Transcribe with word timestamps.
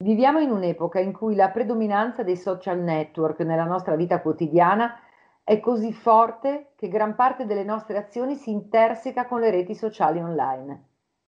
Viviamo 0.00 0.38
in 0.38 0.52
un'epoca 0.52 1.00
in 1.00 1.12
cui 1.12 1.34
la 1.34 1.50
predominanza 1.50 2.22
dei 2.22 2.36
social 2.36 2.78
network 2.78 3.40
nella 3.40 3.64
nostra 3.64 3.96
vita 3.96 4.20
quotidiana 4.20 4.96
è 5.42 5.58
così 5.58 5.92
forte 5.92 6.70
che 6.76 6.86
gran 6.86 7.16
parte 7.16 7.46
delle 7.46 7.64
nostre 7.64 7.96
azioni 7.96 8.36
si 8.36 8.50
interseca 8.50 9.26
con 9.26 9.40
le 9.40 9.50
reti 9.50 9.74
sociali 9.74 10.20
online. 10.20 10.84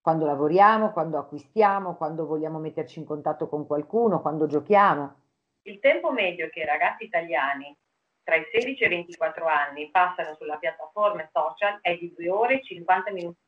Quando 0.02 0.26
lavoriamo, 0.26 0.92
quando 0.92 1.16
acquistiamo, 1.16 1.96
quando 1.96 2.26
vogliamo 2.26 2.58
metterci 2.58 2.98
in 2.98 3.06
contatto 3.06 3.48
con 3.48 3.66
qualcuno, 3.66 4.20
quando 4.20 4.45
giochiamo. 4.46 5.14
Il 5.62 5.79
tempo 5.80 6.12
medio 6.12 6.50
che 6.50 6.61
i 6.61 6.66
ragazzi 6.66 7.04
italiani 7.04 7.74
tra 8.22 8.36
i 8.36 8.45
16 8.52 8.82
e 8.82 8.86
i 8.86 8.90
24 8.90 9.46
anni 9.46 9.88
passano 9.90 10.34
sulla 10.34 10.56
piattaforma 10.56 11.27
social 11.32 11.79
è 11.80 11.96
di 11.96 12.12
2 12.14 12.29
ore 12.29 12.58
e 12.61 12.62
50 12.62 13.11
minuti. 13.12 13.38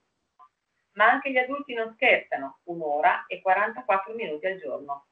Ma 0.94 1.10
anche 1.10 1.30
gli 1.30 1.38
adulti 1.38 1.74
non 1.74 1.92
scherzano, 1.94 2.60
un'ora 2.64 3.26
e 3.26 3.40
44 3.40 4.14
minuti 4.14 4.46
al 4.46 4.58
giorno. 4.58 5.06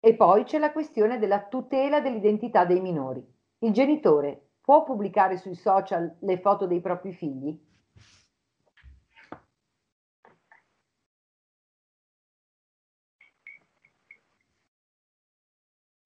E 0.00 0.14
poi 0.14 0.44
c'è 0.44 0.58
la 0.58 0.72
questione 0.72 1.18
della 1.18 1.46
tutela 1.46 2.00
dell'identità 2.00 2.64
dei 2.66 2.80
minori. 2.80 3.24
Il 3.60 3.72
genitore 3.72 4.50
può 4.60 4.82
pubblicare 4.82 5.38
sui 5.38 5.54
social 5.54 6.18
le 6.20 6.38
foto 6.38 6.66
dei 6.66 6.80
propri 6.80 7.12
figli? 7.12 7.58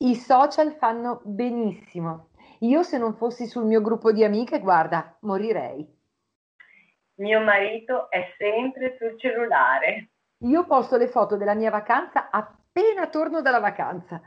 I 0.01 0.15
social 0.15 0.75
fanno 0.75 1.21
benissimo. 1.25 2.29
Io 2.61 2.85
se 2.85 2.99
non 2.99 3.15
fossi 3.15 3.47
sul 3.47 3.65
mio 3.65 3.81
gruppo 3.81 4.13
di 4.13 4.23
amiche, 4.23 4.61
guarda, 4.61 5.17
morirei. 5.23 5.98
Mio 7.19 7.41
marito 7.41 8.11
è 8.11 8.33
sempre 8.39 8.97
sul 8.97 9.19
cellulare. 9.19 10.11
Io 10.45 10.65
posto 10.67 10.97
le 10.97 11.09
foto 11.09 11.37
della 11.37 11.55
mia 11.55 11.71
vacanza 11.71 12.31
appena 12.31 13.09
torno 13.09 13.43
dalla 13.43 13.59
vacanza. 13.59 14.21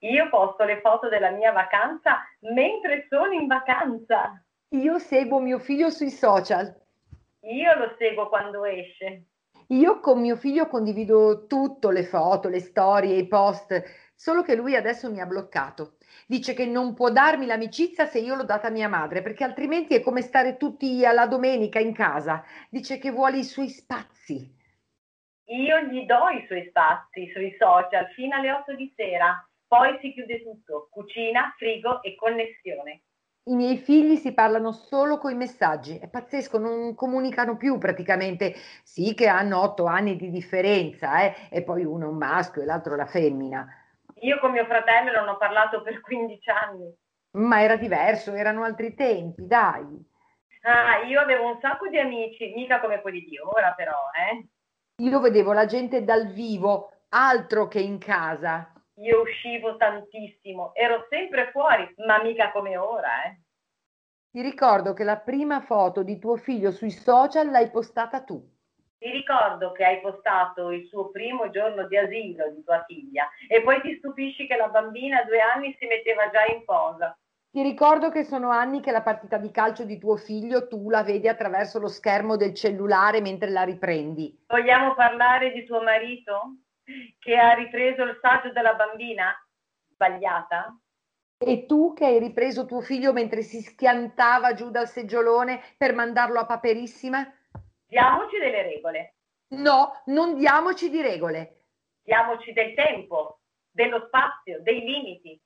Io 0.00 0.28
posto 0.28 0.64
le 0.64 0.80
foto 0.80 1.08
della 1.08 1.30
mia 1.30 1.52
vacanza 1.52 2.24
mentre 2.40 3.06
sono 3.08 3.32
in 3.32 3.46
vacanza. 3.46 4.42
Io 4.70 4.98
seguo 4.98 5.38
mio 5.38 5.60
figlio 5.60 5.88
sui 5.90 6.10
social. 6.10 6.74
Io 7.42 7.74
lo 7.76 7.94
seguo 7.96 8.28
quando 8.28 8.64
esce. 8.64 9.26
Io 9.68 10.00
con 10.00 10.20
mio 10.20 10.34
figlio 10.34 10.66
condivido 10.66 11.46
tutto, 11.46 11.90
le 11.90 12.02
foto, 12.02 12.48
le 12.48 12.60
storie, 12.60 13.16
i 13.16 13.28
post, 13.28 13.84
solo 14.16 14.42
che 14.42 14.56
lui 14.56 14.74
adesso 14.74 15.10
mi 15.12 15.20
ha 15.20 15.26
bloccato. 15.26 15.96
Dice 16.28 16.54
che 16.54 16.66
non 16.66 16.92
può 16.92 17.10
darmi 17.10 17.46
l'amicizia 17.46 18.04
se 18.04 18.18
io 18.18 18.34
l'ho 18.34 18.42
data 18.42 18.66
a 18.66 18.70
mia 18.70 18.88
madre, 18.88 19.22
perché 19.22 19.44
altrimenti 19.44 19.94
è 19.94 20.00
come 20.00 20.22
stare 20.22 20.56
tutti 20.56 21.06
alla 21.06 21.28
domenica 21.28 21.78
in 21.78 21.92
casa. 21.92 22.42
Dice 22.68 22.98
che 22.98 23.12
vuole 23.12 23.38
i 23.38 23.44
suoi 23.44 23.68
spazi. 23.68 24.52
Io 25.44 25.80
gli 25.82 26.04
do 26.04 26.28
i 26.30 26.44
suoi 26.48 26.66
spazi 26.68 27.30
sui 27.32 27.54
social 27.56 28.08
fino 28.14 28.34
alle 28.34 28.50
8 28.50 28.74
di 28.74 28.92
sera, 28.96 29.48
poi 29.68 29.96
si 30.00 30.12
chiude 30.12 30.42
tutto, 30.42 30.88
cucina, 30.90 31.54
frigo 31.56 32.02
e 32.02 32.16
connessione. 32.16 33.02
I 33.44 33.54
miei 33.54 33.76
figli 33.76 34.16
si 34.16 34.32
parlano 34.32 34.72
solo 34.72 35.18
coi 35.18 35.36
messaggi, 35.36 35.96
è 35.98 36.08
pazzesco, 36.08 36.58
non 36.58 36.96
comunicano 36.96 37.56
più 37.56 37.78
praticamente. 37.78 38.54
Sì 38.82 39.14
che 39.14 39.28
hanno 39.28 39.60
otto 39.60 39.84
anni 39.84 40.16
di 40.16 40.30
differenza, 40.30 41.22
eh? 41.22 41.34
e 41.50 41.62
poi 41.62 41.84
uno 41.84 42.06
è 42.06 42.08
un 42.08 42.16
maschio 42.16 42.62
e 42.62 42.64
l'altro 42.64 42.96
la 42.96 43.06
femmina. 43.06 43.68
Io 44.26 44.40
con 44.40 44.50
mio 44.50 44.64
fratello 44.64 45.12
non 45.12 45.28
ho 45.28 45.36
parlato 45.36 45.82
per 45.82 46.00
15 46.00 46.50
anni. 46.50 46.92
Ma 47.38 47.62
era 47.62 47.76
diverso, 47.76 48.34
erano 48.34 48.64
altri 48.64 48.92
tempi, 48.94 49.46
dai. 49.46 49.84
Ah, 50.62 51.02
io 51.04 51.20
avevo 51.20 51.46
un 51.52 51.60
sacco 51.60 51.86
di 51.86 51.96
amici, 51.96 52.52
mica 52.56 52.80
come 52.80 53.00
quelli 53.02 53.20
di 53.20 53.38
ora 53.38 53.72
però, 53.74 53.94
eh. 54.12 54.48
Io 55.00 55.20
vedevo 55.20 55.52
la 55.52 55.66
gente 55.66 56.02
dal 56.02 56.26
vivo, 56.32 56.90
altro 57.10 57.68
che 57.68 57.78
in 57.78 57.98
casa. 57.98 58.72
Io 58.94 59.20
uscivo 59.20 59.76
tantissimo, 59.76 60.74
ero 60.74 61.06
sempre 61.08 61.50
fuori, 61.52 61.94
ma 62.04 62.20
mica 62.20 62.50
come 62.50 62.76
ora, 62.76 63.26
eh. 63.26 63.40
Ti 64.32 64.42
ricordo 64.42 64.92
che 64.92 65.04
la 65.04 65.18
prima 65.18 65.60
foto 65.60 66.02
di 66.02 66.18
tuo 66.18 66.36
figlio 66.36 66.72
sui 66.72 66.90
social 66.90 67.48
l'hai 67.48 67.70
postata 67.70 68.24
tu. 68.24 68.42
Ti 68.98 69.10
ricordo 69.10 69.72
che 69.72 69.84
hai 69.84 70.00
postato 70.00 70.70
il 70.70 70.86
suo 70.86 71.10
primo 71.10 71.50
giorno 71.50 71.86
di 71.86 71.98
asilo 71.98 72.50
di 72.50 72.64
tua 72.64 72.82
figlia 72.86 73.28
e 73.46 73.60
poi 73.62 73.80
ti 73.82 73.96
stupisci 73.98 74.46
che 74.46 74.56
la 74.56 74.68
bambina 74.68 75.20
a 75.20 75.24
due 75.24 75.40
anni 75.40 75.76
si 75.78 75.86
metteva 75.86 76.30
già 76.30 76.46
in 76.46 76.64
posa. 76.64 77.16
Ti 77.50 77.62
ricordo 77.62 78.10
che 78.10 78.24
sono 78.24 78.50
anni 78.50 78.80
che 78.80 78.90
la 78.90 79.02
partita 79.02 79.36
di 79.36 79.50
calcio 79.50 79.84
di 79.84 79.98
tuo 79.98 80.16
figlio 80.16 80.66
tu 80.66 80.90
la 80.90 81.02
vedi 81.02 81.28
attraverso 81.28 81.78
lo 81.78 81.88
schermo 81.88 82.36
del 82.36 82.54
cellulare 82.54 83.20
mentre 83.20 83.50
la 83.50 83.62
riprendi. 83.62 84.44
Vogliamo 84.46 84.94
parlare 84.94 85.52
di 85.52 85.64
tuo 85.64 85.82
marito 85.82 86.56
che 87.18 87.36
ha 87.36 87.52
ripreso 87.52 88.02
il 88.02 88.18
saggio 88.20 88.50
della 88.52 88.74
bambina 88.74 89.34
sbagliata? 89.90 90.78
E 91.38 91.66
tu 91.66 91.92
che 91.92 92.06
hai 92.06 92.18
ripreso 92.18 92.64
tuo 92.64 92.80
figlio 92.80 93.12
mentre 93.12 93.42
si 93.42 93.60
schiantava 93.60 94.54
giù 94.54 94.70
dal 94.70 94.88
seggiolone 94.88 95.60
per 95.76 95.94
mandarlo 95.94 96.40
a 96.40 96.46
paperissima? 96.46 97.30
Diamoci 97.96 98.36
delle 98.36 98.60
regole. 98.60 99.14
No, 99.54 100.02
non 100.06 100.36
diamoci 100.36 100.90
di 100.90 101.00
regole. 101.00 101.62
Diamoci 102.02 102.52
del 102.52 102.74
tempo, 102.74 103.40
dello 103.70 104.04
spazio, 104.08 104.60
dei 104.60 104.80
limiti. 104.80 105.40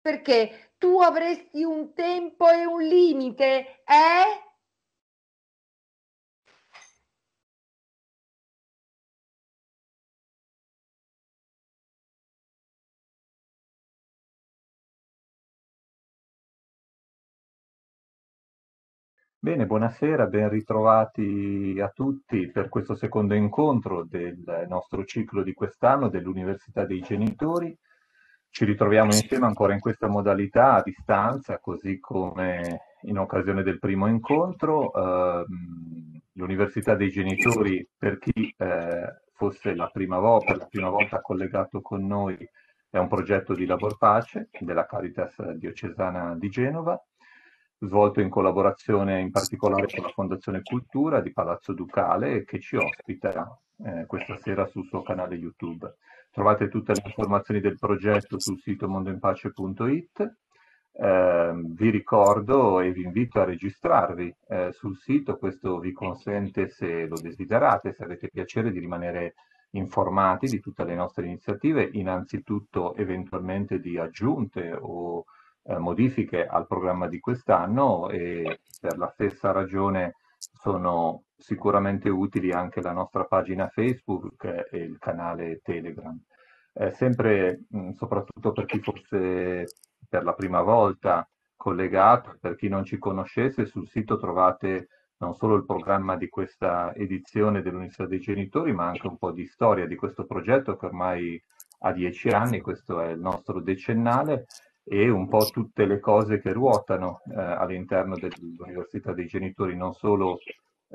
Perché 0.00 0.72
tu 0.78 0.98
avresti 1.00 1.62
un 1.62 1.92
tempo 1.92 2.48
e 2.48 2.64
un 2.64 2.80
limite, 2.80 3.82
eh? 3.84 4.49
Bene, 19.42 19.64
buonasera, 19.64 20.26
ben 20.26 20.50
ritrovati 20.50 21.74
a 21.80 21.88
tutti 21.88 22.50
per 22.50 22.68
questo 22.68 22.94
secondo 22.94 23.32
incontro 23.32 24.04
del 24.04 24.66
nostro 24.68 25.02
ciclo 25.06 25.42
di 25.42 25.54
quest'anno 25.54 26.10
dell'Università 26.10 26.84
dei 26.84 27.00
Genitori. 27.00 27.74
Ci 28.50 28.66
ritroviamo 28.66 29.14
insieme 29.14 29.46
ancora 29.46 29.72
in 29.72 29.80
questa 29.80 30.08
modalità 30.08 30.74
a 30.74 30.82
distanza, 30.82 31.58
così 31.58 31.98
come 32.00 32.80
in 33.04 33.16
occasione 33.18 33.62
del 33.62 33.78
primo 33.78 34.08
incontro. 34.08 34.92
Eh, 34.92 35.44
L'Università 36.32 36.94
dei 36.94 37.08
Genitori, 37.08 37.88
per 37.96 38.18
chi 38.18 38.54
eh, 38.58 39.22
fosse 39.32 39.74
la 39.74 39.88
prima, 39.90 40.18
volta, 40.18 40.54
la 40.54 40.66
prima 40.66 40.90
volta 40.90 41.22
collegato 41.22 41.80
con 41.80 42.06
noi, 42.06 42.36
è 42.90 42.98
un 42.98 43.08
progetto 43.08 43.54
di 43.54 43.64
lavoro 43.64 43.96
pace 43.96 44.50
della 44.60 44.84
Caritas 44.84 45.40
diocesana 45.52 46.36
di 46.36 46.50
Genova 46.50 47.02
svolto 47.80 48.20
in 48.20 48.28
collaborazione 48.28 49.20
in 49.20 49.30
particolare 49.30 49.86
con 49.86 50.04
la 50.04 50.10
Fondazione 50.10 50.60
Cultura 50.62 51.20
di 51.20 51.32
Palazzo 51.32 51.72
Ducale 51.72 52.44
che 52.44 52.60
ci 52.60 52.76
ospita 52.76 53.58
eh, 53.84 54.04
questa 54.06 54.36
sera 54.36 54.66
sul 54.66 54.86
suo 54.86 55.02
canale 55.02 55.36
YouTube. 55.36 55.96
Trovate 56.30 56.68
tutte 56.68 56.92
le 56.92 57.02
informazioni 57.04 57.60
del 57.60 57.78
progetto 57.78 58.38
sul 58.38 58.60
sito 58.60 58.88
mondoinpace.it. 58.88 60.34
Eh, 60.92 61.52
vi 61.54 61.90
ricordo 61.90 62.80
e 62.80 62.92
vi 62.92 63.02
invito 63.02 63.40
a 63.40 63.44
registrarvi 63.44 64.36
eh, 64.48 64.72
sul 64.72 64.96
sito, 64.96 65.38
questo 65.38 65.78
vi 65.78 65.92
consente, 65.92 66.68
se 66.68 67.06
lo 67.06 67.18
desiderate, 67.18 67.94
se 67.94 68.04
avete 68.04 68.28
piacere, 68.28 68.70
di 68.70 68.78
rimanere 68.78 69.34
informati 69.70 70.46
di 70.46 70.60
tutte 70.60 70.84
le 70.84 70.94
nostre 70.94 71.24
iniziative, 71.24 71.88
innanzitutto 71.92 72.94
eventualmente 72.96 73.80
di 73.80 73.96
aggiunte 73.96 74.76
o 74.78 75.24
eh, 75.64 75.78
modifiche 75.78 76.46
al 76.46 76.66
programma 76.66 77.08
di 77.08 77.20
quest'anno 77.20 78.08
e 78.10 78.60
per 78.80 78.98
la 78.98 79.08
stessa 79.08 79.52
ragione 79.52 80.16
sono 80.38 81.24
sicuramente 81.36 82.08
utili 82.08 82.52
anche 82.52 82.80
la 82.80 82.92
nostra 82.92 83.24
pagina 83.24 83.68
Facebook 83.68 84.44
e 84.70 84.78
il 84.78 84.98
canale 84.98 85.60
Telegram. 85.62 86.18
Eh, 86.72 86.90
sempre, 86.92 87.64
mh, 87.68 87.92
soprattutto 87.92 88.52
per 88.52 88.64
chi 88.66 88.80
fosse 88.80 89.66
per 90.08 90.24
la 90.24 90.34
prima 90.34 90.62
volta 90.62 91.28
collegato, 91.56 92.36
per 92.40 92.56
chi 92.56 92.68
non 92.68 92.84
ci 92.84 92.98
conoscesse, 92.98 93.66
sul 93.66 93.88
sito 93.88 94.18
trovate 94.18 94.88
non 95.18 95.34
solo 95.34 95.54
il 95.54 95.66
programma 95.66 96.16
di 96.16 96.28
questa 96.28 96.94
edizione 96.94 97.60
dell'Università 97.60 98.06
dei 98.06 98.20
Genitori, 98.20 98.72
ma 98.72 98.86
anche 98.86 99.06
un 99.06 99.18
po' 99.18 99.32
di 99.32 99.46
storia 99.46 99.86
di 99.86 99.94
questo 99.94 100.24
progetto 100.24 100.76
che 100.76 100.86
ormai 100.86 101.42
ha 101.80 101.92
dieci 101.92 102.28
anni, 102.28 102.60
questo 102.60 103.00
è 103.00 103.10
il 103.10 103.20
nostro 103.20 103.60
decennale, 103.60 104.46
e 104.84 105.08
un 105.08 105.28
po' 105.28 105.46
tutte 105.46 105.86
le 105.86 106.00
cose 106.00 106.40
che 106.40 106.52
ruotano 106.52 107.20
eh, 107.30 107.40
all'interno 107.40 108.16
dell'Università 108.16 109.12
dei 109.12 109.26
Genitori, 109.26 109.76
non 109.76 109.92
solo 109.92 110.38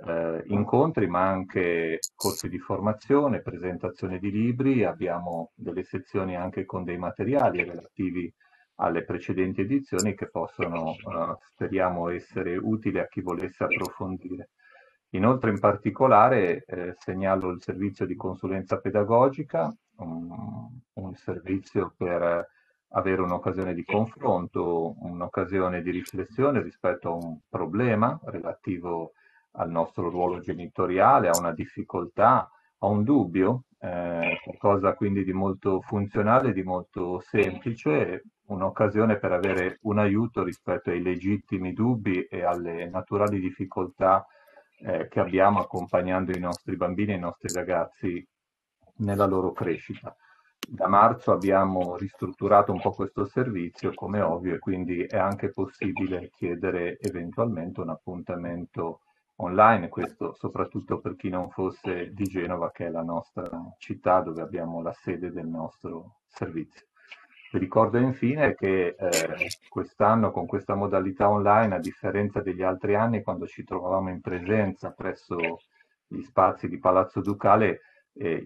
eh, 0.05 0.43
incontri, 0.47 1.07
ma 1.07 1.27
anche 1.27 1.99
corsi 2.15 2.49
di 2.49 2.59
formazione, 2.59 3.41
presentazione 3.41 4.19
di 4.19 4.31
libri, 4.31 4.83
abbiamo 4.83 5.51
delle 5.55 5.83
sezioni 5.83 6.35
anche 6.35 6.65
con 6.65 6.83
dei 6.83 6.97
materiali 6.97 7.63
relativi 7.63 8.31
alle 8.77 9.05
precedenti 9.05 9.61
edizioni 9.61 10.15
che 10.15 10.29
possono, 10.29 10.91
eh, 10.91 11.37
speriamo, 11.39 12.09
essere 12.09 12.57
utili 12.57 12.99
a 12.99 13.07
chi 13.07 13.21
volesse 13.21 13.63
approfondire. 13.63 14.49
Inoltre 15.11 15.51
in 15.51 15.59
particolare 15.59 16.65
eh, 16.65 16.93
segnalo 16.97 17.51
il 17.51 17.61
servizio 17.61 18.05
di 18.05 18.15
consulenza 18.15 18.79
pedagogica 18.79 19.73
un, 19.97 20.67
un 20.93 21.13
servizio 21.13 21.93
per 21.95 22.45
avere 22.89 23.21
un'occasione 23.21 23.73
di 23.73 23.83
confronto, 23.83 24.95
un'occasione 24.99 25.81
di 25.81 25.91
riflessione 25.91 26.61
rispetto 26.61 27.09
a 27.09 27.13
un 27.13 27.37
problema 27.49 28.17
relativo 28.25 29.13
al 29.57 29.69
nostro 29.69 30.09
ruolo 30.09 30.39
genitoriale, 30.39 31.29
a 31.29 31.37
una 31.37 31.51
difficoltà, 31.51 32.49
a 32.79 32.87
un 32.87 33.03
dubbio, 33.03 33.63
eh, 33.79 34.39
qualcosa 34.43 34.93
quindi 34.93 35.23
di 35.23 35.33
molto 35.33 35.81
funzionale, 35.81 36.53
di 36.53 36.63
molto 36.63 37.19
semplice, 37.19 38.23
un'occasione 38.47 39.17
per 39.17 39.31
avere 39.31 39.79
un 39.83 39.99
aiuto 39.99 40.43
rispetto 40.43 40.89
ai 40.89 41.01
legittimi 41.01 41.73
dubbi 41.73 42.23
e 42.23 42.43
alle 42.43 42.89
naturali 42.89 43.39
difficoltà 43.39 44.25
eh, 44.79 45.07
che 45.07 45.19
abbiamo 45.19 45.59
accompagnando 45.59 46.31
i 46.31 46.39
nostri 46.39 46.75
bambini 46.75 47.13
e 47.13 47.15
i 47.15 47.19
nostri 47.19 47.53
ragazzi 47.53 48.25
nella 48.97 49.25
loro 49.25 49.51
crescita. 49.51 50.15
Da 50.67 50.87
marzo 50.87 51.31
abbiamo 51.31 51.95
ristrutturato 51.95 52.71
un 52.71 52.81
po' 52.81 52.91
questo 52.91 53.25
servizio, 53.25 53.93
come 53.93 54.21
ovvio, 54.21 54.55
e 54.55 54.59
quindi 54.59 55.03
è 55.03 55.17
anche 55.17 55.51
possibile 55.51 56.29
chiedere 56.31 56.97
eventualmente 56.99 57.81
un 57.81 57.89
appuntamento 57.89 59.01
online, 59.37 59.89
questo 59.89 60.33
soprattutto 60.33 60.99
per 60.99 61.15
chi 61.15 61.29
non 61.29 61.49
fosse 61.49 62.13
di 62.13 62.23
Genova, 62.23 62.71
che 62.71 62.87
è 62.87 62.89
la 62.89 63.03
nostra 63.03 63.47
città 63.77 64.21
dove 64.21 64.41
abbiamo 64.41 64.81
la 64.81 64.93
sede 64.93 65.31
del 65.31 65.47
nostro 65.47 66.17
servizio. 66.27 66.87
Vi 67.51 67.59
ricordo 67.59 67.97
infine 67.97 68.55
che 68.55 68.95
eh, 68.97 69.49
quest'anno 69.69 70.31
con 70.31 70.45
questa 70.45 70.75
modalità 70.75 71.29
online, 71.29 71.75
a 71.75 71.79
differenza 71.79 72.41
degli 72.41 72.63
altri 72.63 72.95
anni, 72.95 73.23
quando 73.23 73.45
ci 73.45 73.63
trovavamo 73.63 74.09
in 74.09 74.19
presenza 74.19 74.91
presso 74.91 75.59
gli 76.07 76.21
spazi 76.21 76.67
di 76.67 76.79
Palazzo 76.79 77.21
Ducale, 77.21 77.81
eh, 78.17 78.45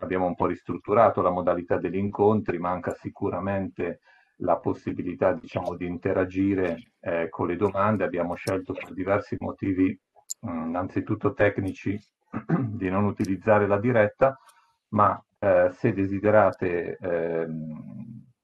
abbiamo 0.00 0.26
un 0.26 0.34
po' 0.34 0.46
ristrutturato 0.46 1.22
la 1.22 1.30
modalità 1.30 1.78
degli 1.78 1.96
incontri, 1.96 2.58
manca 2.58 2.92
sicuramente 2.92 4.00
la 4.40 4.56
possibilità 4.56 5.32
diciamo, 5.32 5.76
di 5.76 5.86
interagire 5.86 6.92
eh, 7.00 7.28
con 7.30 7.46
le 7.46 7.56
domande, 7.56 8.04
abbiamo 8.04 8.34
scelto 8.34 8.72
per 8.74 8.92
diversi 8.92 9.36
motivi 9.38 9.98
Mm, 10.44 10.68
innanzitutto 10.68 11.32
tecnici 11.32 11.98
di 12.74 12.90
non 12.90 13.04
utilizzare 13.04 13.66
la 13.66 13.78
diretta, 13.78 14.38
ma 14.88 15.20
eh, 15.38 15.70
se 15.72 15.92
desiderate 15.92 16.96
eh, 17.00 17.46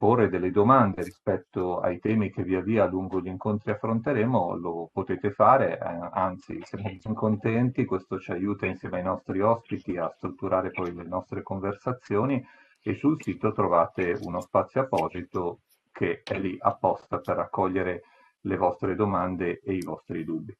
porre 0.03 0.27
delle 0.27 0.51
domande 0.51 1.01
rispetto 1.01 1.79
ai 1.79 1.97
temi 1.97 2.29
che 2.29 2.43
via 2.43 2.59
via 2.59 2.85
lungo 2.85 3.21
gli 3.21 3.27
incontri 3.27 3.71
affronteremo, 3.71 4.57
lo 4.57 4.89
potete 4.91 5.31
fare, 5.31 5.79
eh, 5.79 6.09
anzi 6.11 6.59
siamo 6.65 6.89
ben 7.01 7.13
contenti, 7.13 7.85
questo 7.85 8.19
ci 8.19 8.33
aiuta 8.33 8.65
insieme 8.65 8.97
ai 8.97 9.03
nostri 9.03 9.39
ospiti 9.39 9.95
a 9.95 10.11
strutturare 10.13 10.71
poi 10.71 10.93
le 10.93 11.05
nostre 11.05 11.41
conversazioni 11.41 12.45
e 12.81 12.95
sul 12.95 13.15
sito 13.23 13.53
trovate 13.53 14.19
uno 14.23 14.41
spazio 14.41 14.81
apposito 14.81 15.59
che 15.93 16.19
è 16.21 16.37
lì 16.37 16.57
apposta 16.59 17.19
per 17.19 17.37
raccogliere 17.37 18.01
le 18.41 18.57
vostre 18.57 18.95
domande 18.95 19.61
e 19.63 19.73
i 19.73 19.83
vostri 19.83 20.25
dubbi. 20.25 20.53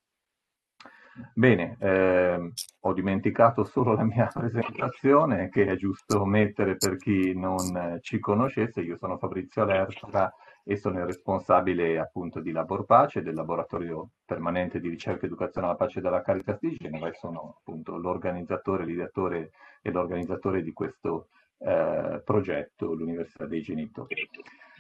Bene, 1.34 1.78
eh, 1.80 2.52
ho 2.80 2.94
dimenticato 2.94 3.64
solo 3.64 3.94
la 3.94 4.04
mia 4.04 4.28
presentazione 4.34 5.50
che 5.50 5.66
è 5.66 5.76
giusto 5.76 6.26
mettere 6.26 6.76
per 6.76 6.98
chi 6.98 7.34
non 7.36 8.00
ci 8.02 8.20
conoscesse. 8.20 8.82
Io 8.82 8.98
sono 8.98 9.18
Fabrizio 9.18 9.62
Alerta 9.62 10.34
e 10.64 10.78
sono 10.78 11.00
il 11.00 11.06
responsabile 11.06 12.00
appunto 12.00 12.40
di 12.40 12.52
Labor 12.52 12.86
Pace, 12.86 13.22
del 13.22 13.36
laboratorio 13.36 14.12
permanente 14.26 14.80
di 14.80 14.90
ricerca 14.90 15.24
e 15.24 15.26
educazione 15.28 15.68
alla 15.68 15.76
pace 15.76 16.02
della 16.02 16.22
Caritas 16.22 16.58
di 16.60 16.78
Genova 16.80 17.10
e 17.10 17.14
sono 17.14 17.58
appunto 17.60 17.98
l'organizzatore, 17.98 18.86
l'ideatore 18.86 19.52
e 19.82 19.92
l'organizzatore 19.92 20.64
di 20.64 20.72
questo 20.72 21.28
eh, 21.60 22.22
progetto, 22.24 22.94
l'Università 22.94 23.46
dei 23.46 23.62
Genitori. 23.62 24.16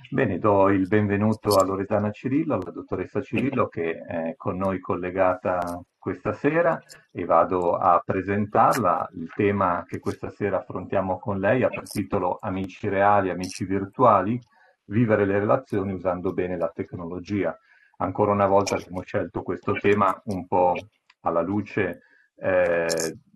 Bene, 0.09 0.37
do 0.37 0.69
il 0.69 0.87
benvenuto 0.87 1.55
a 1.55 1.63
Loredana 1.63 2.11
Cirillo, 2.11 2.55
alla 2.55 2.71
dottoressa 2.71 3.21
Cirillo 3.21 3.67
che 3.67 3.99
è 3.99 4.35
con 4.35 4.57
noi 4.57 4.79
collegata 4.79 5.81
questa 5.97 6.33
sera 6.33 6.79
e 7.11 7.25
vado 7.25 7.75
a 7.75 8.01
presentarla. 8.03 9.09
Il 9.13 9.31
tema 9.33 9.83
che 9.87 9.99
questa 9.99 10.29
sera 10.29 10.57
affrontiamo 10.57 11.17
con 11.19 11.39
lei 11.39 11.63
ha 11.63 11.69
per 11.69 11.89
titolo 11.89 12.37
Amici 12.41 12.89
reali, 12.89 13.29
amici 13.29 13.65
virtuali, 13.65 14.39
vivere 14.85 15.25
le 15.25 15.39
relazioni 15.39 15.93
usando 15.93 16.33
bene 16.33 16.57
la 16.57 16.71
tecnologia. 16.73 17.57
Ancora 17.97 18.31
una 18.31 18.47
volta 18.47 18.75
abbiamo 18.75 19.01
scelto 19.01 19.41
questo 19.41 19.73
tema 19.73 20.21
un 20.25 20.45
po' 20.45 20.73
alla 21.21 21.41
luce 21.41 22.01
eh, 22.35 22.87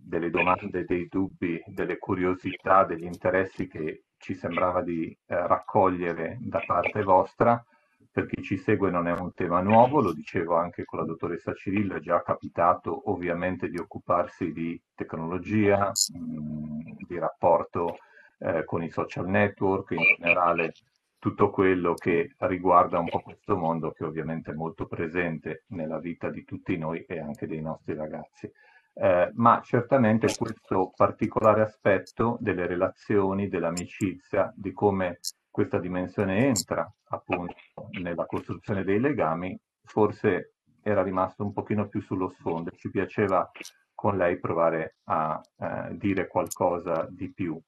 delle 0.08 0.30
domande, 0.30 0.84
dei 0.86 1.08
dubbi, 1.08 1.62
delle 1.66 1.98
curiosità, 1.98 2.84
degli 2.84 3.06
interessi 3.06 3.68
che 3.68 4.04
ci 4.18 4.34
sembrava 4.36 4.82
di 4.82 5.10
eh, 5.26 5.48
raccogliere 5.48 6.38
da 6.42 6.62
parte 6.66 7.04
vostra. 7.04 7.64
Per 8.12 8.26
chi 8.26 8.42
ci 8.42 8.58
segue 8.58 8.90
non 8.90 9.08
è 9.08 9.14
un 9.14 9.32
tema 9.34 9.62
nuovo, 9.62 10.02
lo 10.02 10.12
dicevo 10.12 10.56
anche 10.56 10.86
con 10.86 11.00
la 11.00 11.06
dottoressa 11.06 11.54
Cirillo, 11.54 11.96
è 11.96 12.00
già 12.00 12.24
capitato 12.24 13.12
ovviamente 13.12 13.70
di 13.70 13.78
occuparsi 13.78 14.52
di 14.52 14.80
tecnologia, 14.96 15.92
mh, 16.14 16.18
mm, 16.18 16.80
di 17.08 17.20
rapporto 17.20 17.98
eh, 18.40 18.64
con 18.66 18.82
i 18.82 18.90
social 18.90 19.28
network, 19.28 19.92
in 19.92 20.16
generale 20.18 20.74
tutto 21.20 21.50
quello 21.50 21.94
che 21.94 22.34
riguarda 22.38 23.00
un 23.00 23.10
po' 23.10 23.22
questo 23.22 23.56
mondo 23.58 23.92
che 23.92 24.04
ovviamente 24.04 24.52
è 24.52 24.56
molto 24.56 24.88
presente 24.88 25.64
nella 25.68 26.00
vita 26.00 26.30
di 26.30 26.44
tutti 26.44 26.78
noi 26.78 27.04
e 27.08 27.20
anche 27.20 27.48
dei 27.48 27.62
nostri 27.62 27.96
ragazzi 27.96 28.52
eh, 29.00 29.32
ma 29.36 29.62
certamente 29.64 30.34
questo 30.36 30.92
particolare 30.96 31.62
aspetto 31.62 32.38
delle 32.40 32.66
relazioni, 32.66 33.48
dell'amicizia, 33.48 34.52
di 34.56 34.72
come 34.74 35.20
questa 35.50 35.80
dimensione 35.80 36.46
entra 36.46 36.92
appunto 37.10 37.56
nella 38.00 38.26
costruzione 38.26 38.84
dei 38.84 39.00
legami, 39.00 39.58
forse 39.84 40.54
era 40.82 41.04
rimasto 41.04 41.44
un 41.44 41.54
pochino 41.54 41.88
più 41.88 42.02
sullo 42.02 42.30
sfondo. 42.30 42.72
Ci 42.72 42.90
piaceva 42.90 43.50
con 43.94 44.18
lei 44.18 44.40
provare 44.40 44.98
a 45.06 45.42
eh, 45.58 45.98
dire 45.98 46.28
qualcosa 46.28 47.08
di 47.10 47.32
più. 47.32 47.60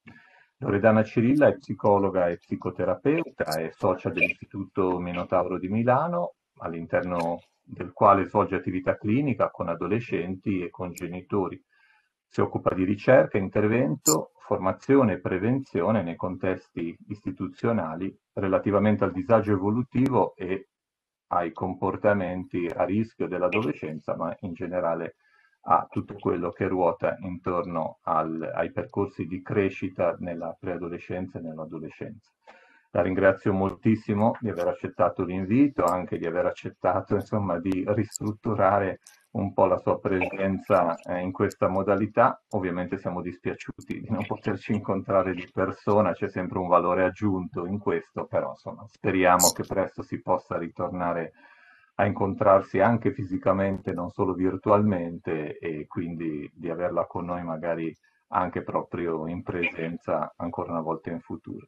Loredana 0.58 1.04
Cirilla 1.04 1.48
è 1.48 1.58
psicologa 1.58 2.28
e 2.28 2.38
psicoterapeuta, 2.38 3.46
è 3.58 3.70
socia 3.72 4.10
dell'Istituto 4.10 5.00
Minotauro 5.00 5.58
di 5.58 5.70
Milano, 5.70 6.34
all'interno 6.58 7.40
del 7.70 7.94
quale 7.94 8.26
svolge 8.26 8.56
attività 8.56 8.98
clinica 8.98 9.52
con 9.52 9.70
adolescenti 9.70 10.64
e 10.64 10.70
con 10.70 10.92
genitori. 10.92 11.62
Si 12.26 12.42
occupa 12.42 12.74
di 12.74 12.84
ricerca, 12.84 13.38
intervento, 13.38 14.32
formazione 14.38 15.14
e 15.14 15.20
prevenzione 15.20 16.02
nei 16.02 16.16
contesti 16.16 16.96
istituzionali 17.08 18.16
relativamente 18.34 19.04
al 19.04 19.12
disagio 19.12 19.54
evolutivo 19.54 20.36
e 20.36 20.70
ai 21.28 21.52
comportamenti 21.52 22.66
a 22.66 22.84
rischio 22.86 23.28
dell'adolescenza, 23.28 24.16
ma 24.16 24.36
in 24.42 24.54
generale 24.54 25.16
a 25.62 25.86
tutto 25.90 26.16
quello 26.16 26.50
che 26.52 26.68
ruota 26.68 27.18
intorno 27.20 28.00
al, 28.04 28.42
ai 28.56 28.72
percorsi 28.72 29.26
di 29.26 29.42
crescita 29.44 30.16
nella 30.20 30.56
preadolescenza 30.60 31.38
e 31.38 31.42
nell'adolescenza. 31.42 32.32
La 32.92 33.02
ringrazio 33.04 33.54
moltissimo 33.54 34.36
di 34.40 34.50
aver 34.50 34.68
accettato 34.68 35.24
l'invito, 35.24 35.84
anche 35.84 36.18
di 36.18 36.26
aver 36.26 36.48
accettato 36.48 37.14
insomma, 37.16 37.60
di 37.60 37.84
ristrutturare 37.88 39.00
un 39.32 39.54
po' 39.54 39.66
la 39.66 39.78
sua 39.78 40.00
presenza 40.00 40.96
eh, 40.96 41.20
in 41.20 41.32
questa 41.32 41.68
modalità. 41.68 42.42
Ovviamente 42.50 42.98
siamo 42.98 43.22
dispiaciuti 43.22 44.02
di 44.02 44.10
non 44.10 44.26
poterci 44.26 44.74
incontrare 44.74 45.36
di 45.36 45.48
persona, 45.54 46.14
c'è 46.14 46.30
sempre 46.30 46.58
un 46.58 46.68
valore 46.68 47.04
aggiunto 47.04 47.68
in 47.68 47.78
questo, 47.78 48.26
però 48.26 48.50
insomma, 48.50 48.84
speriamo 48.88 49.52
che 49.52 49.64
presto 49.68 50.02
si 50.02 50.20
possa 50.20 50.58
ritornare 50.58 51.34
a 51.96 52.06
incontrarsi 52.06 52.80
anche 52.80 53.12
fisicamente, 53.14 53.94
non 53.94 54.10
solo 54.10 54.34
virtualmente, 54.34 55.58
e 55.60 55.86
quindi 55.86 56.50
di 56.56 56.70
averla 56.70 57.06
con 57.06 57.26
noi 57.26 57.44
magari 57.44 57.96
anche 58.30 58.64
proprio 58.64 59.28
in 59.28 59.44
presenza 59.44 60.34
ancora 60.38 60.72
una 60.72 60.82
volta 60.82 61.12
in 61.12 61.20
futuro. 61.20 61.68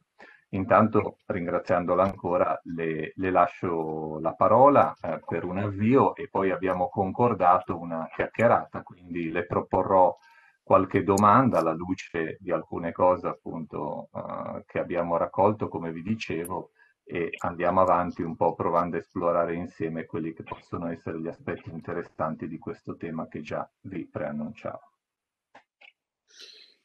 Intanto, 0.54 1.18
ringraziandola 1.26 2.02
ancora, 2.02 2.60
le, 2.64 3.12
le 3.14 3.30
lascio 3.30 4.18
la 4.20 4.34
parola 4.34 4.94
eh, 5.00 5.20
per 5.26 5.44
un 5.44 5.58
avvio 5.58 6.14
e 6.14 6.28
poi 6.28 6.50
abbiamo 6.50 6.88
concordato 6.88 7.78
una 7.78 8.06
chiacchierata, 8.14 8.82
quindi 8.82 9.30
le 9.30 9.46
proporrò 9.46 10.14
qualche 10.62 11.04
domanda 11.04 11.58
alla 11.58 11.72
luce 11.72 12.36
di 12.38 12.50
alcune 12.50 12.92
cose 12.92 13.28
appunto 13.28 14.10
eh, 14.12 14.64
che 14.66 14.78
abbiamo 14.78 15.16
raccolto, 15.16 15.68
come 15.68 15.90
vi 15.90 16.02
dicevo, 16.02 16.72
e 17.02 17.30
andiamo 17.38 17.80
avanti 17.80 18.20
un 18.20 18.36
po' 18.36 18.54
provando 18.54 18.96
a 18.96 19.00
esplorare 19.00 19.54
insieme 19.54 20.04
quelli 20.04 20.34
che 20.34 20.42
possono 20.42 20.88
essere 20.90 21.18
gli 21.18 21.28
aspetti 21.28 21.70
interessanti 21.70 22.46
di 22.46 22.58
questo 22.58 22.96
tema 22.96 23.26
che 23.26 23.40
già 23.40 23.68
vi 23.82 24.06
preannunciavo. 24.06 24.90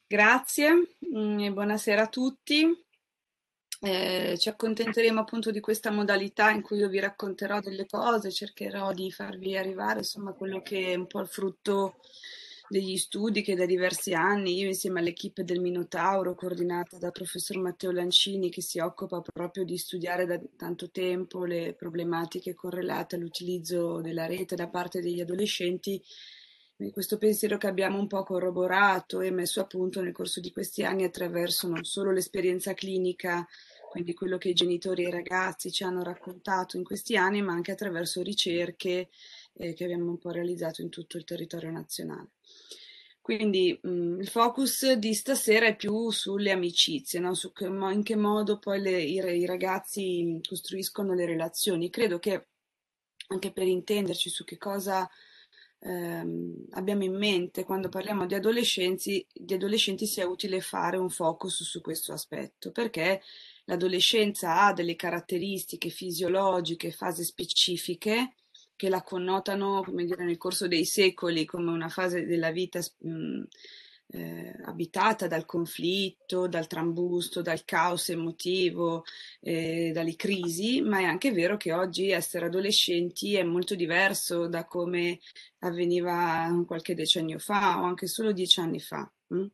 Grazie 0.06 0.72
mm, 1.14 1.52
buonasera 1.52 2.02
a 2.02 2.08
tutti. 2.08 2.87
Eh, 3.80 4.34
ci 4.38 4.48
accontenteremo 4.48 5.20
appunto 5.20 5.52
di 5.52 5.60
questa 5.60 5.92
modalità 5.92 6.50
in 6.50 6.62
cui 6.62 6.78
io 6.78 6.88
vi 6.88 6.98
racconterò 6.98 7.60
delle 7.60 7.86
cose, 7.86 8.32
cercherò 8.32 8.92
di 8.92 9.12
farvi 9.12 9.56
arrivare 9.56 10.00
insomma 10.00 10.32
quello 10.32 10.60
che 10.62 10.92
è 10.92 10.94
un 10.96 11.06
po' 11.06 11.20
il 11.20 11.28
frutto 11.28 11.94
degli 12.68 12.96
studi 12.96 13.40
che 13.42 13.54
da 13.54 13.66
diversi 13.66 14.14
anni, 14.14 14.58
io 14.58 14.66
insieme 14.66 15.00
all'equipe 15.00 15.44
del 15.44 15.60
Minotauro, 15.60 16.34
coordinata 16.34 16.98
dal 16.98 17.12
professor 17.12 17.56
Matteo 17.58 17.92
Lancini, 17.92 18.50
che 18.50 18.60
si 18.62 18.78
occupa 18.78 19.22
proprio 19.22 19.64
di 19.64 19.78
studiare 19.78 20.26
da 20.26 20.38
tanto 20.56 20.90
tempo 20.90 21.44
le 21.44 21.74
problematiche 21.78 22.54
correlate 22.54 23.16
all'utilizzo 23.16 24.00
della 24.00 24.26
rete 24.26 24.54
da 24.54 24.68
parte 24.68 25.00
degli 25.00 25.20
adolescenti, 25.20 26.02
questo 26.92 27.18
pensiero 27.18 27.58
che 27.58 27.66
abbiamo 27.66 27.98
un 27.98 28.06
po' 28.06 28.22
corroborato 28.22 29.20
e 29.20 29.32
messo 29.32 29.60
a 29.60 29.66
punto 29.66 30.00
nel 30.00 30.12
corso 30.12 30.38
di 30.38 30.52
questi 30.52 30.84
anni 30.84 31.02
attraverso 31.02 31.66
non 31.66 31.82
solo 31.84 32.12
l'esperienza 32.12 32.72
clinica, 32.72 33.44
quindi 33.90 34.14
quello 34.14 34.38
che 34.38 34.50
i 34.50 34.54
genitori 34.54 35.04
e 35.04 35.08
i 35.08 35.10
ragazzi 35.10 35.72
ci 35.72 35.82
hanno 35.82 36.04
raccontato 36.04 36.76
in 36.76 36.84
questi 36.84 37.16
anni, 37.16 37.42
ma 37.42 37.52
anche 37.52 37.72
attraverso 37.72 38.22
ricerche 38.22 39.08
eh, 39.54 39.74
che 39.74 39.84
abbiamo 39.84 40.08
un 40.08 40.18
po' 40.18 40.30
realizzato 40.30 40.80
in 40.80 40.88
tutto 40.88 41.16
il 41.16 41.24
territorio 41.24 41.72
nazionale. 41.72 42.30
Quindi 43.20 43.76
mh, 43.82 43.90
mm, 43.90 44.20
il 44.20 44.28
focus 44.28 44.92
di 44.92 45.14
stasera 45.14 45.66
è 45.66 45.74
più 45.74 46.10
sulle 46.10 46.52
amicizie, 46.52 47.18
no? 47.18 47.34
su 47.34 47.52
che, 47.52 47.64
in 47.66 48.02
che 48.04 48.16
modo 48.16 48.58
poi 48.58 48.80
le, 48.80 49.02
i, 49.02 49.16
i 49.16 49.46
ragazzi 49.46 50.40
costruiscono 50.46 51.12
le 51.12 51.26
relazioni. 51.26 51.90
Credo 51.90 52.18
che 52.20 52.46
anche 53.28 53.52
per 53.52 53.66
intenderci 53.66 54.30
su 54.30 54.44
che 54.44 54.56
cosa 54.56 55.08
ehm, 55.80 56.66
abbiamo 56.70 57.04
in 57.04 57.16
mente 57.16 57.64
quando 57.64 57.88
parliamo 57.88 58.26
di 58.26 58.34
adolescenti, 58.34 59.24
di 59.32 59.54
adolescenti 59.54 60.06
sia 60.06 60.26
utile 60.28 60.60
fare 60.60 60.96
un 60.96 61.10
focus 61.10 61.62
su 61.62 61.80
questo 61.80 62.12
aspetto, 62.12 62.70
perché 62.72 63.22
l'adolescenza 63.64 64.62
ha 64.62 64.72
delle 64.72 64.96
caratteristiche 64.96 65.88
fisiologiche, 65.90 66.90
fasi 66.90 67.24
specifiche 67.24 68.34
che 68.76 68.88
la 68.88 69.02
connotano, 69.02 69.82
come 69.82 70.04
dire, 70.04 70.24
nel 70.24 70.36
corso 70.38 70.68
dei 70.68 70.84
secoli 70.84 71.44
come 71.44 71.70
una 71.70 71.88
fase 71.88 72.24
della 72.26 72.50
vita 72.52 72.80
mh, 72.98 73.42
eh, 74.10 74.54
abitata 74.64 75.26
dal 75.26 75.44
conflitto, 75.44 76.48
dal 76.48 76.66
trambusto, 76.66 77.42
dal 77.42 77.64
caos 77.64 78.08
emotivo, 78.08 79.04
eh, 79.40 79.90
dalle 79.92 80.16
crisi, 80.16 80.80
ma 80.80 81.00
è 81.00 81.04
anche 81.04 81.32
vero 81.32 81.56
che 81.56 81.72
oggi 81.72 82.10
essere 82.10 82.46
adolescenti 82.46 83.34
è 83.34 83.42
molto 83.42 83.74
diverso 83.74 84.48
da 84.48 84.64
come 84.64 85.18
avveniva 85.60 86.48
qualche 86.66 86.94
decennio 86.94 87.38
fa 87.38 87.80
o 87.80 87.84
anche 87.84 88.06
solo 88.06 88.32
dieci 88.32 88.60
anni 88.60 88.80
fa. 88.80 89.10
Hm? 89.28 89.46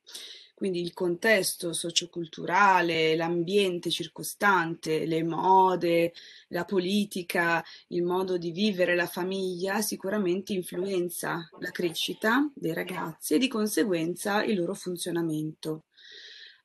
Quindi 0.54 0.80
il 0.80 0.92
contesto 0.94 1.72
socioculturale, 1.72 3.16
l'ambiente 3.16 3.90
circostante, 3.90 5.04
le 5.04 5.24
mode, 5.24 6.12
la 6.48 6.64
politica, 6.64 7.62
il 7.88 8.02
modo 8.02 8.38
di 8.38 8.52
vivere 8.52 8.94
la 8.94 9.06
famiglia 9.06 9.82
sicuramente 9.82 10.52
influenza 10.52 11.48
la 11.58 11.70
crescita 11.70 12.48
dei 12.54 12.72
ragazzi 12.72 13.34
e 13.34 13.38
di 13.38 13.48
conseguenza 13.48 14.44
il 14.44 14.56
loro 14.56 14.74
funzionamento. 14.74 15.86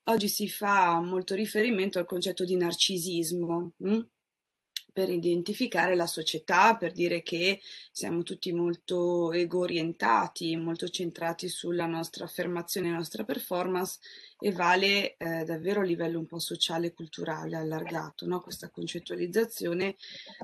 Oggi 0.03 0.27
si 0.27 0.47
fa 0.49 0.99
molto 1.01 1.35
riferimento 1.35 1.99
al 1.99 2.05
concetto 2.05 2.43
di 2.43 2.55
narcisismo. 2.55 3.73
Hm? 3.77 3.99
Per 4.99 5.09
identificare 5.09 5.95
la 5.95 6.07
società, 6.07 6.75
per 6.75 6.91
dire 6.91 7.23
che 7.23 7.61
siamo 7.89 8.21
tutti 8.21 8.51
molto 8.51 9.31
ego-orientati, 9.31 10.57
molto 10.57 10.89
centrati 10.89 11.47
sulla 11.47 11.85
nostra 11.85 12.25
affermazione, 12.25 12.89
la 12.89 12.97
nostra 12.97 13.23
performance 13.23 13.99
e 14.37 14.51
vale 14.51 15.15
eh, 15.15 15.45
davvero 15.45 15.79
a 15.79 15.85
livello 15.85 16.19
un 16.19 16.25
po' 16.25 16.39
sociale 16.39 16.87
e 16.87 16.93
culturale 16.93 17.55
allargato 17.55 18.27
no? 18.27 18.41
questa 18.41 18.69
concettualizzazione, 18.69 19.95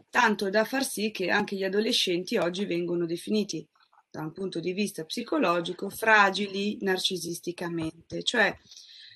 tanto 0.09 0.49
da 0.49 0.63
far 0.63 0.85
sì 0.85 1.11
che 1.11 1.29
anche 1.29 1.57
gli 1.57 1.65
adolescenti 1.65 2.37
oggi 2.37 2.63
vengono 2.63 3.05
definiti 3.05 3.67
da 4.09 4.21
un 4.21 4.31
punto 4.31 4.61
di 4.61 4.71
vista 4.71 5.03
psicologico 5.03 5.89
fragili 5.89 6.77
narcisisticamente, 6.79 8.23
cioè 8.23 8.57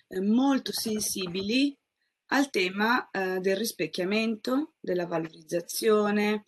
eh, 0.10 0.20
molto 0.20 0.74
sensibili 0.74 1.74
al 2.32 2.50
tema 2.50 3.10
eh, 3.10 3.40
del 3.40 3.56
rispecchiamento, 3.56 4.74
della 4.80 5.06
valorizzazione, 5.06 6.46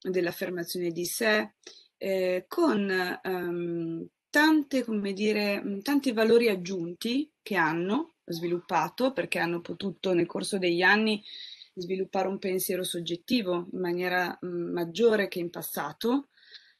dell'affermazione 0.00 0.90
di 0.90 1.04
sé, 1.04 1.54
eh, 1.96 2.44
con 2.48 2.90
ehm, 3.22 4.06
tante, 4.28 4.84
come 4.84 5.12
dire, 5.12 5.62
tanti 5.82 6.12
valori 6.12 6.48
aggiunti 6.48 7.30
che 7.42 7.56
hanno 7.56 8.14
sviluppato 8.24 9.12
perché 9.12 9.38
hanno 9.38 9.60
potuto 9.60 10.12
nel 10.12 10.26
corso 10.26 10.58
degli 10.58 10.82
anni 10.82 11.22
sviluppare 11.74 12.28
un 12.28 12.38
pensiero 12.38 12.82
soggettivo 12.82 13.68
in 13.72 13.80
maniera 13.80 14.36
mh, 14.40 14.46
maggiore 14.46 15.28
che 15.28 15.38
in 15.38 15.50
passato, 15.50 16.28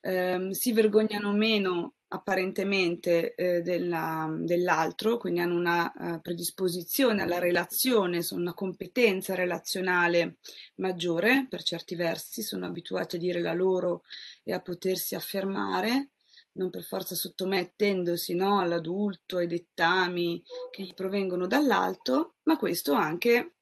eh, 0.00 0.48
si 0.50 0.72
vergognano 0.72 1.32
meno 1.32 1.94
apparentemente 2.14 3.34
eh, 3.34 3.62
della, 3.62 4.30
dell'altro, 4.38 5.16
quindi 5.16 5.40
hanno 5.40 5.56
una 5.56 5.92
uh, 5.94 6.20
predisposizione 6.20 7.22
alla 7.22 7.38
relazione, 7.38 8.22
sono 8.22 8.42
una 8.42 8.54
competenza 8.54 9.34
relazionale 9.34 10.36
maggiore 10.76 11.46
per 11.48 11.62
certi 11.62 11.94
versi, 11.94 12.42
sono 12.42 12.66
abituati 12.66 13.16
a 13.16 13.18
dire 13.18 13.40
la 13.40 13.54
loro 13.54 14.02
e 14.42 14.52
a 14.52 14.60
potersi 14.60 15.14
affermare, 15.14 16.10
non 16.52 16.68
per 16.68 16.82
forza 16.82 17.14
sottomettendosi 17.14 18.34
no, 18.34 18.60
all'adulto, 18.60 19.38
ai 19.38 19.46
dettami 19.46 20.42
che 20.70 20.82
gli 20.82 20.92
provengono 20.92 21.46
dall'alto, 21.46 22.34
ma 22.42 22.58
questo 22.58 22.92
anche 22.92 23.54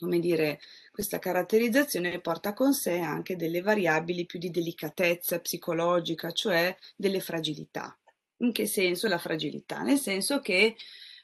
come 0.00 0.18
dire, 0.18 0.60
questa 1.00 1.18
caratterizzazione 1.18 2.20
porta 2.20 2.52
con 2.52 2.74
sé 2.74 2.98
anche 2.98 3.34
delle 3.34 3.62
variabili 3.62 4.26
più 4.26 4.38
di 4.38 4.50
delicatezza 4.50 5.40
psicologica, 5.40 6.30
cioè 6.30 6.76
delle 6.94 7.20
fragilità. 7.20 7.98
In 8.42 8.52
che 8.52 8.66
senso 8.66 9.08
la 9.08 9.16
fragilità? 9.16 9.80
Nel 9.80 9.98
senso 9.98 10.40
che 10.40 10.76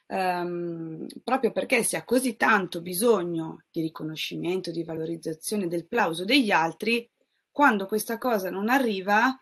um, 0.07 1.05
proprio 1.23 1.51
perché 1.51 1.83
si 1.83 1.95
ha 1.95 2.03
così 2.03 2.35
tanto 2.37 2.81
bisogno 2.81 3.65
di 3.69 3.81
riconoscimento, 3.81 4.71
di 4.71 4.83
valorizzazione, 4.83 5.67
del 5.67 5.85
plauso 5.85 6.25
degli 6.25 6.49
altri, 6.49 7.07
quando 7.51 7.85
questa 7.85 8.17
cosa 8.17 8.49
non 8.49 8.69
arriva, 8.69 9.39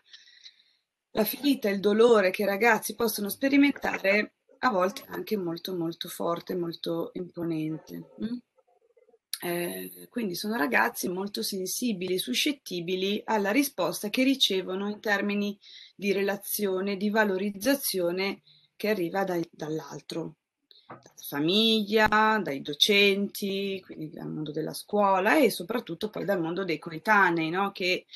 la 1.12 1.24
ferita 1.24 1.70
il 1.70 1.80
dolore 1.80 2.28
che 2.28 2.42
i 2.42 2.46
ragazzi 2.46 2.94
possono 2.94 3.30
sperimentare 3.30 4.34
a 4.58 4.70
volte 4.70 5.02
è 5.02 5.06
anche 5.08 5.38
molto 5.38 5.74
molto 5.74 6.10
forte, 6.10 6.54
molto 6.54 7.10
imponente. 7.14 8.10
Mm? 8.22 8.36
Eh, 9.42 10.06
quindi 10.08 10.34
sono 10.34 10.56
ragazzi 10.56 11.08
molto 11.08 11.42
sensibili, 11.42 12.18
suscettibili 12.18 13.20
alla 13.24 13.50
risposta 13.50 14.08
che 14.08 14.22
ricevono 14.22 14.88
in 14.88 15.00
termini 15.00 15.58
di 15.94 16.12
relazione, 16.12 16.96
di 16.96 17.10
valorizzazione 17.10 18.42
che 18.76 18.88
arriva 18.88 19.24
dai, 19.24 19.46
dall'altro, 19.50 20.36
dalla 20.86 21.00
famiglia, 21.28 22.40
dai 22.42 22.62
docenti, 22.62 23.82
quindi 23.84 24.10
dal 24.10 24.30
mondo 24.30 24.52
della 24.52 24.74
scuola 24.74 25.36
e 25.38 25.50
soprattutto 25.50 26.08
poi 26.08 26.24
dal 26.24 26.40
mondo 26.40 26.64
dei 26.64 26.78
coetanei, 26.78 27.50
no? 27.50 27.72
che 27.72 28.06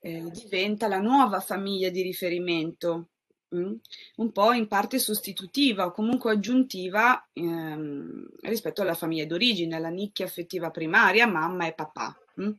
eh, 0.00 0.30
diventa 0.30 0.88
la 0.88 1.00
nuova 1.00 1.40
famiglia 1.40 1.88
di 1.88 2.02
riferimento? 2.02 3.08
Un 3.50 4.32
po' 4.32 4.52
in 4.52 4.66
parte 4.66 4.98
sostitutiva 4.98 5.86
o 5.86 5.92
comunque 5.92 6.32
aggiuntiva 6.32 7.28
ehm, 7.32 8.26
rispetto 8.42 8.82
alla 8.82 8.94
famiglia 8.94 9.26
d'origine, 9.26 9.76
alla 9.76 9.88
nicchia 9.88 10.26
affettiva 10.26 10.70
primaria, 10.70 11.26
mamma 11.26 11.66
e 11.66 11.74
papà. 11.74 12.16
Mm? 12.40 12.50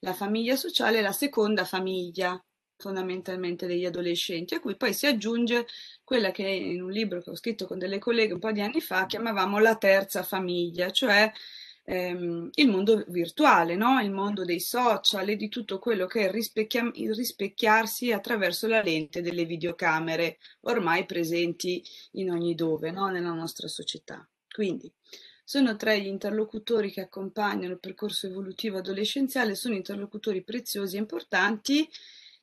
La 0.00 0.12
famiglia 0.12 0.56
sociale 0.56 0.98
è 0.98 1.02
la 1.02 1.12
seconda 1.12 1.64
famiglia 1.64 2.40
fondamentalmente 2.78 3.66
degli 3.66 3.86
adolescenti, 3.86 4.54
a 4.54 4.60
cui 4.60 4.76
poi 4.76 4.92
si 4.92 5.06
aggiunge 5.06 5.66
quella 6.04 6.30
che 6.30 6.46
in 6.46 6.82
un 6.82 6.90
libro 6.90 7.22
che 7.22 7.30
ho 7.30 7.36
scritto 7.36 7.66
con 7.66 7.78
delle 7.78 7.98
colleghe 7.98 8.34
un 8.34 8.38
po' 8.38 8.52
di 8.52 8.60
anni 8.60 8.80
fa 8.80 9.06
chiamavamo 9.06 9.58
la 9.58 9.76
terza 9.76 10.22
famiglia, 10.22 10.90
cioè 10.90 11.30
ehm, 11.86 12.50
il 12.54 12.68
mondo 12.68 13.04
virtuale, 13.08 13.76
no? 13.76 14.00
il 14.00 14.10
mondo 14.10 14.44
dei 14.44 14.60
social 14.60 15.28
e 15.28 15.36
di 15.36 15.48
tutto 15.48 15.78
quello 15.78 16.06
che 16.06 16.28
è 16.28 16.30
rispecchia- 16.30 16.90
il 16.94 17.14
rispecchiarsi 17.14 18.12
attraverso 18.12 18.66
la 18.66 18.82
lente 18.82 19.22
delle 19.22 19.44
videocamere 19.44 20.38
ormai 20.62 21.06
presenti 21.06 21.82
in 22.12 22.30
ogni 22.30 22.54
dove 22.54 22.90
no? 22.90 23.08
nella 23.08 23.32
nostra 23.32 23.68
società. 23.68 24.28
Quindi 24.52 24.92
sono 25.44 25.76
tre 25.76 26.00
gli 26.00 26.06
interlocutori 26.06 26.90
che 26.90 27.02
accompagnano 27.02 27.74
il 27.74 27.78
percorso 27.78 28.26
evolutivo 28.26 28.78
adolescenziale, 28.78 29.54
sono 29.54 29.76
interlocutori 29.76 30.42
preziosi 30.42 30.96
e 30.96 31.00
importanti 31.00 31.88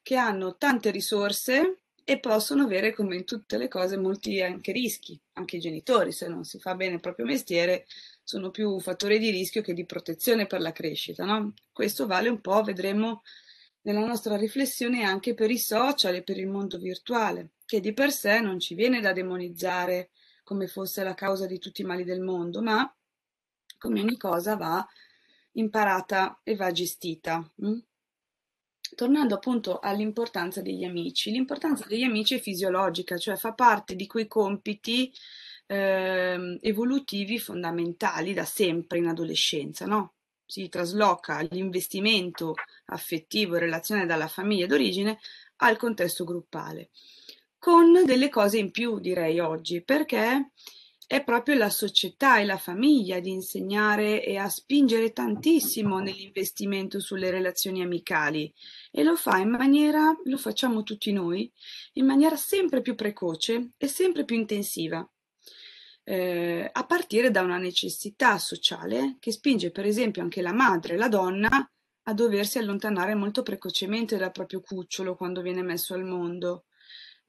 che 0.01 0.15
hanno 0.15 0.55
tante 0.55 0.89
risorse 0.89 1.79
e 2.05 2.19
possono 2.19 2.63
avere, 2.63 2.93
come 2.93 3.15
in 3.15 3.23
tutte 3.23 3.57
le 3.57 3.67
cose, 3.67 3.97
molti 3.97 4.41
anche 4.41 4.71
rischi. 4.71 5.19
Anche 5.33 5.57
i 5.57 5.59
genitori, 5.59 6.11
se 6.11 6.27
non 6.27 6.43
si 6.43 6.59
fa 6.59 6.75
bene 6.75 6.95
il 6.95 6.99
proprio 6.99 7.25
mestiere, 7.25 7.85
sono 8.23 8.49
più 8.49 8.71
un 8.71 8.79
fattore 8.79 9.19
di 9.19 9.29
rischio 9.29 9.61
che 9.61 9.73
di 9.73 9.85
protezione 9.85 10.47
per 10.47 10.61
la 10.61 10.71
crescita. 10.71 11.25
No? 11.25 11.53
Questo 11.71 12.07
vale 12.07 12.29
un 12.29 12.41
po', 12.41 12.63
vedremo 12.63 13.21
nella 13.81 14.05
nostra 14.05 14.37
riflessione 14.37 15.03
anche 15.03 15.33
per 15.33 15.51
i 15.51 15.59
social 15.59 16.15
e 16.15 16.23
per 16.23 16.37
il 16.37 16.47
mondo 16.47 16.77
virtuale, 16.77 17.51
che 17.65 17.79
di 17.79 17.93
per 17.93 18.11
sé 18.11 18.39
non 18.39 18.59
ci 18.59 18.75
viene 18.75 19.01
da 19.01 19.11
demonizzare 19.11 20.11
come 20.43 20.67
fosse 20.67 21.03
la 21.03 21.13
causa 21.13 21.45
di 21.45 21.59
tutti 21.59 21.81
i 21.81 21.85
mali 21.85 22.03
del 22.03 22.21
mondo, 22.21 22.61
ma 22.61 22.91
come 23.77 23.99
ogni 23.99 24.17
cosa 24.17 24.55
va 24.55 24.85
imparata 25.53 26.39
e 26.43 26.55
va 26.55 26.71
gestita. 26.71 27.51
Hm? 27.57 27.79
tornando 28.95 29.35
appunto 29.35 29.79
all'importanza 29.79 30.61
degli 30.61 30.83
amici, 30.83 31.31
l'importanza 31.31 31.85
degli 31.87 32.03
amici 32.03 32.35
è 32.35 32.39
fisiologica, 32.39 33.17
cioè 33.17 33.35
fa 33.35 33.53
parte 33.53 33.95
di 33.95 34.07
quei 34.07 34.27
compiti 34.27 35.11
eh, 35.73 36.59
evolutivi 36.61 37.39
fondamentali 37.39 38.33
da 38.33 38.45
sempre 38.45 38.99
in 38.99 39.07
adolescenza, 39.07 39.85
no? 39.85 40.13
Si 40.45 40.69
trasloca 40.69 41.41
l'investimento 41.49 42.53
affettivo 42.85 43.55
e 43.55 43.59
relazione 43.59 44.05
dalla 44.05 44.27
famiglia 44.27 44.67
d'origine 44.67 45.17
al 45.57 45.77
contesto 45.77 46.25
gruppale, 46.25 46.91
con 47.57 48.05
delle 48.05 48.29
cose 48.29 48.59
in 48.59 48.69
più 48.69 48.99
direi 48.99 49.39
oggi, 49.39 49.83
perché 49.83 50.51
è 51.07 51.23
proprio 51.23 51.55
la 51.55 51.69
società 51.69 52.39
e 52.39 52.45
la 52.45 52.57
famiglia 52.57 53.17
ad 53.17 53.25
insegnare 53.25 54.23
e 54.23 54.37
a 54.37 54.49
spingere 54.49 55.11
tantissimo 55.11 55.99
nell'investimento 55.99 56.99
sulle 56.99 57.29
relazioni 57.29 57.81
amicali 57.81 58.53
e 58.91 59.03
lo 59.03 59.15
fa 59.15 59.37
in 59.37 59.49
maniera, 59.49 60.15
lo 60.23 60.37
facciamo 60.37 60.83
tutti 60.83 61.11
noi, 61.11 61.51
in 61.93 62.05
maniera 62.05 62.35
sempre 62.35 62.81
più 62.81 62.95
precoce 62.95 63.71
e 63.77 63.87
sempre 63.87 64.23
più 64.23 64.35
intensiva. 64.35 65.07
Eh, 66.05 66.69
a 66.71 66.85
partire 66.85 67.31
da 67.31 67.41
una 67.41 67.57
necessità 67.57 68.37
sociale 68.37 69.15
che 69.19 69.31
spinge 69.31 69.71
per 69.71 69.85
esempio 69.85 70.21
anche 70.21 70.41
la 70.41 70.53
madre, 70.53 70.97
la 70.97 71.07
donna, 71.07 71.49
a 72.05 72.13
doversi 72.13 72.57
allontanare 72.57 73.15
molto 73.15 73.41
precocemente 73.41 74.17
dal 74.17 74.31
proprio 74.31 74.59
cucciolo 74.61 75.15
quando 75.15 75.41
viene 75.41 75.61
messo 75.61 75.93
al 75.93 76.03
mondo 76.03 76.65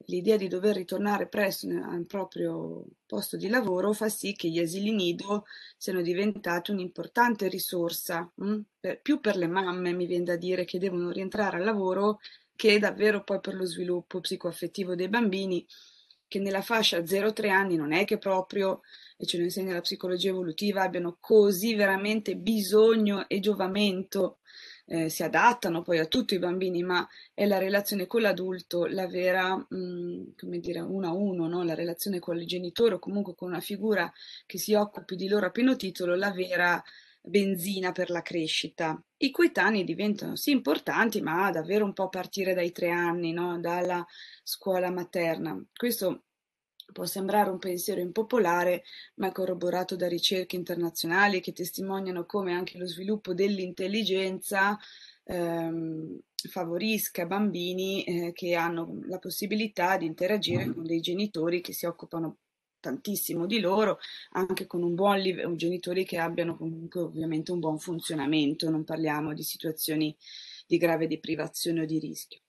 l'idea 0.07 0.37
di 0.37 0.47
dover 0.47 0.75
ritornare 0.75 1.27
presto 1.27 1.67
al 1.67 2.05
proprio 2.05 2.85
posto 3.05 3.37
di 3.37 3.47
lavoro 3.47 3.93
fa 3.93 4.09
sì 4.09 4.33
che 4.33 4.49
gli 4.49 4.59
asili 4.59 4.91
nido 4.91 5.45
siano 5.77 6.01
diventati 6.01 6.71
un'importante 6.71 7.47
risorsa? 7.47 8.29
Mm? 8.43 8.59
Per, 8.79 9.01
più 9.01 9.19
per 9.19 9.37
le 9.37 9.47
mamme, 9.47 9.93
mi 9.93 10.05
viene 10.05 10.25
da 10.25 10.35
dire, 10.35 10.65
che 10.65 10.79
devono 10.79 11.11
rientrare 11.11 11.57
al 11.57 11.63
lavoro, 11.63 12.19
che 12.55 12.79
davvero 12.79 13.23
poi 13.23 13.39
per 13.39 13.55
lo 13.55 13.65
sviluppo 13.65 14.19
psicoaffettivo 14.19 14.95
dei 14.95 15.09
bambini, 15.09 15.65
che 16.27 16.39
nella 16.39 16.61
fascia 16.61 16.99
0-3 16.99 17.49
anni 17.49 17.75
non 17.75 17.93
è 17.93 18.05
che 18.05 18.17
proprio, 18.17 18.81
e 19.17 19.25
ce 19.25 19.37
lo 19.37 19.43
insegna 19.43 19.73
la 19.73 19.81
psicologia 19.81 20.29
evolutiva, 20.29 20.81
abbiano 20.81 21.17
così 21.19 21.75
veramente 21.75 22.35
bisogno 22.35 23.27
e 23.27 23.39
giovamento 23.39 24.39
eh, 24.87 25.09
si 25.09 25.23
adattano 25.23 25.81
poi 25.81 25.99
a 25.99 26.05
tutti 26.05 26.35
i 26.35 26.39
bambini, 26.39 26.83
ma 26.83 27.07
è 27.33 27.45
la 27.45 27.57
relazione 27.57 28.07
con 28.07 28.21
l'adulto 28.21 28.85
la 28.85 29.07
vera, 29.07 29.55
mh, 29.55 29.65
mm, 29.75 30.23
come 30.37 30.59
dire, 30.59 30.79
uno 30.79 31.07
a 31.07 31.13
uno, 31.13 31.47
no? 31.47 31.63
la 31.63 31.73
relazione 31.73 32.19
con 32.19 32.37
il 32.37 32.45
genitore 32.45 32.95
o 32.95 32.99
comunque 32.99 33.35
con 33.35 33.49
una 33.49 33.61
figura 33.61 34.11
che 34.45 34.57
si 34.57 34.73
occupi 34.73 35.15
di 35.15 35.27
loro 35.27 35.47
a 35.47 35.51
pieno 35.51 35.75
titolo, 35.75 36.15
la 36.15 36.31
vera 36.31 36.83
benzina 37.25 37.91
per 37.91 38.09
la 38.09 38.21
crescita. 38.21 39.01
I 39.17 39.31
coetanei 39.31 39.83
diventano 39.83 40.35
sì 40.35 40.51
importanti, 40.51 41.21
ma 41.21 41.49
davvero 41.51 41.85
un 41.85 41.93
po' 41.93 42.03
a 42.03 42.09
partire 42.09 42.53
dai 42.53 42.71
tre 42.71 42.89
anni, 42.89 43.31
no? 43.33 43.59
dalla 43.59 44.05
scuola 44.43 44.91
materna. 44.91 45.61
Questo 45.73 46.25
Può 46.91 47.05
sembrare 47.05 47.49
un 47.49 47.57
pensiero 47.57 47.99
impopolare, 47.99 48.83
ma 49.15 49.27
è 49.27 49.31
corroborato 49.31 49.95
da 49.95 50.07
ricerche 50.07 50.55
internazionali 50.55 51.41
che 51.41 51.51
testimoniano 51.51 52.25
come 52.25 52.53
anche 52.53 52.77
lo 52.77 52.85
sviluppo 52.85 53.33
dell'intelligenza 53.33 54.77
ehm, 55.23 56.19
favorisca 56.47 57.25
bambini 57.25 58.03
eh, 58.03 58.31
che 58.33 58.53
hanno 58.55 58.99
la 59.07 59.17
possibilità 59.17 59.97
di 59.97 60.05
interagire 60.05 60.71
con 60.71 60.85
dei 60.85 61.01
genitori 61.01 61.59
che 61.59 61.73
si 61.73 61.85
occupano 61.85 62.37
tantissimo 62.85 63.47
di 63.47 63.59
loro, 63.59 63.97
anche 64.31 64.67
con 64.67 64.83
un 64.83 64.93
buon 64.93 65.19
livello, 65.19 65.55
genitori 65.55 66.05
che 66.05 66.19
abbiano 66.19 66.55
comunque 66.55 67.01
ovviamente 67.01 67.51
un 67.51 67.59
buon 67.59 67.79
funzionamento, 67.79 68.69
non 68.69 68.83
parliamo 68.83 69.33
di 69.33 69.41
situazioni 69.41 70.15
di 70.67 70.77
grave 70.77 71.07
deprivazione 71.07 71.81
o 71.81 71.85
di 71.85 71.97
rischio. 71.97 72.41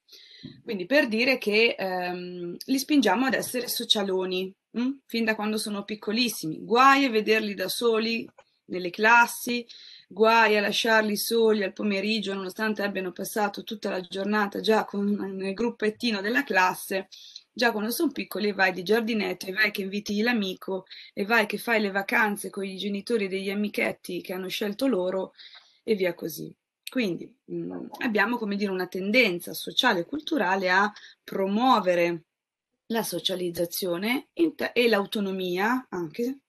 Quindi 0.62 0.84
per 0.84 1.08
dire 1.08 1.38
che 1.38 1.74
ehm, 1.78 2.56
li 2.66 2.78
spingiamo 2.78 3.26
ad 3.26 3.34
essere 3.34 3.66
socialoni, 3.66 4.54
hm? 4.72 4.90
fin 5.06 5.24
da 5.24 5.34
quando 5.34 5.56
sono 5.56 5.84
piccolissimi. 5.84 6.62
Guai 6.62 7.06
a 7.06 7.10
vederli 7.10 7.54
da 7.54 7.68
soli 7.68 8.28
nelle 8.66 8.90
classi, 8.90 9.66
guai 10.06 10.56
a 10.56 10.60
lasciarli 10.60 11.16
soli 11.16 11.62
al 11.62 11.72
pomeriggio, 11.72 12.34
nonostante 12.34 12.82
abbiano 12.82 13.12
passato 13.12 13.62
tutta 13.64 13.90
la 13.90 14.00
giornata 14.00 14.60
già 14.60 14.84
con, 14.84 15.06
nel 15.06 15.54
gruppettino 15.54 16.20
della 16.20 16.44
classe. 16.44 17.08
Già 17.56 17.72
quando 17.72 17.90
sono 17.90 18.12
piccoli 18.12 18.52
vai 18.52 18.70
di 18.70 18.82
giardinetto 18.82 19.46
e 19.46 19.52
vai 19.52 19.70
che 19.70 19.80
inviti 19.80 20.20
l'amico 20.20 20.84
e 21.14 21.24
vai 21.24 21.46
che 21.46 21.56
fai 21.56 21.80
le 21.80 21.90
vacanze 21.90 22.50
con 22.50 22.66
i 22.66 22.76
genitori 22.76 23.28
degli 23.28 23.48
amichetti 23.48 24.20
che 24.20 24.34
hanno 24.34 24.48
scelto 24.48 24.86
loro 24.86 25.32
e 25.82 25.94
via 25.94 26.12
così. 26.12 26.54
Quindi 26.86 27.34
mh, 27.46 27.56
mm, 27.56 27.86
abbiamo, 28.00 28.36
come 28.36 28.56
dire, 28.56 28.70
una 28.70 28.88
tendenza 28.88 29.54
sociale 29.54 30.00
e 30.00 30.04
culturale 30.04 30.68
a 30.68 30.92
promuovere 31.24 32.24
la 32.88 33.02
socializzazione 33.02 34.28
e 34.34 34.88
l'autonomia 34.88 35.86
anche 35.88 36.40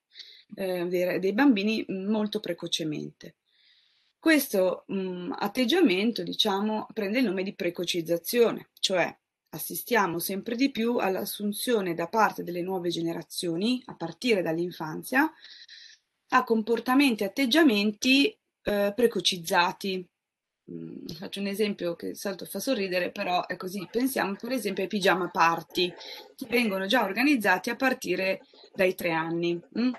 eh, 0.55 1.19
dei, 1.19 1.31
bambini 1.31 1.85
molto 1.87 2.41
precocemente. 2.41 3.35
Questo 4.19 4.83
mh, 4.87 4.99
mm, 4.99 5.31
atteggiamento, 5.37 6.21
diciamo, 6.21 6.85
prende 6.93 7.19
il 7.19 7.25
nome 7.25 7.43
di 7.43 7.55
precocizzazione, 7.55 8.71
cioè 8.81 9.17
assistiamo 9.57 10.19
sempre 10.19 10.55
di 10.55 10.71
più 10.71 10.97
all'assunzione 10.97 11.93
da 11.93 12.07
parte 12.07 12.43
delle 12.43 12.61
nuove 12.61 12.89
generazioni, 12.89 13.81
a 13.85 13.95
partire 13.95 14.41
dall'infanzia, 14.41 15.31
a 16.29 16.43
comportamenti 16.43 17.23
e 17.23 17.27
atteggiamenti 17.27 18.37
eh, 18.63 18.93
precocizzati, 18.95 20.07
Mm, 20.69 21.05
faccio 21.17 21.39
un 21.39 21.47
esempio 21.47 21.95
che 21.95 22.13
salto 22.13 22.43
fa 22.45 22.59
sorridere, 22.59 23.11
però 23.11 23.45
è 23.45 23.55
così. 23.55 23.87
Pensiamo 23.89 24.35
per 24.35 24.51
esempio 24.51 24.83
ai 24.83 24.89
pigiama 24.89 25.29
party, 25.29 25.93
che 26.35 26.45
vengono 26.49 26.85
già 26.87 27.03
organizzati 27.03 27.69
a 27.69 27.75
partire 27.75 28.41
dai 28.73 28.93
tre 28.93 29.11
anni. 29.11 29.59
Mm? 29.79 29.91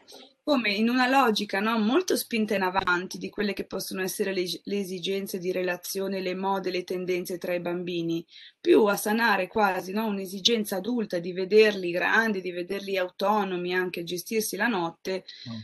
Come 0.49 0.73
in 0.73 0.89
una 0.89 1.07
logica 1.07 1.61
no, 1.61 1.79
molto 1.79 2.17
spinta 2.17 2.55
in 2.55 2.63
avanti 2.63 3.19
di 3.19 3.29
quelle 3.29 3.53
che 3.53 3.67
possono 3.67 4.01
essere 4.01 4.33
le, 4.33 4.45
le, 4.65 4.79
esigenze 4.79 5.39
di 5.39 5.53
relazione, 5.53 6.23
le 6.23 6.35
mode, 6.35 6.71
le 6.71 6.85
tendenze 6.85 7.37
tra 7.37 7.53
i 7.53 7.61
bambini, 7.61 8.25
più 8.59 8.83
a 8.87 8.97
sanare 8.97 9.47
quasi 9.47 9.93
no, 9.93 10.07
un'esigenza 10.07 10.77
adulta 10.77 11.19
di 11.19 11.35
vederli 11.35 11.91
grandi, 11.91 12.41
di 12.41 12.51
vederli 12.51 12.97
autonomi, 12.97 13.75
anche 13.75 14.05
gestirsi 14.05 14.57
la 14.57 14.69
notte, 14.69 15.27
mm. 15.51 15.57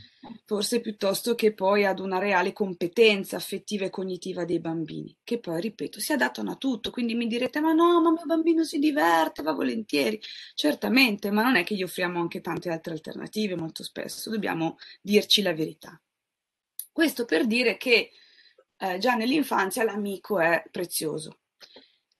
Forse 0.44 0.80
piuttosto 0.80 1.34
che 1.34 1.54
poi 1.54 1.84
ad 1.84 1.98
una 1.98 2.18
reale 2.18 2.52
competenza 2.52 3.36
affettiva 3.36 3.84
e 3.84 3.90
cognitiva 3.90 4.44
dei 4.44 4.60
bambini, 4.60 5.16
che 5.22 5.38
poi, 5.38 5.60
ripeto, 5.60 6.00
si 6.00 6.12
adattano 6.12 6.52
a 6.52 6.56
tutto. 6.56 6.90
Quindi 6.90 7.14
mi 7.14 7.26
direte, 7.26 7.60
ma 7.60 7.72
no, 7.72 8.00
ma 8.00 8.10
mio 8.10 8.24
bambino 8.24 8.64
si 8.64 8.78
diverte, 8.78 9.42
va 9.42 9.52
volentieri. 9.52 10.20
Certamente, 10.54 11.30
ma 11.30 11.42
non 11.42 11.56
è 11.56 11.64
che 11.64 11.74
gli 11.74 11.82
offriamo 11.82 12.20
anche 12.20 12.40
tante 12.40 12.70
altre 12.70 12.92
alternative 12.92 13.56
molto 13.56 13.82
spesso, 13.82 14.30
dobbiamo 14.30 14.76
dirci 15.00 15.42
la 15.42 15.54
verità. 15.54 16.00
Questo 16.92 17.24
per 17.24 17.46
dire 17.46 17.76
che 17.76 18.10
eh, 18.76 18.98
già 18.98 19.14
nell'infanzia 19.14 19.84
l'amico 19.84 20.38
è 20.38 20.62
prezioso, 20.70 21.38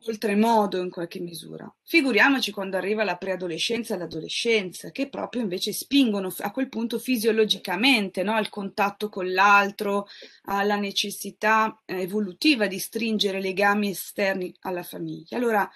oltremodo 0.07 0.81
in 0.81 0.91
qualche 0.91 1.21
misura. 1.21 1.73
Figuriamoci 1.83 2.51
quando 2.51 2.77
arriva 2.77 3.05
la 3.05 3.17
preadolescenza 3.17 3.95
e 3.95 3.99
l'adolescenza, 3.99 4.91
che 4.91 5.09
proprio 5.09 5.43
invece 5.43 5.73
spingono 5.73 6.33
a 6.39 6.51
quel 6.51 6.69
punto 6.69 6.99
fisiologicamente 6.99 8.23
no? 8.23 8.35
al 8.35 8.49
contatto 8.49 9.09
con 9.09 9.33
l'altro, 9.33 10.07
alla 10.45 10.77
necessità 10.77 11.81
eh, 11.85 12.03
evolutiva 12.03 12.67
di 12.67 12.79
stringere 12.79 13.41
legami 13.41 13.91
esterni 13.91 14.55
alla 14.61 14.83
famiglia. 14.83 15.37
Allora 15.37 15.69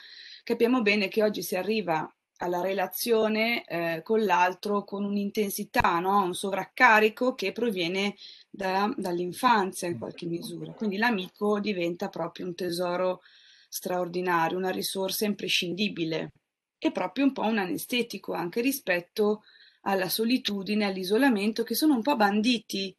capiamo 0.45 0.83
bene 0.83 1.09
che 1.09 1.23
oggi 1.23 1.43
si 1.43 1.57
arriva 1.57 2.11
alla 2.39 2.61
relazione 2.61 3.65
eh, 3.65 4.01
con 4.05 4.25
l'altro 4.25 4.85
con 4.85 5.05
un'intensità, 5.05 5.99
no? 5.99 6.23
un 6.23 6.35
sovraccarico 6.35 7.35
che 7.35 7.53
proviene 7.53 8.15
da, 8.49 8.93
dall'infanzia 8.97 9.89
in 9.89 9.99
qualche 9.99 10.27
misura. 10.27 10.73
Quindi 10.73 10.99
l'amico 10.99 11.59
diventa 11.59 12.09
proprio 12.09 12.47
un 12.47 12.55
tesoro 12.55 13.23
straordinario, 13.69 14.57
una 14.57 14.71
risorsa 14.71 15.25
imprescindibile 15.27 16.33
e 16.79 16.91
proprio 16.93 17.25
un 17.25 17.33
po' 17.33 17.43
un 17.43 17.59
anestetico 17.59 18.33
anche 18.33 18.61
rispetto 18.61 19.43
alla 19.83 20.09
solitudine, 20.09 20.87
all'isolamento 20.87 21.63
che 21.63 21.75
sono 21.75 21.95
un 21.95 22.03
po' 22.03 22.17
banditi 22.17 22.95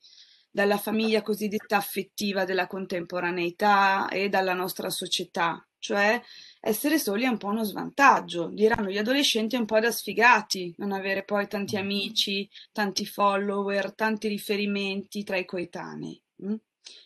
dalla 0.52 0.78
famiglia 0.78 1.22
cosiddetta 1.22 1.78
affettiva 1.78 2.44
della 2.44 2.68
contemporaneità 2.68 4.08
e 4.10 4.30
dalla 4.30 4.54
nostra 4.54 4.90
società, 4.90 5.66
cioè 5.78 6.22
essere 6.60 7.00
soli 7.00 7.24
è 7.24 7.28
un 7.28 7.38
po' 7.38 7.48
uno 7.48 7.64
svantaggio, 7.64 8.50
diranno 8.50 8.90
gli 8.90 8.98
adolescenti 8.98 9.56
è 9.56 9.60
un 9.60 9.66
po' 9.66 9.80
da 9.80 9.92
sfigati 9.92 10.74
non 10.78 10.92
avere 10.92 11.24
poi 11.24 11.48
tanti 11.48 11.78
mm. 11.78 11.80
amici, 11.80 12.50
tanti 12.72 13.06
follower, 13.06 13.94
tanti 13.94 14.28
riferimenti 14.28 15.24
tra 15.24 15.38
i 15.38 15.46
coetanei. 15.46 16.22
Mm? 16.44 16.56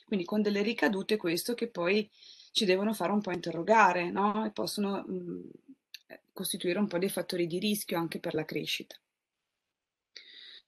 Quindi 0.06 0.26
con 0.26 0.42
delle 0.42 0.62
ricadute 0.62 1.18
questo 1.18 1.54
che 1.54 1.70
poi 1.70 2.10
ci 2.54 2.66
devono 2.66 2.94
fare 2.94 3.12
un 3.12 3.20
po' 3.20 3.32
interrogare 3.32 4.12
no? 4.12 4.46
e 4.46 4.52
possono 4.52 5.04
mh, 5.06 5.14
mm, 5.14 5.42
costituire 6.32 6.78
un 6.78 6.88
po' 6.88 7.00
dei 7.00 7.10
fattori 7.10 7.48
di 7.48 7.58
rischio 7.58 7.98
anche 7.98 8.20
per 8.20 8.36
la 8.36 8.46
crescita. 8.46 8.96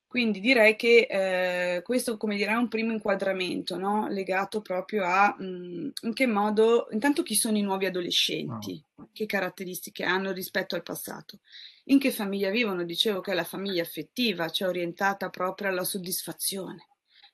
Quindi 0.08 0.40
direi 0.40 0.76
che 0.76 1.08
eh, 1.10 1.82
questo, 1.84 2.18
come 2.18 2.38
dire, 2.38 2.52
è 2.52 2.56
un 2.56 2.70
primo 2.70 2.92
inquadramento, 2.92 3.78
no? 3.78 4.08
legato 4.08 4.62
proprio 4.62 5.04
a 5.04 5.36
mh, 5.38 5.46
mm, 5.46 5.90
in 6.04 6.14
che 6.14 6.26
modo, 6.26 6.88
intanto 6.92 7.22
chi 7.22 7.36
sono 7.36 7.58
i 7.58 7.62
nuovi 7.62 7.86
adolescenti, 7.86 8.84
no. 8.96 9.10
che 9.14 9.28
caratteristiche 9.28 10.04
hanno 10.04 10.32
rispetto 10.32 10.74
al 10.76 10.84
passato, 10.84 11.40
in 11.86 12.00
che 12.00 12.12
famiglia 12.12 12.50
vivono, 12.50 12.84
dicevo 12.84 13.22
che 13.22 13.32
è 13.32 13.36
la 13.36 13.44
famiglia 13.44 13.84
affettiva, 13.84 14.50
cioè 14.50 14.70
orientata 14.70 15.30
proprio 15.30 15.68
alla 15.68 15.84
soddisfazione. 15.84 16.88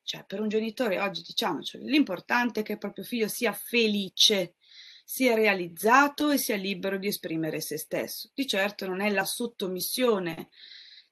Cioè, 0.03 0.23
per 0.25 0.39
un 0.39 0.49
genitore 0.49 0.99
oggi 0.99 1.21
diciamo, 1.25 1.61
cioè, 1.61 1.81
l'importante 1.81 2.61
è 2.61 2.63
che 2.63 2.73
il 2.73 2.77
proprio 2.77 3.03
figlio 3.03 3.27
sia 3.27 3.53
felice, 3.53 4.55
sia 5.03 5.35
realizzato 5.35 6.29
e 6.29 6.37
sia 6.37 6.55
libero 6.55 6.97
di 6.97 7.07
esprimere 7.07 7.61
se 7.61 7.77
stesso. 7.77 8.29
Di 8.33 8.47
certo 8.47 8.87
non 8.87 9.01
è 9.01 9.09
la 9.09 9.25
sottomissione 9.25 10.49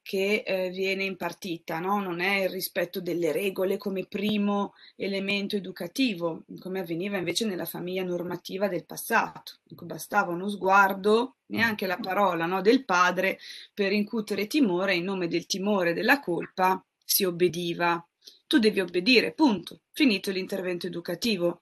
che 0.10 0.44
eh, 0.44 0.70
viene 0.72 1.04
impartita, 1.04 1.78
no? 1.78 2.00
non 2.00 2.20
è 2.20 2.44
il 2.44 2.50
rispetto 2.50 3.00
delle 3.00 3.32
regole 3.32 3.78
come 3.78 4.08
primo 4.08 4.74
elemento 4.96 5.56
educativo, 5.56 6.46
come 6.60 6.80
avveniva 6.80 7.18
invece 7.18 7.46
nella 7.46 7.66
famiglia 7.66 8.04
normativa 8.04 8.68
del 8.68 8.86
passato. 8.86 9.60
Ecco, 9.70 9.86
bastava 9.86 10.32
uno 10.32 10.50
sguardo, 10.50 11.36
neanche 11.48 11.86
la 11.86 11.98
parola 11.98 12.48
no? 12.48 12.62
del 12.62 12.86
padre 12.86 13.38
per 13.72 13.92
incutere 13.92 14.48
timore, 14.48 14.96
in 14.96 15.04
nome 15.04 15.28
del 15.28 15.46
timore 15.46 15.92
e 15.92 15.94
della 15.94 16.20
colpa 16.20 16.84
si 17.06 17.24
obbediva. 17.24 18.04
Tu 18.50 18.58
devi 18.58 18.80
obbedire, 18.80 19.32
punto. 19.32 19.82
Finito 19.92 20.32
l'intervento 20.32 20.88
educativo. 20.88 21.62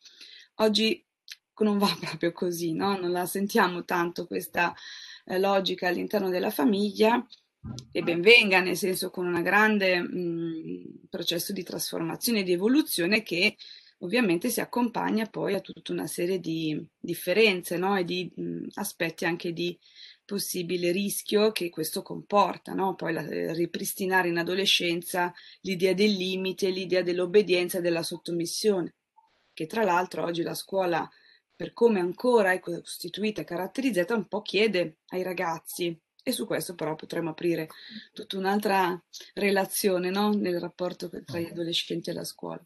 Oggi 0.56 1.06
non 1.58 1.78
va 1.78 1.93
proprio 2.00 2.32
così, 2.32 2.71
no? 2.71 2.97
non 2.97 3.12
la 3.12 3.26
sentiamo 3.26 3.84
tanto 3.84 4.26
questa 4.26 4.73
eh, 5.26 5.38
logica 5.38 5.89
all'interno 5.89 6.30
della 6.30 6.50
famiglia 6.50 7.28
e 7.91 8.02
ben 8.04 8.21
venga, 8.21 8.62
nel 8.62 8.78
senso 8.78 9.10
con 9.10 9.26
un 9.28 9.41
grande 9.41 10.00
mh, 10.00 11.08
processo 11.10 11.52
di 11.52 11.63
trasformazione 11.63 12.39
e 12.39 12.43
di 12.43 12.54
evoluzione 12.54 13.21
che 13.21 13.58
ovviamente 13.97 14.47
si 14.47 14.62
accompagna 14.62 15.26
poi 15.26 15.56
a 15.56 15.60
tutta 15.60 15.91
una 15.91 16.08
serie 16.08 16.39
di 16.39 16.82
differenze 16.97 17.76
no? 17.76 17.97
e 17.97 18.06
di 18.06 18.32
mh, 18.34 18.67
aspetti 18.76 19.26
anche 19.26 19.52
di 19.52 19.78
possibile 20.28 20.92
rischio 20.92 21.54
che 21.54 21.70
questo 21.70 22.02
comporta, 22.02 22.74
no? 22.74 22.96
poi 22.96 23.13
la, 23.13 23.26
eh, 23.26 23.54
ripristinare 23.54 24.28
in 24.28 24.38
adolescenza 24.38 25.34
l'idea 25.62 25.94
del 25.94 26.12
limite, 26.12 26.70
l'idea 26.70 27.02
dell'obbedienza 27.02 27.78
e 27.78 27.82
della 27.82 28.04
sottomissione, 28.04 28.96
che 29.54 29.66
tra 29.68 29.84
l'altro 29.84 30.26
oggi 30.26 30.44
la 30.44 30.54
scuola, 30.54 31.10
per 31.56 31.72
come 31.72 32.02
ancora 32.02 32.52
è 32.52 32.60
costituita 32.60 33.42
e 33.42 33.46
caratterizzata, 33.46 34.16
un 34.16 34.28
po' 34.28 34.42
chiede 34.42 34.98
ai 35.08 35.24
ragazzi 35.24 35.98
e 36.22 36.32
su 36.34 36.46
questo 36.46 36.76
però 36.76 36.94
potremmo 36.96 37.30
aprire 37.30 37.70
tutta 38.12 38.38
un'altra 38.38 39.02
relazione 39.34 40.10
no? 40.10 40.32
nel 40.32 40.60
rapporto 40.60 41.10
tra 41.24 41.40
gli 41.40 41.46
adolescenti 41.50 42.10
e 42.10 42.13
la 42.13 42.26
scuola. 42.26 42.62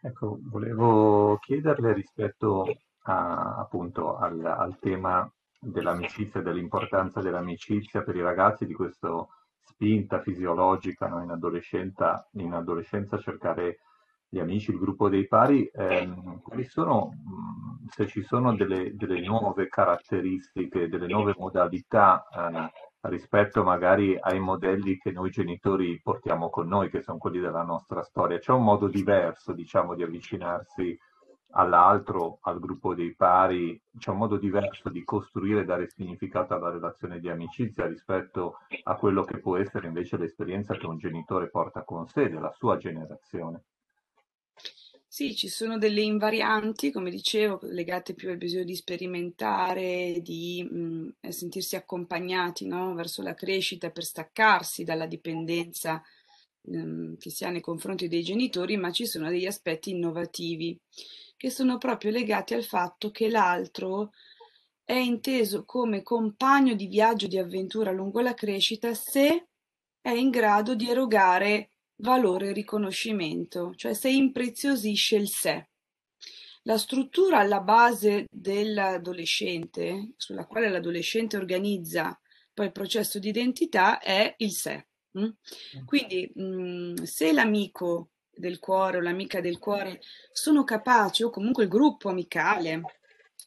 Ecco, 0.00 0.38
volevo 0.44 1.38
chiederle 1.40 1.92
rispetto 1.92 2.64
a, 3.02 3.56
appunto 3.58 4.16
al, 4.16 4.42
al 4.42 4.78
tema 4.80 5.30
dell'amicizia, 5.58 6.40
dell'importanza 6.40 7.20
dell'amicizia 7.20 8.02
per 8.02 8.16
i 8.16 8.22
ragazzi, 8.22 8.66
di 8.66 8.74
questa 8.74 9.26
spinta 9.60 10.20
fisiologica 10.20 11.08
no? 11.08 11.22
in, 11.22 11.30
adolescenza, 11.30 12.26
in 12.32 12.52
adolescenza 12.52 13.18
cercare 13.18 13.80
gli 14.30 14.38
amici, 14.38 14.70
il 14.70 14.78
gruppo 14.78 15.08
dei 15.08 15.26
pari, 15.26 15.70
ehm, 15.72 16.40
quali 16.42 16.64
sono, 16.64 17.10
se 17.88 18.06
ci 18.06 18.22
sono 18.22 18.54
delle, 18.54 18.94
delle, 18.94 19.20
nuove 19.20 19.68
caratteristiche, 19.68 20.88
delle 20.88 21.06
nuove 21.06 21.34
modalità 21.38 22.26
eh, 22.28 22.70
rispetto 23.08 23.62
magari 23.62 24.18
ai 24.20 24.38
modelli 24.38 24.98
che 24.98 25.12
noi 25.12 25.30
genitori 25.30 25.98
portiamo 26.02 26.50
con 26.50 26.68
noi, 26.68 26.90
che 26.90 27.00
sono 27.00 27.16
quelli 27.16 27.40
della 27.40 27.62
nostra 27.62 28.02
storia. 28.02 28.38
C'è 28.38 28.52
un 28.52 28.64
modo 28.64 28.88
diverso, 28.88 29.52
diciamo, 29.54 29.94
di 29.94 30.02
avvicinarsi 30.02 30.98
all'altro, 31.52 32.38
al 32.42 32.60
gruppo 32.60 32.94
dei 32.94 33.14
pari, 33.14 33.80
c'è 33.98 34.10
un 34.10 34.18
modo 34.18 34.36
diverso 34.36 34.88
di 34.88 35.04
costruire 35.04 35.60
e 35.60 35.64
dare 35.64 35.88
significato 35.88 36.54
alla 36.54 36.70
relazione 36.70 37.20
di 37.20 37.28
amicizia 37.28 37.86
rispetto 37.86 38.58
a 38.84 38.94
quello 38.96 39.24
che 39.24 39.38
può 39.38 39.56
essere 39.56 39.86
invece 39.86 40.16
l'esperienza 40.16 40.76
che 40.76 40.86
un 40.86 40.98
genitore 40.98 41.48
porta 41.48 41.82
con 41.84 42.06
sé, 42.08 42.28
della 42.28 42.52
sua 42.52 42.76
generazione. 42.76 43.62
Sì, 45.10 45.34
ci 45.34 45.48
sono 45.48 45.78
delle 45.78 46.02
invarianti, 46.02 46.92
come 46.92 47.10
dicevo, 47.10 47.58
legate 47.62 48.14
più 48.14 48.28
al 48.30 48.36
bisogno 48.36 48.64
di 48.64 48.76
sperimentare, 48.76 50.20
di 50.22 50.62
mh, 50.62 51.28
sentirsi 51.30 51.76
accompagnati 51.76 52.66
no? 52.66 52.94
verso 52.94 53.22
la 53.22 53.34
crescita 53.34 53.90
per 53.90 54.04
staccarsi 54.04 54.84
dalla 54.84 55.06
dipendenza 55.06 56.02
mh, 56.60 57.14
che 57.16 57.30
si 57.30 57.44
ha 57.44 57.50
nei 57.50 57.60
confronti 57.62 58.06
dei 58.06 58.22
genitori, 58.22 58.76
ma 58.76 58.92
ci 58.92 59.06
sono 59.06 59.28
degli 59.30 59.46
aspetti 59.46 59.90
innovativi 59.90 60.78
che 61.38 61.50
sono 61.50 61.78
proprio 61.78 62.10
legati 62.10 62.52
al 62.52 62.64
fatto 62.64 63.10
che 63.10 63.30
l'altro 63.30 64.10
è 64.84 64.94
inteso 64.94 65.64
come 65.64 66.02
compagno 66.02 66.74
di 66.74 66.88
viaggio 66.88 67.28
di 67.28 67.38
avventura 67.38 67.92
lungo 67.92 68.20
la 68.20 68.34
crescita 68.34 68.92
se 68.92 69.48
è 70.00 70.10
in 70.10 70.30
grado 70.30 70.74
di 70.74 70.90
erogare 70.90 71.70
valore 71.98 72.48
e 72.48 72.52
riconoscimento, 72.52 73.72
cioè 73.76 73.94
se 73.94 74.10
impreziosisce 74.10 75.16
il 75.16 75.28
sé. 75.28 75.68
La 76.62 76.76
struttura 76.76 77.38
alla 77.38 77.60
base 77.60 78.26
dell'adolescente, 78.30 80.14
sulla 80.16 80.46
quale 80.46 80.68
l'adolescente 80.68 81.36
organizza 81.36 82.18
poi 82.52 82.66
il 82.66 82.72
processo 82.72 83.20
di 83.20 83.28
identità, 83.28 84.00
è 84.00 84.34
il 84.38 84.50
sé. 84.50 84.88
Mm? 85.18 85.30
Quindi 85.84 86.32
mm, 86.38 86.94
se 87.04 87.32
l'amico 87.32 88.10
del 88.38 88.58
cuore 88.58 88.98
o 88.98 89.00
l'amica 89.00 89.40
del 89.40 89.58
cuore 89.58 90.00
sono 90.32 90.64
capaci, 90.64 91.22
o 91.22 91.30
comunque 91.30 91.64
il 91.64 91.68
gruppo 91.68 92.08
amicale, 92.08 92.82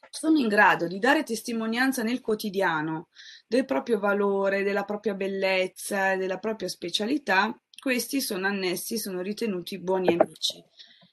sono 0.10 0.38
in 0.38 0.50
grado 0.50 0.88
di 0.88 1.00
dare 1.00 1.24
testimonianza 1.24 2.04
nel 2.04 2.20
quotidiano 2.20 3.08
del 3.48 3.66
proprio 3.66 3.98
valore, 3.98 4.64
della 4.64 4.84
propria 4.84 5.14
bellezza, 5.14 6.16
della 6.16 6.38
propria 6.38 6.68
specialità, 6.68 7.58
questi 7.80 8.22
sono 8.22 8.46
annessi, 8.46 8.98
sono 8.98 9.22
ritenuti 9.22 9.80
buoni 9.80 10.10
amici. 10.10 10.64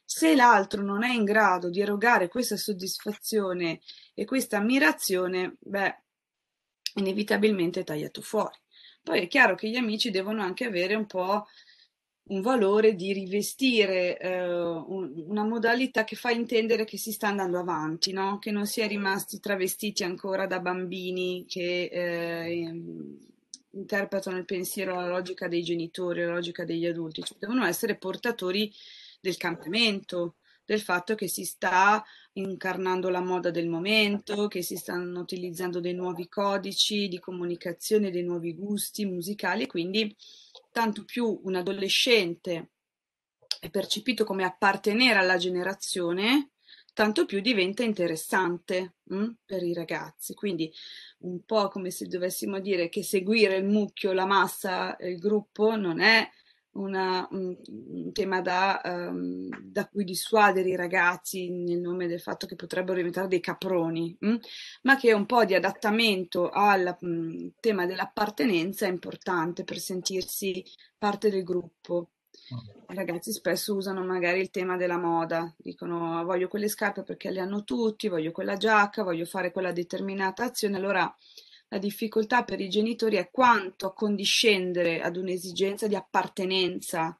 Se 0.04 0.34
l'altro 0.34 0.82
non 0.82 1.04
è 1.04 1.12
in 1.12 1.24
grado 1.24 1.70
di 1.70 1.80
erogare 1.80 2.28
questa 2.28 2.56
soddisfazione 2.56 3.80
e 4.14 4.24
questa 4.24 4.58
ammirazione, 4.58 5.56
beh, 5.60 6.02
inevitabilmente 6.94 7.80
è 7.80 7.84
tagliato 7.84 8.20
fuori. 8.20 8.58
Poi 9.02 9.20
è 9.20 9.28
chiaro 9.28 9.54
che 9.54 9.68
gli 9.68 9.76
amici 9.76 10.10
devono 10.10 10.42
anche 10.42 10.66
avere 10.66 10.94
un 10.94 11.06
po' 11.06 11.46
un 12.28 12.40
valore 12.40 12.94
di 12.94 13.12
rivestire 13.12 14.18
eh, 14.18 14.52
un, 14.52 15.12
una 15.26 15.44
modalità 15.44 16.04
che 16.04 16.16
fa 16.16 16.30
intendere 16.30 16.84
che 16.84 16.98
si 16.98 17.12
sta 17.12 17.28
andando 17.28 17.58
avanti, 17.58 18.12
no? 18.12 18.38
che 18.38 18.50
non 18.50 18.66
si 18.66 18.80
è 18.80 18.86
rimasti 18.86 19.40
travestiti 19.40 20.04
ancora 20.04 20.46
da 20.46 20.60
bambini 20.60 21.44
che 21.46 21.88
eh, 21.90 22.82
interpretano 23.70 24.36
il 24.36 24.44
pensiero, 24.44 24.94
la 24.96 25.08
logica 25.08 25.48
dei 25.48 25.62
genitori, 25.62 26.24
la 26.24 26.32
logica 26.32 26.64
degli 26.64 26.86
adulti, 26.86 27.22
cioè 27.22 27.38
devono 27.38 27.64
essere 27.64 27.96
portatori 27.96 28.72
del 29.20 29.36
cambiamento, 29.36 30.36
del 30.64 30.80
fatto 30.82 31.14
che 31.14 31.28
si 31.28 31.44
sta 31.44 32.04
incarnando 32.34 33.08
la 33.08 33.22
moda 33.22 33.50
del 33.50 33.68
momento, 33.68 34.48
che 34.48 34.62
si 34.62 34.76
stanno 34.76 35.20
utilizzando 35.20 35.80
dei 35.80 35.94
nuovi 35.94 36.28
codici 36.28 37.08
di 37.08 37.18
comunicazione, 37.18 38.10
dei 38.10 38.22
nuovi 38.22 38.54
gusti 38.54 39.06
musicali 39.06 39.66
quindi 39.66 40.14
tanto 40.78 41.04
più 41.04 41.40
un 41.42 41.56
adolescente 41.56 42.70
è 43.58 43.68
percepito 43.68 44.22
come 44.22 44.44
appartenere 44.44 45.18
alla 45.18 45.36
generazione, 45.36 46.52
tanto 46.94 47.24
più 47.24 47.40
diventa 47.40 47.82
interessante 47.82 48.94
mh, 49.02 49.16
mm, 49.16 49.30
per 49.44 49.64
i 49.64 49.74
ragazzi. 49.74 50.34
Quindi 50.34 50.72
un 51.22 51.44
po' 51.44 51.66
come 51.66 51.90
se 51.90 52.06
dovessimo 52.06 52.60
dire 52.60 52.88
che 52.88 53.02
seguire 53.02 53.56
il 53.56 53.64
mucchio, 53.64 54.12
la 54.12 54.24
massa, 54.24 54.96
il 55.00 55.18
gruppo 55.18 55.74
non 55.74 55.98
è 55.98 56.30
una, 56.78 57.26
un, 57.32 57.56
un, 57.66 58.12
tema 58.12 58.40
da, 58.40 58.80
um, 58.84 59.48
da, 59.60 59.86
cui 59.88 60.04
dissuadere 60.04 60.68
i 60.68 60.76
ragazzi 60.76 61.50
nel 61.50 61.80
nome 61.80 62.06
del 62.06 62.20
fatto 62.20 62.46
che 62.46 62.56
potrebbero 62.56 62.96
diventare 62.96 63.28
dei 63.28 63.40
caproni, 63.40 64.16
mh? 64.18 64.36
ma 64.82 64.96
che 64.96 65.12
un 65.12 65.26
po' 65.26 65.44
di 65.44 65.54
adattamento 65.54 66.48
al 66.50 66.96
mh, 66.98 67.48
tema 67.60 67.86
dell'appartenenza 67.86 68.86
è 68.86 68.90
importante 68.90 69.64
per 69.64 69.78
sentirsi 69.78 70.64
parte 70.96 71.30
del 71.30 71.44
gruppo. 71.44 72.10
I 72.90 72.94
ragazzi 72.94 73.32
spesso 73.32 73.74
usano 73.74 74.04
magari 74.04 74.40
il 74.40 74.50
tema 74.50 74.76
della 74.76 74.96
moda, 74.96 75.52
dicono 75.58 76.24
voglio 76.24 76.48
quelle 76.48 76.68
scarpe 76.68 77.02
perché 77.02 77.30
le 77.30 77.40
hanno 77.40 77.64
tutti, 77.64 78.08
voglio 78.08 78.32
quella 78.32 78.56
giacca, 78.56 79.02
voglio 79.02 79.26
fare 79.26 79.50
quella 79.50 79.72
determinata 79.72 80.44
azione. 80.44 80.76
Allora 80.76 81.14
la 81.68 81.78
difficoltà 81.78 82.44
per 82.44 82.60
i 82.60 82.68
genitori 82.68 83.16
è 83.16 83.30
quanto 83.30 83.86
accondiscendere 83.86 85.00
ad 85.00 85.16
un'esigenza 85.16 85.86
di 85.86 85.94
appartenenza 85.94 87.18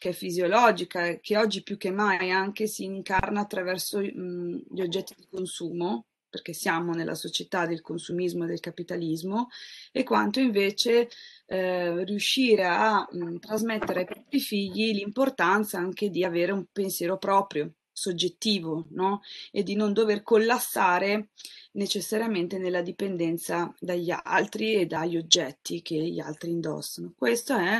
che 0.00 0.10
è 0.10 0.12
fisiologica 0.12 1.18
che 1.20 1.36
oggi 1.36 1.62
più 1.62 1.76
che 1.76 1.90
mai 1.90 2.30
anche 2.30 2.66
si 2.66 2.84
incarna 2.84 3.40
attraverso 3.40 3.98
mh, 3.98 4.62
gli 4.70 4.80
oggetti 4.80 5.14
di 5.14 5.26
consumo, 5.30 6.06
perché 6.30 6.54
siamo 6.54 6.94
nella 6.94 7.14
società 7.14 7.66
del 7.66 7.82
consumismo 7.82 8.44
e 8.44 8.46
del 8.46 8.60
capitalismo, 8.60 9.48
e 9.92 10.02
quanto 10.02 10.40
invece 10.40 11.10
eh, 11.44 12.02
riuscire 12.04 12.64
a 12.64 13.06
mh, 13.10 13.40
trasmettere 13.40 14.00
ai 14.00 14.06
propri 14.06 14.40
figli 14.40 14.94
l'importanza 14.94 15.76
anche 15.76 16.08
di 16.08 16.24
avere 16.24 16.52
un 16.52 16.64
pensiero 16.72 17.18
proprio, 17.18 17.70
soggettivo, 18.00 18.86
no? 18.90 19.20
E 19.52 19.62
di 19.62 19.74
non 19.76 19.92
dover 19.92 20.22
collassare 20.22 21.28
necessariamente 21.72 22.58
nella 22.58 22.82
dipendenza 22.82 23.72
dagli 23.78 24.10
altri 24.10 24.74
e 24.74 24.86
dagli 24.86 25.16
oggetti 25.16 25.82
che 25.82 25.96
gli 25.96 26.18
altri 26.18 26.50
indossano. 26.50 27.12
Questo 27.16 27.54
è 27.56 27.78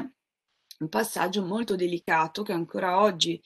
un 0.81 0.89
passaggio 0.89 1.45
molto 1.45 1.75
delicato 1.77 2.43
che 2.43 2.53
ancora 2.53 3.01
oggi 3.01 3.43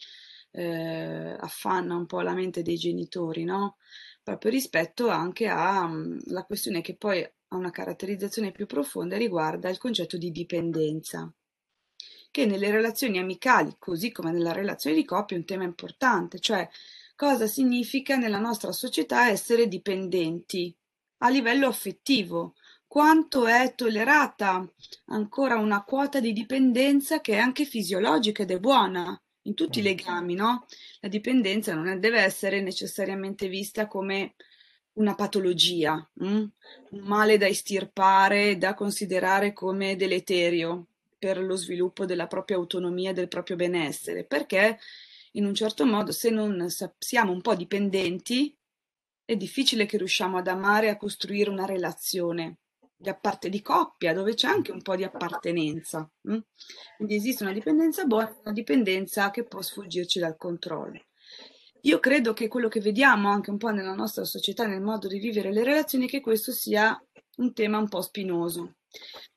eh, 0.51 1.37
affanna 1.39 1.95
un 1.97 2.07
po' 2.07 2.21
la 2.21 2.35
mente 2.35 2.63
dei 2.63 2.77
genitori, 2.77 3.45
no? 3.45 3.77
Proprio 4.23 4.51
rispetto 4.51 5.09
anche 5.09 5.47
alla 5.47 5.87
mm, 5.87 6.19
questione 6.47 6.81
che 6.81 6.97
poi 6.97 7.23
ha 7.23 7.57
una 7.57 7.71
caratterizzazione 7.71 8.53
più 8.53 8.67
profonda 8.67 9.17
riguarda 9.17 9.69
il 9.69 9.79
concetto 9.79 10.17
di 10.17 10.31
dipendenza, 10.31 11.33
che 12.35 12.47
nelle 12.47 12.73
relazioni 12.73 13.19
amicali, 13.21 13.77
così 13.79 14.11
come 14.11 14.33
nella 14.33 14.51
relazione 14.51 14.97
di 14.97 15.05
coppia, 15.05 15.37
è 15.37 15.39
un 15.39 15.45
tema 15.45 15.63
importante, 15.63 16.41
cioè 16.41 16.69
cosa 17.15 17.47
significa 17.47 18.17
nella 18.17 18.41
nostra 18.41 18.73
società 18.73 19.29
essere 19.29 19.69
dipendenti 19.69 20.77
a 21.19 21.29
livello 21.29 21.69
affettivo, 21.69 22.57
quanto 22.89 23.47
è 23.47 23.77
tollerata 23.77 24.69
ancora 25.07 25.59
una 25.59 25.85
quota 25.85 26.19
di 26.19 26.33
dipendenza 26.33 27.21
che 27.21 27.35
è 27.35 27.37
anche 27.37 27.65
fisiologica 27.65 28.43
ed 28.43 28.51
è 28.51 28.59
buona 28.59 29.17
in 29.43 29.55
tutti 29.55 29.79
i 29.79 29.83
mm. 29.83 29.85
legami, 29.85 30.35
no? 30.35 30.67
La 31.03 31.09
dipendenza 31.09 31.73
non 31.73 32.01
deve 32.01 32.19
essere 32.19 32.61
necessariamente 32.61 33.47
vista 33.47 33.87
come 33.87 34.35
una 34.95 35.15
patologia, 35.15 35.95
mm? 36.25 36.45
un 36.91 37.01
male 37.03 37.39
da 37.39 37.47
estirpare, 37.47 38.59
da 38.59 38.75
considerare 38.75 39.53
come 39.53 39.95
deleterio 39.95 40.89
per 41.25 41.43
lo 41.43 41.57
sviluppo 41.57 42.05
della 42.05 42.27
propria 42.27 42.59
autonomia 42.59 43.09
e 43.09 43.15
del 43.15 43.29
proprio 43.29 43.57
benessere, 43.57 44.27
perché 44.27 44.79
in 45.33 45.47
un 45.47 45.55
certo 45.55 45.87
modo 45.87 46.13
se 46.13 46.29
non 46.29 46.67
siamo 46.99 47.33
un 47.33 47.41
po' 47.41 47.55
dipendenti 47.55 48.55
è 49.25 49.35
difficile 49.35 49.87
che 49.87 49.97
riusciamo 49.97 50.37
ad 50.37 50.49
amare 50.49 50.89
e 50.89 50.91
a 50.91 50.99
costruire 50.99 51.49
una 51.49 51.65
relazione 51.65 52.59
da 52.95 53.15
parte 53.15 53.49
di 53.49 53.63
coppia, 53.63 54.13
dove 54.13 54.35
c'è 54.35 54.49
anche 54.49 54.71
un 54.71 54.83
po' 54.83 54.97
di 54.97 55.05
appartenenza. 55.05 56.07
Hm? 56.29 56.39
Quindi 56.99 57.15
esiste 57.15 57.43
una 57.43 57.55
dipendenza 57.55 58.05
buona 58.05 58.29
e 58.29 58.41
una 58.43 58.53
dipendenza 58.53 59.31
che 59.31 59.45
può 59.45 59.63
sfuggirci 59.63 60.19
dal 60.19 60.37
controllo. 60.37 61.07
Io 61.81 62.01
credo 62.01 62.35
che 62.35 62.49
quello 62.49 62.69
che 62.69 62.81
vediamo 62.81 63.31
anche 63.31 63.49
un 63.49 63.57
po' 63.57 63.71
nella 63.71 63.95
nostra 63.95 64.25
società, 64.25 64.67
nel 64.67 64.83
modo 64.83 65.09
di 65.09 65.19
vivere 65.19 65.51
le 65.55 65.65
relazioni, 65.65 66.07
che 66.07 66.21
questo 66.21 66.53
sia 66.53 67.03
un 67.37 67.55
tema 67.55 67.79
un 67.79 67.89
po' 67.89 68.03
spinoso, 68.03 68.75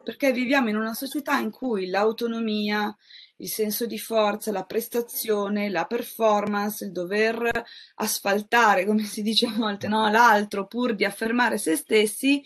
perché 0.03 0.31
viviamo 0.31 0.69
in 0.69 0.77
una 0.77 0.93
società 0.93 1.37
in 1.37 1.51
cui 1.51 1.87
l'autonomia, 1.87 2.95
il 3.37 3.49
senso 3.49 3.85
di 3.85 3.99
forza, 3.99 4.51
la 4.51 4.63
prestazione, 4.63 5.69
la 5.69 5.85
performance, 5.85 6.85
il 6.85 6.91
dover 6.91 7.63
asfaltare, 7.95 8.85
come 8.85 9.03
si 9.03 9.21
dice 9.21 9.47
a 9.47 9.53
volte, 9.53 9.87
no, 9.87 10.09
l'altro 10.09 10.65
pur 10.67 10.95
di 10.95 11.05
affermare 11.05 11.57
se 11.57 11.75
stessi, 11.75 12.41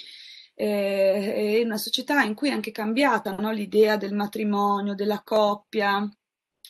eh, 0.55 1.59
è 1.59 1.63
una 1.63 1.77
società 1.77 2.23
in 2.23 2.33
cui 2.33 2.49
è 2.49 2.53
anche 2.53 2.71
cambiata 2.71 3.35
no? 3.35 3.51
l'idea 3.51 3.97
del 3.97 4.13
matrimonio, 4.13 4.95
della 4.95 5.21
coppia, 5.23 6.07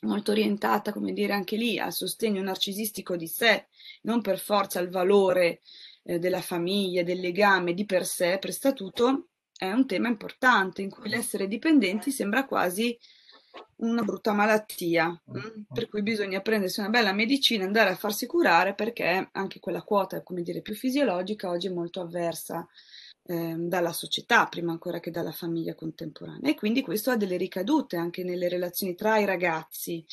molto 0.01 0.32
orientata, 0.32 0.91
come 0.93 1.13
dire, 1.13 1.34
anche 1.34 1.56
lì 1.56 1.77
al 1.80 1.93
sostegno 1.93 2.41
narcisistico 2.41 3.15
di 3.15 3.27
sé, 3.27 3.67
non 4.04 4.21
per 4.21 4.39
forza 4.39 4.80
al 4.80 4.89
valore 4.89 5.62
eh, 6.04 6.19
della 6.19 6.41
famiglia, 6.41 7.04
del 7.04 7.19
legame 7.19 7.73
di 7.73 7.86
per 7.86 8.06
sé, 8.06 8.38
per 8.39 8.51
statuto, 8.51 9.30
è 9.62 9.71
un 9.71 9.86
tema 9.86 10.08
importante 10.08 10.82
in 10.82 10.89
cui 10.89 11.08
l'essere 11.08 11.47
dipendenti 11.47 12.10
sembra 12.10 12.47
quasi 12.47 12.97
una 13.76 14.02
brutta 14.02 14.34
malattia? 14.34 15.08
Mm, 15.08 15.62
per 15.71 15.88
cui 15.88 16.02
bisogna 16.02 16.41
prendersi 16.41 16.80
una 16.80 16.89
bella 16.89 17.13
medicina, 17.13 17.63
andare 17.63 17.91
a 17.91 17.95
farsi 17.95 18.26
curare 18.26 18.74
perché 18.74 19.30
anche 19.32 19.60
quella 19.60 19.84
quota, 19.84 20.24
come 20.24 20.41
dire, 20.41 20.63
più 20.63 20.74
fisiologica 20.74 21.47
oggi 21.47 21.67
è 21.67 21.71
molto 21.71 22.02
avversa 22.02 22.67
eh, 23.21 23.54
dalla 23.56 23.93
società 23.93 24.47
prima 24.47 24.71
ancora 24.71 25.00
che 25.00 25.12
dalla 25.12 25.32
famiglia 25.32 25.76
contemporanea 25.76 26.50
e 26.50 26.56
quindi 26.56 26.82
questo 26.82 27.12
ha 27.12 27.15
delle 27.15 27.38
ricadute 27.38 27.97
anche 27.97 28.24
nelle 28.24 28.50
relazioni 28.50 28.95
tra 28.95 29.19
i 29.19 29.26
ragazzi 29.26 30.04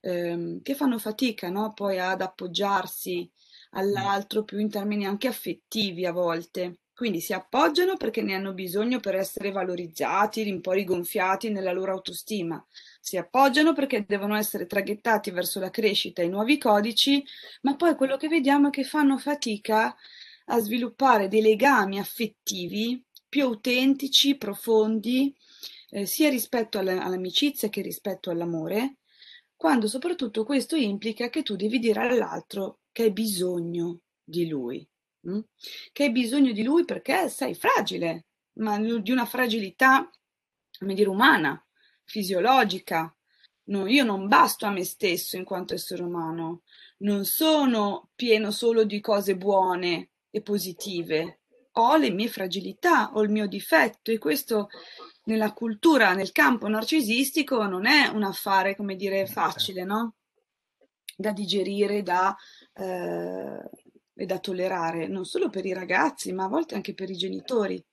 ehm, 0.00 0.60
che 0.60 0.74
fanno 0.74 0.98
fatica 0.98 1.48
no? 1.48 1.72
poi 1.72 1.98
ad 1.98 2.20
appoggiarsi 2.20 3.30
all'altro 3.70 4.44
più 4.44 4.58
in 4.58 4.68
termini 4.68 5.06
anche 5.06 5.26
affettivi 5.26 6.04
a 6.04 6.12
volte. 6.12 6.80
Quindi 6.94 7.20
si 7.20 7.32
appoggiano 7.32 7.96
perché 7.96 8.22
ne 8.22 8.34
hanno 8.34 8.52
bisogno 8.52 9.00
per 9.00 9.16
essere 9.16 9.50
valorizzati, 9.50 10.48
un 10.48 10.60
po' 10.60 10.72
rigonfiati 10.72 11.50
nella 11.50 11.72
loro 11.72 11.92
autostima. 11.92 12.64
Si 13.00 13.16
appoggiano 13.16 13.72
perché 13.72 14.04
devono 14.06 14.36
essere 14.36 14.66
traghettati 14.66 15.32
verso 15.32 15.58
la 15.58 15.70
crescita 15.70 16.22
e 16.22 16.26
i 16.26 16.28
nuovi 16.28 16.56
codici, 16.56 17.24
ma 17.62 17.74
poi 17.74 17.96
quello 17.96 18.16
che 18.16 18.28
vediamo 18.28 18.68
è 18.68 18.70
che 18.70 18.84
fanno 18.84 19.18
fatica 19.18 19.94
a 20.46 20.58
sviluppare 20.60 21.26
dei 21.26 21.42
legami 21.42 21.98
affettivi 21.98 23.02
più 23.28 23.42
autentici, 23.42 24.36
profondi, 24.36 25.34
eh, 25.90 26.06
sia 26.06 26.28
rispetto 26.28 26.78
all'amicizia 26.78 27.68
che 27.68 27.82
rispetto 27.82 28.30
all'amore, 28.30 28.98
quando 29.56 29.88
soprattutto 29.88 30.44
questo 30.44 30.76
implica 30.76 31.28
che 31.28 31.42
tu 31.42 31.56
devi 31.56 31.80
dire 31.80 32.00
all'altro 32.00 32.80
che 32.92 33.04
hai 33.04 33.12
bisogno 33.12 34.00
di 34.22 34.46
lui, 34.46 34.86
che 35.92 36.02
hai 36.02 36.12
bisogno 36.12 36.52
di 36.52 36.62
lui 36.62 36.84
perché 36.84 37.28
sei 37.28 37.54
fragile, 37.54 38.26
ma 38.54 38.78
di 38.78 39.10
una 39.10 39.26
fragilità, 39.26 40.08
come 40.78 40.94
dire, 40.94 41.08
umana, 41.08 41.62
fisiologica. 42.04 43.14
No, 43.66 43.86
io 43.86 44.04
non 44.04 44.28
basto 44.28 44.66
a 44.66 44.70
me 44.70 44.84
stesso 44.84 45.36
in 45.36 45.44
quanto 45.44 45.72
essere 45.72 46.02
umano, 46.02 46.62
non 46.98 47.24
sono 47.24 48.10
pieno 48.14 48.50
solo 48.50 48.84
di 48.84 49.00
cose 49.00 49.36
buone, 49.36 50.10
e 50.34 50.42
positive. 50.42 51.42
Ho 51.76 51.96
le 51.96 52.10
mie 52.10 52.28
fragilità, 52.28 53.12
ho 53.12 53.22
il 53.22 53.30
mio 53.30 53.46
difetto 53.46 54.10
e 54.10 54.18
questo 54.18 54.68
nella 55.24 55.52
cultura, 55.52 56.12
nel 56.12 56.32
campo 56.32 56.66
narcisistico 56.66 57.64
non 57.66 57.86
è 57.86 58.08
un 58.08 58.24
affare, 58.24 58.74
come 58.74 58.96
dire, 58.96 59.26
facile, 59.26 59.84
no? 59.84 60.16
Da 61.16 61.30
digerire 61.30 62.02
da, 62.02 62.36
eh, 62.74 63.70
e 64.14 64.26
da 64.26 64.38
tollerare, 64.38 65.08
non 65.08 65.24
solo 65.24 65.50
per 65.50 65.66
i 65.66 65.72
ragazzi, 65.72 66.32
ma 66.32 66.44
a 66.44 66.48
volte 66.48 66.74
anche 66.74 66.94
per 66.94 67.10
i 67.10 67.16
genitori, 67.16 67.84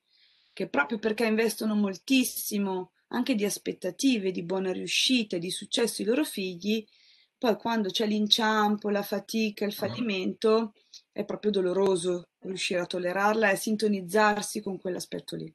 che 0.54 0.70
proprio 0.70 1.00
perché 1.00 1.26
investono 1.26 1.76
moltissimo 1.76 2.92
anche 3.08 3.36
di 3.36 3.46
aspettative, 3.46 4.32
di 4.32 4.44
buona 4.44 4.72
riuscita, 4.72 5.38
di 5.38 5.52
successo 5.52 6.02
ai 6.02 6.08
loro 6.08 6.24
figli, 6.24 6.86
poi 7.38 7.56
quando 7.58 7.90
c'è 7.90 8.06
l'inciampo, 8.06 8.90
la 8.90 9.02
fatica, 9.02 9.66
il 9.66 9.74
fallimento, 9.74 10.74
è 11.12 11.26
proprio 11.26 11.52
doloroso 11.52 12.30
riuscire 12.40 12.80
a 12.80 12.86
tollerarla 12.86 13.50
e 13.50 13.56
sintonizzarsi 13.56 14.62
con 14.62 14.80
quell'aspetto 14.80 15.36
lì. 15.36 15.54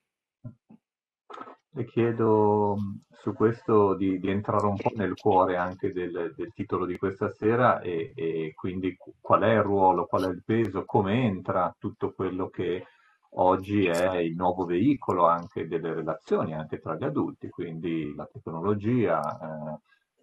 Le 1.77 1.85
chiedo 1.85 2.75
su 3.11 3.35
questo 3.35 3.95
di, 3.97 4.19
di, 4.19 4.31
entrare 4.31 4.65
un 4.65 4.79
po' 4.79 4.93
nel 4.95 5.13
cuore 5.13 5.59
anche 5.59 5.93
del, 5.93 6.33
del 6.35 6.51
titolo 6.55 6.87
di 6.87 6.97
questa 6.97 7.29
sera 7.29 7.81
e, 7.81 8.13
e, 8.15 8.55
quindi 8.55 8.97
qual 9.21 9.43
è 9.43 9.53
il 9.53 9.63
ruolo, 9.63 10.07
qual 10.07 10.25
è 10.25 10.29
il 10.29 10.43
peso, 10.43 10.87
come 10.87 11.25
entra 11.25 11.77
tutto 11.79 12.15
quello 12.15 12.49
che 12.49 12.87
oggi 13.35 13.85
è 13.85 14.17
il 14.17 14.35
nuovo 14.35 14.65
veicolo 14.65 15.27
anche 15.27 15.69
delle 15.69 15.93
relazioni, 15.93 16.55
anche 16.55 16.79
tra 16.79 16.97
gli 16.97 17.05
adulti, 17.05 17.51
quindi 17.51 18.15
la 18.15 18.27
tecnologia, 18.33 19.21
eh, 19.21 19.79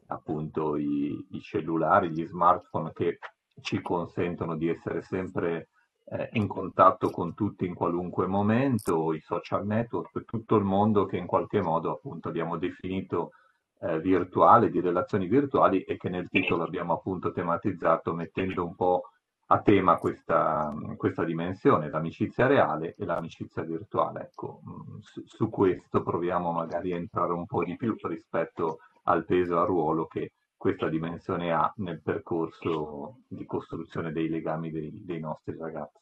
appunto 0.08 0.76
i, 0.76 1.24
i 1.34 1.40
cellulari, 1.40 2.10
gli 2.10 2.26
smartphone 2.26 2.92
che 2.94 3.20
ci 3.62 3.80
consentono 3.80 4.56
di 4.56 4.70
essere 4.70 5.04
sempre 5.04 5.68
eh, 6.06 6.30
in 6.34 6.48
contatto 6.48 7.10
con 7.10 7.34
tutti 7.34 7.66
in 7.66 7.74
qualunque 7.74 8.28
momento, 8.28 9.14
i 9.14 9.20
social 9.22 9.66
network, 9.66 10.26
tutto 10.26 10.56
il 10.56 10.64
mondo 10.64 11.06
che 11.06 11.18
in 11.18 11.26
qualche 11.26 11.62
modo 11.62 11.92
appunto 11.92 12.30
abbiamo 12.30 12.58
definito 12.58 13.32
eh, 13.80 14.00
virtuale, 14.00 14.70
di 14.70 14.80
relazioni 14.80 15.28
virtuali 15.28 15.84
e 15.84 15.98
che 15.98 16.10
nel 16.10 16.30
titolo 16.30 16.64
abbiamo 16.64 16.94
appunto 16.94 17.32
tematizzato 17.32 18.14
mettendo 18.14 18.66
un 18.66 18.76
po' 18.76 19.04
a 19.48 19.62
tema 19.62 19.98
questa, 19.98 20.74
questa 20.98 21.24
dimensione, 21.24 21.90
l'amicizia 21.90 22.48
reale 22.48 22.96
e 22.98 23.06
l'amicizia 23.06 23.64
virtuale. 23.64 24.22
Ecco, 24.22 24.62
mm, 24.68 25.00
su, 25.00 25.22
su 25.26 25.50
questo 25.50 26.02
proviamo 26.02 26.52
magari 26.52 26.94
a 26.94 26.98
entrare 26.98 27.34
un 27.34 27.46
po' 27.46 27.64
di 27.64 27.76
più 27.76 27.96
rispetto 28.04 28.80
al 29.04 29.26
peso, 29.26 29.60
al 29.60 29.68
ruolo 29.68 30.06
che 30.06 30.32
questa 30.64 30.88
dimensione 30.88 31.52
ha 31.52 31.74
nel 31.80 32.02
percorso 32.02 33.24
di 33.28 33.46
costruzione 33.46 34.14
dei 34.14 34.30
legami 34.30 34.72
dei, 34.72 34.92
dei 35.04 35.20
nostri 35.20 35.58
ragazzi. 35.60 36.00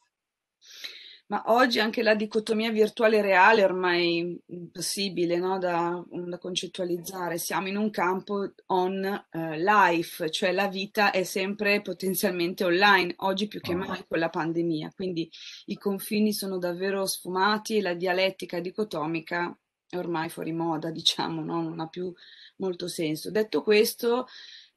Ma 1.26 1.42
oggi 1.46 1.80
anche 1.80 2.00
la 2.04 2.14
dicotomia 2.14 2.70
virtuale-reale 2.70 3.62
è 3.62 3.64
ormai 3.64 4.40
impossibile 4.46 5.38
no? 5.38 5.58
da, 5.58 6.00
da, 6.08 6.38
concettualizzare. 6.38 7.38
Siamo 7.38 7.66
in 7.66 7.76
un 7.76 7.90
campo 7.90 8.52
on 8.66 9.24
uh, 9.32 9.38
life, 9.54 10.30
cioè 10.30 10.52
la 10.52 10.68
vita 10.68 11.10
è 11.10 11.24
sempre 11.24 11.82
potenzialmente 11.82 12.62
online, 12.62 13.14
oggi 13.16 13.48
più 13.48 13.58
che 13.60 13.74
mai 13.74 14.04
con 14.06 14.20
la 14.20 14.28
pandemia. 14.28 14.92
Quindi 14.94 15.28
i 15.66 15.76
confini 15.76 16.32
sono 16.32 16.58
davvero 16.58 17.04
sfumati 17.04 17.78
e 17.78 17.82
la 17.82 17.94
dialettica 17.94 18.60
dicotomica 18.60 19.56
è 19.92 19.98
ormai 19.98 20.30
fuori 20.30 20.52
moda, 20.52 20.88
diciamo, 20.90 21.44
no? 21.44 21.60
non 21.60 21.78
ha 21.80 21.86
più 21.86 22.12
molto 22.56 22.88
senso. 22.88 23.30
Detto 23.30 23.62
questo, 23.62 24.26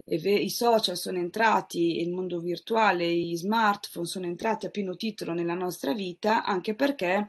i 0.07 0.49
social 0.49 0.97
sono 0.97 1.19
entrati, 1.19 2.01
il 2.01 2.11
mondo 2.11 2.39
virtuale, 2.39 3.05
i 3.05 3.35
smartphone 3.37 4.05
sono 4.05 4.25
entrati 4.25 4.65
a 4.65 4.69
pieno 4.69 4.97
titolo 4.97 5.33
nella 5.33 5.53
nostra 5.53 5.93
vita 5.93 6.43
anche 6.43 6.75
perché 6.75 7.27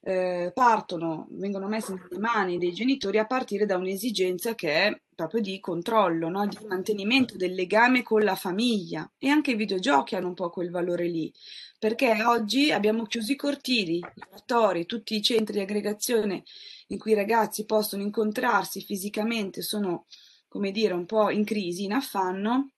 eh, 0.00 0.52
partono, 0.54 1.26
vengono 1.32 1.68
messi 1.68 1.92
nelle 1.92 2.18
mani 2.18 2.58
dei 2.58 2.72
genitori 2.72 3.18
a 3.18 3.26
partire 3.26 3.66
da 3.66 3.76
un'esigenza 3.76 4.54
che 4.54 4.70
è 4.70 5.00
proprio 5.14 5.42
di 5.42 5.60
controllo, 5.60 6.28
no? 6.28 6.46
di 6.46 6.56
mantenimento 6.66 7.36
del 7.36 7.52
legame 7.52 8.02
con 8.02 8.22
la 8.22 8.36
famiglia 8.36 9.10
e 9.18 9.28
anche 9.28 9.50
i 9.50 9.56
videogiochi 9.56 10.14
hanno 10.14 10.28
un 10.28 10.34
po' 10.34 10.50
quel 10.50 10.70
valore 10.70 11.08
lì, 11.08 11.32
perché 11.78 12.22
oggi 12.24 12.70
abbiamo 12.70 13.04
chiuso 13.04 13.32
i 13.32 13.36
cortili, 13.36 13.96
i 13.96 14.00
laboratori, 14.00 14.86
tutti 14.86 15.14
i 15.16 15.22
centri 15.22 15.56
di 15.56 15.62
aggregazione 15.62 16.44
in 16.88 16.98
cui 16.98 17.12
i 17.12 17.16
ragazzi 17.16 17.64
possono 17.64 18.02
incontrarsi 18.02 18.82
fisicamente 18.82 19.62
sono 19.62 20.06
come 20.48 20.70
dire, 20.70 20.94
un 20.94 21.04
po' 21.04 21.30
in 21.30 21.44
crisi, 21.44 21.84
in 21.84 21.92
affanno, 21.92 22.72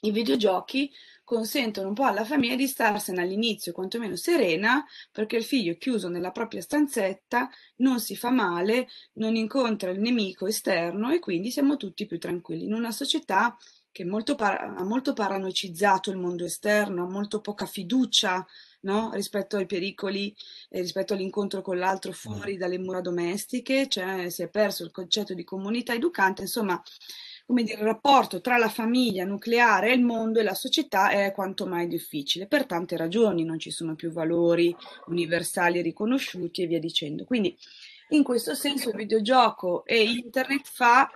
i 0.00 0.10
videogiochi 0.10 0.90
consentono 1.22 1.88
un 1.88 1.94
po' 1.94 2.04
alla 2.04 2.24
famiglia 2.24 2.56
di 2.56 2.66
starsene 2.66 3.22
all'inizio 3.22 3.72
quantomeno 3.72 4.16
serena 4.16 4.84
perché 5.10 5.36
il 5.36 5.44
figlio 5.44 5.72
è 5.72 5.78
chiuso 5.78 6.08
nella 6.08 6.30
propria 6.30 6.60
stanzetta, 6.60 7.48
non 7.76 8.00
si 8.00 8.14
fa 8.14 8.30
male, 8.30 8.88
non 9.14 9.34
incontra 9.34 9.90
il 9.90 10.00
nemico 10.00 10.46
esterno 10.46 11.10
e 11.10 11.20
quindi 11.20 11.50
siamo 11.50 11.76
tutti 11.76 12.04
più 12.04 12.18
tranquilli. 12.18 12.64
In 12.64 12.74
una 12.74 12.90
società 12.90 13.56
che 13.90 14.04
molto 14.04 14.34
par- 14.34 14.74
ha 14.76 14.84
molto 14.84 15.14
paranocizzato 15.14 16.10
il 16.10 16.18
mondo 16.18 16.44
esterno, 16.44 17.04
ha 17.04 17.08
molto 17.08 17.40
poca 17.40 17.64
fiducia 17.64 18.44
no? 18.84 19.10
rispetto 19.12 19.56
ai 19.56 19.66
pericoli, 19.66 20.34
eh, 20.70 20.80
rispetto 20.80 21.12
all'incontro 21.12 21.60
con 21.60 21.78
l'altro 21.78 22.12
fuori 22.12 22.56
dalle 22.56 22.78
mura 22.78 23.00
domestiche, 23.00 23.88
cioè 23.88 24.30
si 24.30 24.42
è 24.42 24.48
perso 24.48 24.84
il 24.84 24.90
concetto 24.90 25.34
di 25.34 25.44
comunità 25.44 25.92
educante, 25.92 26.42
insomma, 26.42 26.80
come 27.46 27.62
dire, 27.62 27.80
il 27.80 27.86
rapporto 27.86 28.40
tra 28.40 28.56
la 28.56 28.68
famiglia 28.68 29.24
nucleare 29.24 29.92
il 29.92 30.00
mondo 30.00 30.40
e 30.40 30.42
la 30.42 30.54
società 30.54 31.10
è 31.10 31.32
quanto 31.32 31.66
mai 31.66 31.86
difficile, 31.88 32.46
per 32.46 32.64
tante 32.64 32.96
ragioni, 32.96 33.44
non 33.44 33.58
ci 33.58 33.70
sono 33.70 33.94
più 33.94 34.10
valori 34.10 34.74
universali 35.06 35.82
riconosciuti 35.82 36.62
e 36.62 36.66
via 36.66 36.80
dicendo. 36.80 37.24
Quindi, 37.24 37.56
in 38.10 38.22
questo 38.22 38.54
senso 38.54 38.90
il 38.90 38.96
videogioco 38.96 39.84
e 39.84 40.02
internet 40.02 40.66
fa 40.66 41.10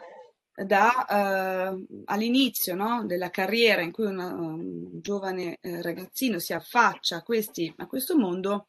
da 0.65 1.73
uh, 1.79 2.03
all'inizio 2.07 2.75
no, 2.75 3.05
della 3.07 3.31
carriera 3.31 3.83
in 3.83 3.93
cui 3.93 4.07
una, 4.07 4.35
un 4.35 5.01
giovane 5.01 5.59
eh, 5.61 5.83
ragazzino 5.83 6.39
si 6.39 6.53
affaccia 6.53 7.17
a, 7.17 7.23
questi, 7.23 7.73
a 7.77 7.87
questo 7.87 8.17
mondo 8.17 8.67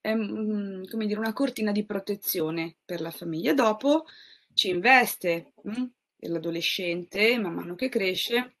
è 0.00 0.14
mm, 0.14 0.84
come 0.84 1.06
dire, 1.06 1.18
una 1.18 1.32
cortina 1.32 1.72
di 1.72 1.84
protezione 1.84 2.76
per 2.84 3.00
la 3.00 3.10
famiglia. 3.10 3.52
Dopo 3.54 4.04
ci 4.52 4.68
investe 4.68 5.54
mm, 5.68 5.84
l'adolescente, 6.28 7.38
man 7.38 7.54
mano 7.54 7.74
che 7.74 7.88
cresce, 7.88 8.56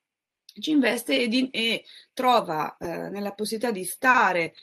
ci 0.60 0.70
investe 0.70 1.20
e, 1.20 1.28
di, 1.28 1.50
e 1.50 1.84
trova 2.12 2.76
eh, 2.76 3.08
nella 3.10 3.32
possibilità 3.32 3.72
di 3.72 3.84
stare 3.84 4.54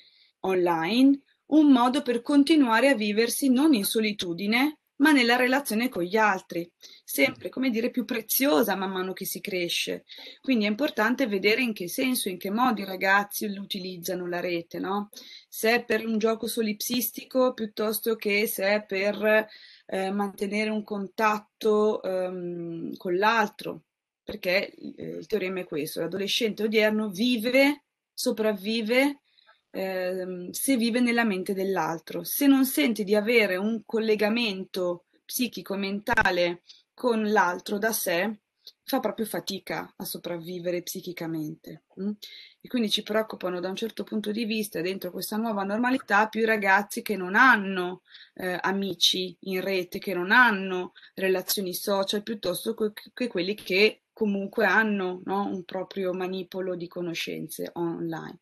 online 0.41 1.21
un 1.47 1.71
modo 1.71 2.01
per 2.01 2.21
continuare 2.21 2.89
a 2.89 2.95
viversi 2.95 3.49
non 3.49 3.73
in 3.73 3.85
solitudine, 3.85 4.79
ma 5.01 5.11
nella 5.11 5.35
relazione 5.35 5.89
con 5.89 6.03
gli 6.03 6.15
altri, 6.15 6.69
sempre, 7.03 7.49
come 7.49 7.69
dire, 7.69 7.89
più 7.89 8.05
preziosa 8.05 8.75
man 8.75 8.91
mano 8.91 9.13
che 9.13 9.25
si 9.25 9.41
cresce. 9.41 10.05
Quindi 10.41 10.65
è 10.65 10.69
importante 10.69 11.27
vedere 11.27 11.61
in 11.61 11.73
che 11.73 11.87
senso, 11.87 12.29
in 12.29 12.37
che 12.37 12.51
modo 12.51 12.81
i 12.81 12.85
ragazzi 12.85 13.45
utilizzano 13.45 14.27
la 14.27 14.39
rete, 14.39 14.79
no? 14.79 15.09
Se 15.49 15.71
è 15.73 15.83
per 15.83 16.05
un 16.05 16.17
gioco 16.19 16.47
solipsistico 16.47 17.53
piuttosto 17.53 18.15
che 18.15 18.47
se 18.47 18.63
è 18.65 18.85
per 18.85 19.47
eh, 19.87 20.11
mantenere 20.11 20.69
un 20.69 20.83
contatto 20.83 22.01
ehm, 22.03 22.95
con 22.95 23.17
l'altro, 23.17 23.83
perché 24.23 24.69
eh, 24.69 25.17
il 25.19 25.25
teorema 25.25 25.61
è 25.61 25.65
questo, 25.65 25.99
l'adolescente 25.99 26.63
odierno 26.63 27.09
vive, 27.09 27.85
sopravvive 28.13 29.21
eh, 29.71 30.49
se 30.51 30.77
vive 30.77 30.99
nella 30.99 31.23
mente 31.23 31.53
dell'altro. 31.53 32.23
Se 32.23 32.45
non 32.45 32.65
sente 32.65 33.03
di 33.03 33.15
avere 33.15 33.55
un 33.55 33.83
collegamento 33.85 35.05
psichico 35.25 35.75
mentale 35.75 36.61
con 36.93 37.31
l'altro 37.31 37.77
da 37.77 37.91
sé, 37.91 38.39
fa 38.83 38.99
proprio 38.99 39.25
fatica 39.25 39.93
a 39.95 40.03
sopravvivere 40.03 40.81
psichicamente. 40.81 41.83
Mm? 42.01 42.11
E 42.59 42.67
quindi 42.67 42.89
ci 42.89 43.03
preoccupano 43.03 43.59
da 43.59 43.69
un 43.69 43.75
certo 43.75 44.03
punto 44.03 44.31
di 44.31 44.45
vista, 44.45 44.81
dentro 44.81 45.11
questa 45.11 45.37
nuova 45.37 45.63
normalità, 45.63 46.27
più 46.27 46.41
i 46.41 46.45
ragazzi 46.45 47.01
che 47.01 47.15
non 47.15 47.35
hanno 47.35 48.01
eh, 48.35 48.57
amici 48.61 49.35
in 49.41 49.61
rete, 49.61 49.99
che 49.99 50.13
non 50.13 50.31
hanno 50.31 50.91
relazioni 51.15 51.73
social, 51.73 52.23
piuttosto 52.23 52.73
che, 52.73 52.91
che 53.13 53.27
quelli 53.27 53.55
che 53.55 54.01
comunque 54.11 54.65
hanno 54.65 55.21
no? 55.23 55.47
un 55.47 55.63
proprio 55.63 56.13
manipolo 56.13 56.75
di 56.75 56.87
conoscenze 56.87 57.69
online 57.73 58.39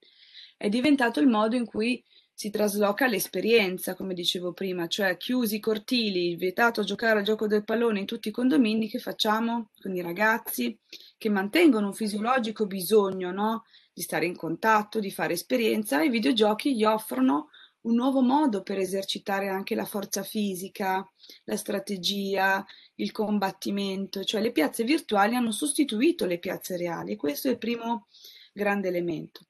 è 0.60 0.68
diventato 0.68 1.22
il 1.22 1.28
modo 1.28 1.56
in 1.56 1.66
cui 1.66 2.04
si 2.34 2.50
trasloca 2.50 3.08
l'esperienza, 3.08 3.96
come 3.96 4.14
dicevo 4.14 4.52
prima, 4.52 4.88
cioè 4.88 5.16
chiusi 5.16 5.56
i 5.56 5.60
cortili, 5.62 6.36
vietato 6.36 6.84
giocare 6.84 7.20
al 7.20 7.24
gioco 7.26 7.48
del 7.48 7.64
pallone 7.64 8.00
in 8.00 8.06
tutti 8.06 8.28
i 8.28 8.32
condomini, 8.32 8.90
che 8.90 9.00
facciamo 9.00 9.70
con 9.80 9.96
i 9.96 10.02
ragazzi 10.02 10.78
che 11.18 11.30
mantengono 11.30 11.88
un 11.88 11.94
fisiologico 11.94 12.68
bisogno 12.68 13.32
no? 13.32 13.64
di 13.94 14.02
stare 14.02 14.26
in 14.26 14.36
contatto, 14.36 15.00
di 15.00 15.12
fare 15.12 15.32
esperienza, 15.32 16.04
i 16.04 16.10
videogiochi 16.10 16.76
gli 16.76 16.84
offrono 16.84 17.52
un 17.84 17.96
nuovo 17.96 18.22
modo 18.22 18.62
per 18.62 18.80
esercitare 18.80 19.48
anche 19.48 19.76
la 19.76 19.86
forza 19.86 20.24
fisica, 20.24 21.10
la 21.46 21.56
strategia, 21.56 22.66
il 22.96 23.12
combattimento, 23.14 24.26
cioè 24.26 24.42
le 24.42 24.52
piazze 24.52 24.84
virtuali 24.84 25.36
hanno 25.36 25.52
sostituito 25.52 26.26
le 26.26 26.38
piazze 26.38 26.76
reali, 26.76 27.16
questo 27.16 27.48
è 27.48 27.52
il 27.52 27.58
primo 27.58 28.08
grande 28.52 28.90
elemento. 28.90 29.49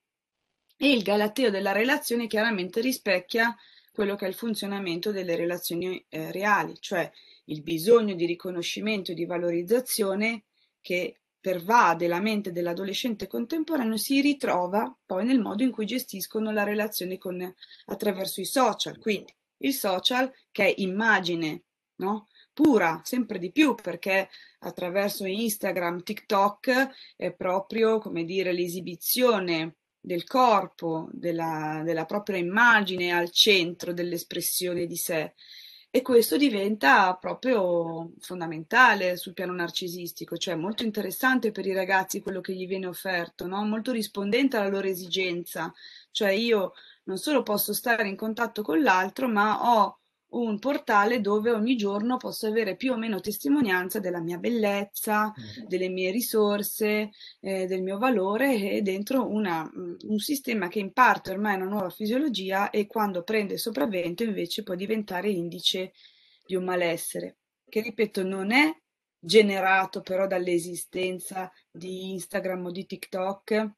E 0.81 0.93
il 0.93 1.03
galateo 1.03 1.49
della 1.49 1.73
relazione 1.73 2.27
chiaramente 2.27 2.79
rispecchia 2.79 3.53
quello 3.91 4.15
che 4.15 4.25
è 4.25 4.29
il 4.29 4.33
funzionamento 4.33 5.11
delle 5.11 5.35
relazioni 5.35 6.05
eh, 6.07 6.31
reali, 6.31 6.77
cioè 6.79 7.11
il 7.45 7.61
bisogno 7.63 8.15
di 8.15 8.25
riconoscimento 8.25 9.11
e 9.11 9.13
di 9.13 9.25
valorizzazione 9.25 10.45
che 10.79 11.19
pervade 11.37 12.07
la 12.07 12.21
mente 12.21 12.53
dell'adolescente 12.53 13.27
contemporaneo 13.27 13.97
si 13.97 14.21
ritrova 14.21 14.97
poi 15.05 15.25
nel 15.25 15.41
modo 15.41 15.63
in 15.63 15.71
cui 15.71 15.85
gestiscono 15.85 16.49
la 16.51 16.63
relazione 16.63 17.17
con, 17.17 17.53
attraverso 17.87 18.39
i 18.39 18.45
social. 18.45 18.99
Quindi 18.99 19.35
il 19.57 19.73
social 19.73 20.31
che 20.49 20.63
è 20.63 20.73
immagine 20.77 21.63
no? 21.95 22.29
pura, 22.53 23.01
sempre 23.03 23.37
di 23.37 23.51
più, 23.51 23.75
perché 23.75 24.29
attraverso 24.59 25.25
Instagram, 25.25 26.03
TikTok 26.03 26.89
è 27.17 27.33
proprio 27.33 27.99
come 27.99 28.23
dire 28.23 28.53
l'esibizione 28.53 29.78
del 29.99 30.23
corpo, 30.25 31.09
della, 31.11 31.81
della 31.83 32.05
propria 32.05 32.37
immagine 32.37 33.11
al 33.11 33.31
centro 33.31 33.93
dell'espressione 33.93 34.85
di 34.85 34.95
sé. 34.95 35.33
E 35.91 36.03
questo 36.03 36.37
diventa 36.37 37.15
proprio 37.15 38.11
fondamentale 38.19 39.17
sul 39.17 39.33
piano 39.33 39.53
narcisistico, 39.53 40.37
cioè 40.37 40.53
molto 40.53 40.83
interessante 40.83 41.51
per 41.51 41.65
i 41.65 41.73
ragazzi 41.73 42.21
quello 42.21 42.41
che 42.41 42.53
gli 42.53 42.67
viene 42.67 42.85
offerto, 42.85 43.47
no? 43.47 43.65
molto 43.65 43.91
rispondente 43.91 44.57
alla 44.57 44.69
loro 44.69 44.87
esigenza, 44.87 45.73
cioè 46.11 46.29
io 46.29 46.73
non 47.05 47.17
solo 47.17 47.41
posso 47.41 47.73
stare 47.73 48.07
in 48.07 48.15
contatto 48.15 48.61
con 48.61 48.83
l'altro, 48.83 49.27
ma 49.27 49.77
ho 49.77 49.98
un 50.29 50.59
portale 50.59 51.21
dove 51.21 51.51
ogni 51.51 51.75
giorno 51.75 52.17
posso 52.17 52.47
avere 52.47 52.75
più 52.75 52.91
o 52.91 52.97
meno 52.97 53.19
testimonianza 53.19 53.99
della 53.99 54.19
mia 54.19 54.37
bellezza, 54.37 55.27
mm. 55.27 55.65
delle 55.67 55.89
mie 55.89 56.11
risorse, 56.11 57.11
eh, 57.39 57.65
del 57.65 57.81
mio 57.81 57.97
valore 57.97 58.71
e 58.71 58.81
dentro 58.81 59.27
una, 59.27 59.63
mm, 59.63 59.95
un 60.03 60.19
sistema 60.19 60.67
che 60.67 60.79
in 60.79 60.93
parte 60.93 61.31
ormai 61.31 61.53
è 61.53 61.57
una 61.57 61.69
nuova 61.69 61.89
fisiologia 61.89 62.69
e 62.69 62.85
quando 62.85 63.23
prende 63.23 63.57
sopravvento 63.57 64.23
invece 64.23 64.63
può 64.63 64.75
diventare 64.75 65.29
indice 65.29 65.93
di 66.45 66.55
un 66.55 66.63
malessere, 66.63 67.37
che 67.67 67.81
ripeto 67.81 68.23
non 68.23 68.51
è 68.51 68.71
generato 69.19 70.01
però 70.01 70.27
dall'esistenza 70.27 71.51
di 71.69 72.11
Instagram 72.11 72.65
o 72.65 72.71
di 72.71 72.85
TikTok, 72.85 73.71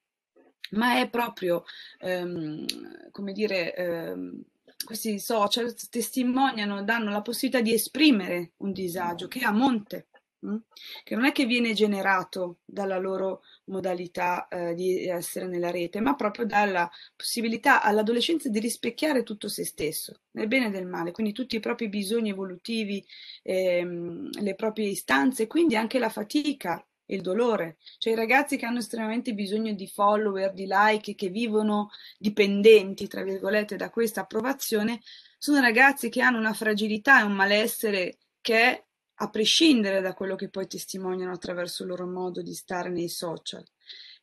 ma 0.72 1.00
è 1.00 1.10
proprio, 1.10 1.64
ehm, 2.00 2.66
come 3.12 3.34
dire, 3.34 3.76
ehm, 3.76 4.44
questi 4.84 5.20
social 5.20 5.74
testimoniano, 5.90 6.84
danno 6.84 7.12
la 7.12 7.22
possibilità 7.22 7.62
di 7.62 7.74
esprimere 7.74 8.54
un 8.58 8.72
disagio 8.72 9.28
che 9.28 9.40
è 9.40 9.44
a 9.44 9.52
monte, 9.52 10.08
Mm? 10.44 10.56
che 11.04 11.14
non 11.14 11.26
è 11.26 11.32
che 11.32 11.46
viene 11.46 11.74
generato 11.74 12.62
dalla 12.66 12.98
loro 12.98 13.44
modalità 13.66 14.48
eh, 14.48 14.74
di 14.74 15.06
essere 15.08 15.46
nella 15.46 15.70
rete, 15.70 16.00
ma 16.00 16.16
proprio 16.16 16.48
dalla 16.48 16.90
possibilità 17.16 17.84
all'adolescenza 17.84 18.50
di 18.50 18.60
rispecchiare 18.60 19.22
tutto 19.22 19.48
se 19.48 19.64
stesso, 19.66 20.22
nel 20.32 20.48
bene 20.48 20.66
e 20.66 20.70
nel 20.70 20.88
male, 20.88 21.12
quindi 21.12 21.32
tutti 21.32 21.58
i 21.58 21.60
propri 21.60 21.90
bisogni 21.90 22.30
evolutivi, 22.30 23.06
ehm, 23.44 24.30
le 24.42 24.56
proprie 24.56 24.88
istanze, 24.88 25.46
quindi 25.46 25.76
anche 25.76 26.00
la 26.00 26.10
fatica 26.10 26.84
e 27.12 27.16
il 27.16 27.22
dolore. 27.22 27.78
Cioè 27.98 28.14
i 28.14 28.16
ragazzi 28.16 28.56
che 28.56 28.66
hanno 28.66 28.80
estremamente 28.80 29.34
bisogno 29.34 29.74
di 29.74 29.86
follower, 29.86 30.54
di 30.54 30.66
like, 30.66 31.14
che 31.14 31.28
vivono 31.28 31.90
dipendenti, 32.18 33.08
tra 33.08 33.22
virgolette, 33.22 33.76
da 33.76 33.90
questa 33.90 34.22
approvazione, 34.22 35.02
sono 35.38 35.60
ragazzi 35.60 36.08
che 36.08 36.22
hanno 36.22 36.38
una 36.38 36.54
fragilità 36.54 37.20
e 37.20 37.24
un 37.24 37.34
malessere 37.34 38.20
che 38.40 38.62
è 38.62 38.86
a 39.16 39.30
prescindere 39.30 40.00
da 40.00 40.14
quello 40.14 40.36
che 40.36 40.50
poi 40.50 40.68
testimoniano 40.68 41.34
attraverso 41.34 41.84
il 41.84 41.90
loro 41.90 42.08
modo 42.08 42.42
di 42.42 42.54
stare 42.54 42.90
nei 42.90 43.10
social. 43.10 43.64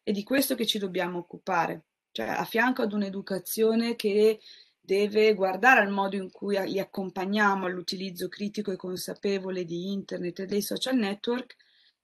È 0.03 0.11
di 0.11 0.22
questo 0.22 0.55
che 0.55 0.64
ci 0.64 0.78
dobbiamo 0.78 1.18
occupare, 1.18 1.84
cioè 2.11 2.26
a 2.26 2.45
fianco 2.47 2.80
ad 2.80 2.95
un'educazione 2.95 3.97
che 3.97 4.41
deve 4.80 5.34
guardare 5.34 5.80
al 5.80 5.91
modo 5.91 6.16
in 6.16 6.30
cui 6.30 6.59
li 6.66 6.80
accompagniamo 6.80 7.66
all'utilizzo 7.66 8.28
critico 8.28 8.72
e 8.72 8.76
consapevole 8.76 9.66
di 9.66 9.93
internet 9.93 10.41
e 10.41 10.47
dei 10.47 10.62
social 10.62 10.97
network, 10.97 11.57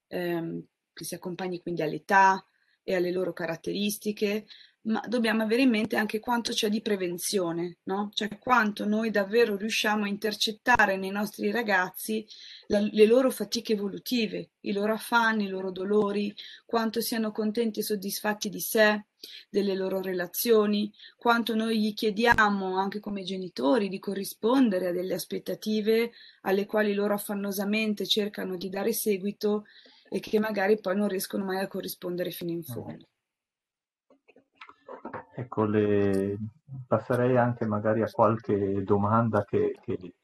ehm, 0.08 0.62
che 0.94 1.04
si 1.04 1.14
accompagni 1.14 1.60
quindi 1.60 1.82
all'età 1.82 2.42
e 2.82 2.94
alle 2.94 3.10
loro 3.10 3.32
caratteristiche, 3.32 4.46
ma 4.84 5.02
dobbiamo 5.08 5.42
avere 5.42 5.62
in 5.62 5.70
mente 5.70 5.96
anche 5.96 6.20
quanto 6.20 6.52
c'è 6.52 6.68
di 6.68 6.82
prevenzione, 6.82 7.78
no? 7.84 8.10
Cioè 8.12 8.38
quanto 8.38 8.84
noi 8.86 9.10
davvero 9.10 9.56
riusciamo 9.56 10.04
a 10.04 10.08
intercettare 10.08 10.98
nei 10.98 11.10
nostri 11.10 11.50
ragazzi 11.50 12.26
la, 12.66 12.80
le 12.80 13.06
loro 13.06 13.30
fatiche 13.30 13.72
evolutive, 13.72 14.50
i 14.60 14.72
loro 14.72 14.92
affanni, 14.92 15.44
i 15.44 15.48
loro 15.48 15.70
dolori, 15.70 16.34
quanto 16.66 17.00
siano 17.00 17.32
contenti 17.32 17.80
e 17.80 17.82
soddisfatti 17.82 18.50
di 18.50 18.60
sé, 18.60 19.06
delle 19.48 19.74
loro 19.74 20.02
relazioni, 20.02 20.92
quanto 21.16 21.54
noi 21.54 21.80
gli 21.80 21.94
chiediamo 21.94 22.76
anche 22.76 23.00
come 23.00 23.22
genitori 23.22 23.88
di 23.88 23.98
corrispondere 23.98 24.88
a 24.88 24.92
delle 24.92 25.14
aspettative 25.14 26.12
alle 26.42 26.66
quali 26.66 26.92
loro 26.92 27.14
affannosamente 27.14 28.06
cercano 28.06 28.58
di 28.58 28.68
dare 28.68 28.92
seguito 28.92 29.64
e 30.08 30.20
che 30.20 30.38
magari 30.38 30.78
poi 30.80 30.96
non 30.96 31.08
riescono 31.08 31.44
mai 31.44 31.58
a 31.58 31.68
corrispondere 31.68 32.30
fino 32.30 32.50
in 32.50 32.62
fondo. 32.62 33.06
Ecco, 35.36 35.64
le... 35.64 36.36
passerei 36.86 37.36
anche 37.36 37.66
magari 37.66 38.02
a 38.02 38.10
qualche 38.10 38.82
domanda 38.84 39.44
che, 39.44 39.78
che 39.82 40.14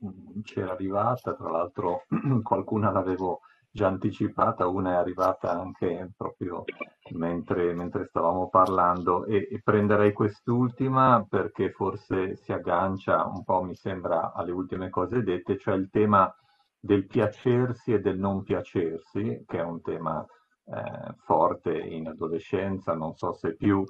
c'era 0.45 0.73
arrivata, 0.73 1.35
tra 1.35 1.51
l'altro 1.51 2.05
qualcuna 2.43 2.91
l'avevo 2.91 3.41
già 3.73 3.87
anticipata, 3.87 4.67
una 4.67 4.93
è 4.93 4.95
arrivata 4.97 5.51
anche 5.51 6.11
proprio 6.17 6.65
mentre, 7.13 7.73
mentre 7.73 8.07
stavamo 8.07 8.49
parlando. 8.49 9.25
E, 9.27 9.49
e, 9.51 9.61
prenderei 9.63 10.13
quest'ultima 10.13 11.25
perché 11.29 11.71
forse 11.71 12.37
si 12.37 12.53
aggancia 12.53 13.25
un 13.25 13.45
po', 13.45 13.63
mi 13.63 13.75
sembra, 13.75 14.33
alle 14.33 14.53
ultime 14.53 14.91
cose 14.91 15.23
dette, 15.23 15.59
cioè 15.59 15.75
il 15.75 15.89
tema 15.91 16.33
del 16.81 17.07
piacersi 17.07 17.93
e 17.93 18.01
del 18.01 18.19
non 18.19 18.43
piacersi, 18.43 19.45
che 19.47 19.59
è 19.59 19.63
un 19.63 19.81
tema 19.83 20.25
eh, 20.65 21.15
forte 21.25 21.77
in 21.79 22.09
adolescenza, 22.09 22.95
non 22.95 23.15
so 23.15 23.33
se 23.35 23.55
più 23.55 23.85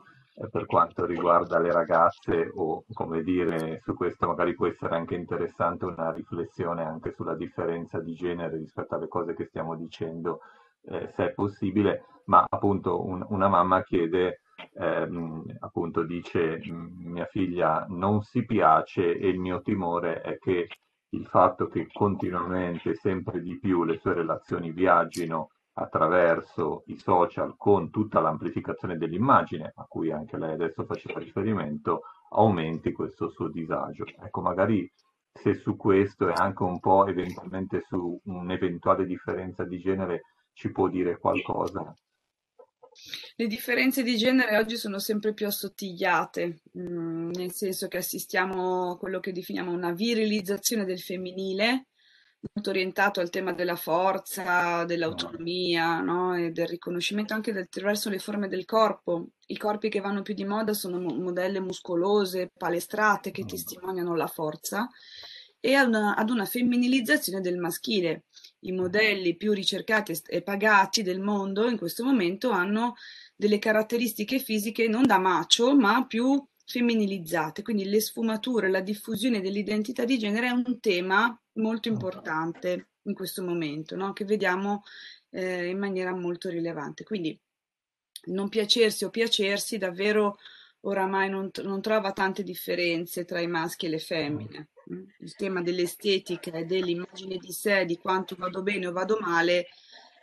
per 0.49 0.65
quanto 0.65 1.05
riguarda 1.05 1.59
le 1.59 1.73
ragazze 1.73 2.51
o 2.55 2.85
come 2.95 3.23
dire 3.23 3.81
su 3.83 3.95
questo 3.95 4.27
magari 4.27 4.55
può 4.55 4.67
essere 4.67 4.97
anche 4.97 5.15
interessante 5.15 5.85
una 5.85 6.13
riflessione 6.13 6.83
anche 6.83 7.13
sulla 7.13 7.35
differenza 7.35 8.01
di 8.01 8.15
genere 8.15 8.57
rispetto 8.57 8.95
alle 8.95 9.09
cose 9.09 9.35
che 9.35 9.45
stiamo 9.47 9.77
dicendo 9.77 10.41
eh, 10.83 11.13
se 11.15 11.27
è 11.27 11.33
possibile. 11.33 12.05
Ma 12.27 12.47
appunto 12.49 13.05
un, 13.05 13.25
una 13.29 13.49
mamma 13.49 13.83
chiede 13.83 14.41
ehm, 14.75 15.57
appunto 15.61 16.05
dice 16.05 16.61
mia 16.71 17.27
figlia 17.27 17.85
non 17.89 18.23
si 18.23 18.45
piace 18.45 19.19
e 19.19 19.29
il 19.29 19.39
mio 19.39 19.61
timore 19.61 20.21
è 20.21 20.39
che 20.39 20.69
il 21.11 21.27
fatto 21.27 21.69
che 21.69 21.89
continuamente 21.93 22.95
sempre 22.95 23.41
di 23.43 23.59
più 23.59 23.85
le 23.85 23.99
sue 23.99 24.15
relazioni 24.15 24.71
viaggino 24.71 25.51
attraverso 25.75 26.83
i 26.87 26.99
social 26.99 27.55
con 27.57 27.91
tutta 27.91 28.21
l'amplificazione 28.21 28.99
dell'immagine, 28.99 29.73
a 29.75 29.87
cui 29.89 30.11
anche 30.11 30.37
lei 30.37 30.53
adesso 30.53 30.85
faceva 30.85 31.19
riferimento, 31.21 32.03
aumenti 32.31 32.93
questo 32.93 33.31
suo 33.31 33.49
disagio. 33.49 34.05
Ecco, 34.05 34.41
magari 34.41 34.91
se 35.33 35.55
su 35.55 35.77
questo 35.77 36.29
e 36.29 36.33
anche 36.37 36.63
un 36.63 36.81
po' 36.81 37.07
eventualmente 37.07 37.83
su 37.87 38.21
un'eventuale 38.25 39.07
differenza 39.07 39.65
di 39.65 39.79
genere 39.79 40.23
ci 40.53 40.71
può 40.71 40.89
dire 40.89 41.19
qualcosa. 41.19 41.95
Le 43.37 43.47
differenze 43.47 44.03
di 44.03 44.17
genere 44.17 44.57
oggi 44.59 44.77
sono 44.77 44.99
sempre 44.99 45.33
più 45.33 45.47
assottigliate, 45.47 46.63
mm, 46.79 47.31
nel 47.31 47.53
senso 47.53 47.89
che 47.89 47.99
assistiamo 47.99 48.93
a 48.93 48.99
quello 48.99 49.21
che 49.21 49.33
definiamo 49.33 49.73
una 49.73 49.93
virilizzazione 49.93 50.85
del 50.85 51.01
femminile, 51.01 51.87
molto 52.53 52.71
orientato 52.71 53.21
al 53.21 53.31
tema 53.31 53.53
della 53.53 53.77
forza, 53.77 54.85
dell'autonomia, 54.85 56.01
no? 56.01 56.35
E 56.35 56.51
del 56.51 56.67
riconoscimento 56.67 57.35
anche 57.35 57.51
attraverso 57.51 58.09
le 58.09 58.19
forme 58.19 58.49
del 58.49 58.65
corpo. 58.65 59.29
I 59.47 59.57
corpi 59.59 59.89
che 59.89 60.01
vanno 60.01 60.23
più 60.23 60.35
di 60.35 60.45
moda 60.45 60.73
sono 60.73 60.99
modelle 60.99 61.61
muscolose, 61.61 62.51
palestrate, 62.57 63.31
che 63.31 63.45
mm. 63.45 63.49
testimoniano 63.49 64.15
la 64.15 64.27
forza, 64.27 64.89
e 65.61 65.75
ad 65.75 65.89
una, 65.89 66.17
ad 66.17 66.31
una 66.31 66.47
femminilizzazione 66.47 67.41
del 67.41 67.59
maschile. 67.59 68.25
I 68.61 68.73
modelli 68.73 69.37
più 69.37 69.53
ricercati 69.53 70.19
e 70.27 70.43
pagati 70.43 71.03
del 71.03 71.21
mondo 71.21 71.69
in 71.69 71.77
questo 71.77 72.05
momento 72.05 72.51
hanno 72.51 72.95
delle 73.37 73.59
caratteristiche 73.59 74.39
fisiche 74.39 74.89
non 74.89 75.07
da 75.07 75.19
macio, 75.19 75.77
ma 75.77 76.07
più 76.07 76.43
femminilizzate, 76.65 77.63
quindi 77.63 77.85
le 77.85 78.01
sfumature, 78.01 78.71
la 78.71 78.81
diffusione 78.81 79.41
dell'identità 79.41 80.05
di 80.05 80.19
genere 80.19 80.47
è 80.47 80.51
un 80.51 80.79
tema 80.79 81.39
molto 81.55 81.89
importante 81.89 82.91
in 83.03 83.15
questo 83.15 83.43
momento, 83.43 83.97
no? 83.97 84.13
che 84.13 84.25
vediamo 84.25 84.85
eh, 85.31 85.67
in 85.69 85.79
maniera 85.79 86.15
molto 86.15 86.49
rilevante. 86.49 87.03
Quindi 87.05 87.39
non 88.27 88.49
piacersi 88.49 89.05
o 89.05 89.11
piacersi 89.11 89.79
davvero 89.79 90.39
oramai 90.83 91.29
non, 91.29 91.51
non 91.63 91.81
trova 91.81 92.13
tante 92.13 92.43
differenze 92.43 93.25
tra 93.25 93.41
i 93.41 93.47
maschi 93.47 93.87
e 93.87 93.91
le 93.91 93.99
femmine. 93.99 94.69
Mm? 94.93 95.03
Il 95.19 95.35
tema 95.35 95.63
dell'estetica 95.63 96.51
e 96.53 96.65
dell'immagine 96.65 97.37
di 97.37 97.53
sé, 97.53 97.85
di 97.85 97.99
quanto 97.99 98.35
vado 98.39 98.63
bene 98.63 98.87
o 98.87 98.93
vado 98.93 99.19
male, 99.21 99.67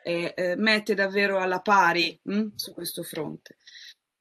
eh, 0.03 0.33
eh, 0.35 0.55
mette 0.55 0.93
davvero 0.93 1.37
alla 1.39 1.59
pari 1.59 2.17
mh, 2.23 2.37
mm, 2.37 2.47
su 2.55 2.73
questo 2.73 3.03
fronte. 3.03 3.57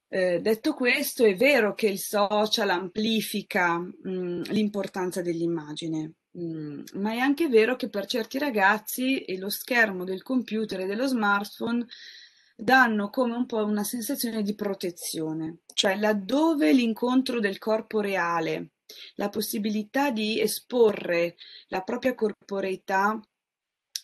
Eh, 0.09 0.41
detto 0.41 0.75
questo, 0.75 1.25
è 1.25 1.35
vero 1.35 1.75
che 1.75 1.89
il 1.89 1.99
social 1.99 2.71
amplifica 2.71 3.79
mh, 3.79 3.93
mm, 4.09 4.43
l'importanza 4.49 5.23
dell'immagine, 5.23 6.13
mh, 6.33 6.43
mm, 6.43 6.83
ma 6.95 7.13
è 7.13 7.19
anche 7.19 7.49
vero 7.49 7.77
che 7.77 7.89
per 7.89 8.07
certi 8.07 8.39
ragazzi 8.39 9.25
lo 9.39 9.49
schermo 9.49 10.05
del 10.05 10.23
computer 10.23 10.81
e 10.81 10.87
dello 10.87 11.07
smartphone 11.07 11.87
danno 12.57 13.11
come 13.11 13.35
un 13.35 13.45
po' 13.45 13.63
una 13.65 13.85
sensazione 13.85 14.43
di 14.43 14.55
protezione, 14.55 15.59
cioè 15.75 15.97
laddove 15.97 16.73
l'incontro 16.73 17.39
del 17.39 17.59
corpo 17.59 18.01
reale, 18.01 18.71
la 19.17 19.29
possibilità 19.29 20.11
di 20.11 20.41
esporre 20.41 21.37
la 21.69 21.83
propria 21.83 22.15
corporeità 22.15 23.21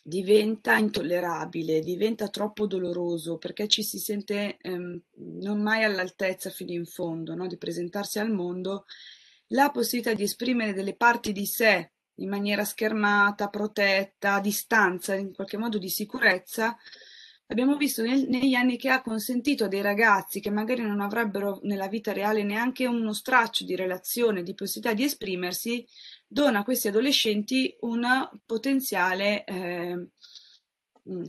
diventa 0.04 0.76
intollerabile, 0.76 1.80
diventa 1.80 2.28
troppo 2.28 2.66
doloroso 2.66 3.38
perché 3.38 3.68
ci 3.68 3.82
si 3.82 3.98
sente 3.98 4.58
ehm, 4.60 5.00
non 5.40 5.62
mai 5.62 5.84
all'altezza 5.84 6.50
fino 6.50 6.72
in 6.72 6.84
fondo 6.84 7.34
no? 7.34 7.46
di 7.46 7.56
presentarsi 7.56 8.18
al 8.18 8.30
mondo, 8.30 8.84
la 9.48 9.70
possibilità 9.70 10.12
di 10.14 10.24
esprimere 10.24 10.74
delle 10.74 10.96
parti 10.96 11.32
di 11.32 11.46
sé 11.46 11.92
in 12.16 12.28
maniera 12.28 12.64
schermata, 12.64 13.48
protetta, 13.48 14.34
a 14.34 14.40
distanza, 14.40 15.14
in 15.14 15.32
qualche 15.32 15.56
modo 15.56 15.78
di 15.78 15.88
sicurezza, 15.88 16.76
abbiamo 17.46 17.76
visto 17.76 18.02
nel, 18.02 18.28
negli 18.28 18.54
anni 18.54 18.76
che 18.76 18.88
ha 18.88 19.02
consentito 19.02 19.64
a 19.64 19.68
dei 19.68 19.82
ragazzi 19.82 20.40
che 20.40 20.50
magari 20.50 20.82
non 20.82 21.00
avrebbero 21.00 21.60
nella 21.62 21.88
vita 21.88 22.12
reale 22.12 22.42
neanche 22.42 22.86
uno 22.86 23.12
straccio 23.12 23.64
di 23.64 23.76
relazione, 23.76 24.42
di 24.42 24.54
possibilità 24.54 24.94
di 24.94 25.04
esprimersi, 25.04 25.86
dona 26.26 26.60
a 26.60 26.64
questi 26.64 26.88
adolescenti 26.88 27.76
un 27.80 28.06
potenziale 28.46 29.44
eh, 29.44 30.08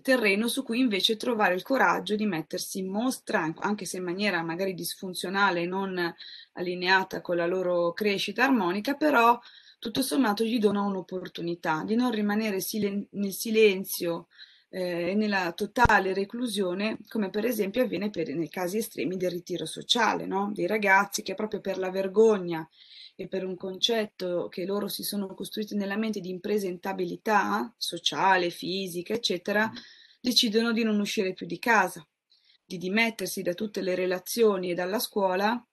terreno 0.02 0.48
su 0.48 0.64
cui 0.64 0.80
invece 0.80 1.18
trovare 1.18 1.56
il 1.56 1.64
coraggio 1.64 2.16
di 2.16 2.26
mettersi 2.26 2.80
in 2.80 2.90
mostra, 2.90 3.52
anche 3.58 3.86
se 3.86 3.98
in 3.98 4.04
maniera 4.04 4.42
magari 4.44 4.74
disfunzionale, 4.74 5.66
non 5.66 6.14
allineata 6.54 7.22
con 7.22 7.36
la 7.36 7.48
loro 7.48 7.92
crescita 7.94 8.44
armonica, 8.44 8.94
però 8.94 9.40
tutto 9.80 10.02
sommato 10.02 10.44
gli 10.44 10.60
dona 10.60 10.82
un'opportunità 10.82 11.84
di 11.84 11.96
non 11.96 12.12
rimanere 12.12 12.62
silen- 12.62 13.06
nel 13.12 13.34
silenzio 13.34 14.28
e 14.74 15.12
eh, 15.12 15.14
nella 15.14 15.52
totale 15.52 16.16
reclusione, 16.16 16.98
come 17.08 17.30
per 17.30 17.46
esempio 17.46 17.84
avviene 17.84 18.10
per, 18.10 18.34
nei 18.34 18.50
casi 18.50 18.78
estremi 18.78 19.18
del 19.18 19.30
ritiro 19.30 19.68
sociale, 19.68 20.26
no? 20.26 20.50
dei 20.52 20.66
ragazzi 20.66 21.22
che 21.22 21.36
proprio 21.36 21.62
per 21.62 21.78
la 21.78 21.92
vergogna 21.92 22.68
e 23.16 23.28
per 23.28 23.46
un 23.46 23.56
concetto 23.56 24.48
che 24.50 24.66
loro 24.66 24.88
si 24.88 25.04
sono 25.04 25.28
costruiti 25.36 25.76
nella 25.76 25.96
mente 25.96 26.20
di 26.22 26.32
impresentabilità 26.32 27.72
sociale, 27.78 28.50
fisica, 28.50 29.14
eccetera, 29.14 29.72
decidono 30.20 30.72
di 30.72 30.82
non 30.82 31.00
uscire 31.00 31.34
più 31.34 31.46
di 31.46 31.60
casa, 31.60 32.04
di 32.66 32.80
dimettersi 32.80 33.44
da 33.44 33.54
tutte 33.54 33.82
le 33.82 33.94
relazioni 33.94 34.72
e 34.72 34.74
dalla 34.74 34.98
scuola 34.98 35.64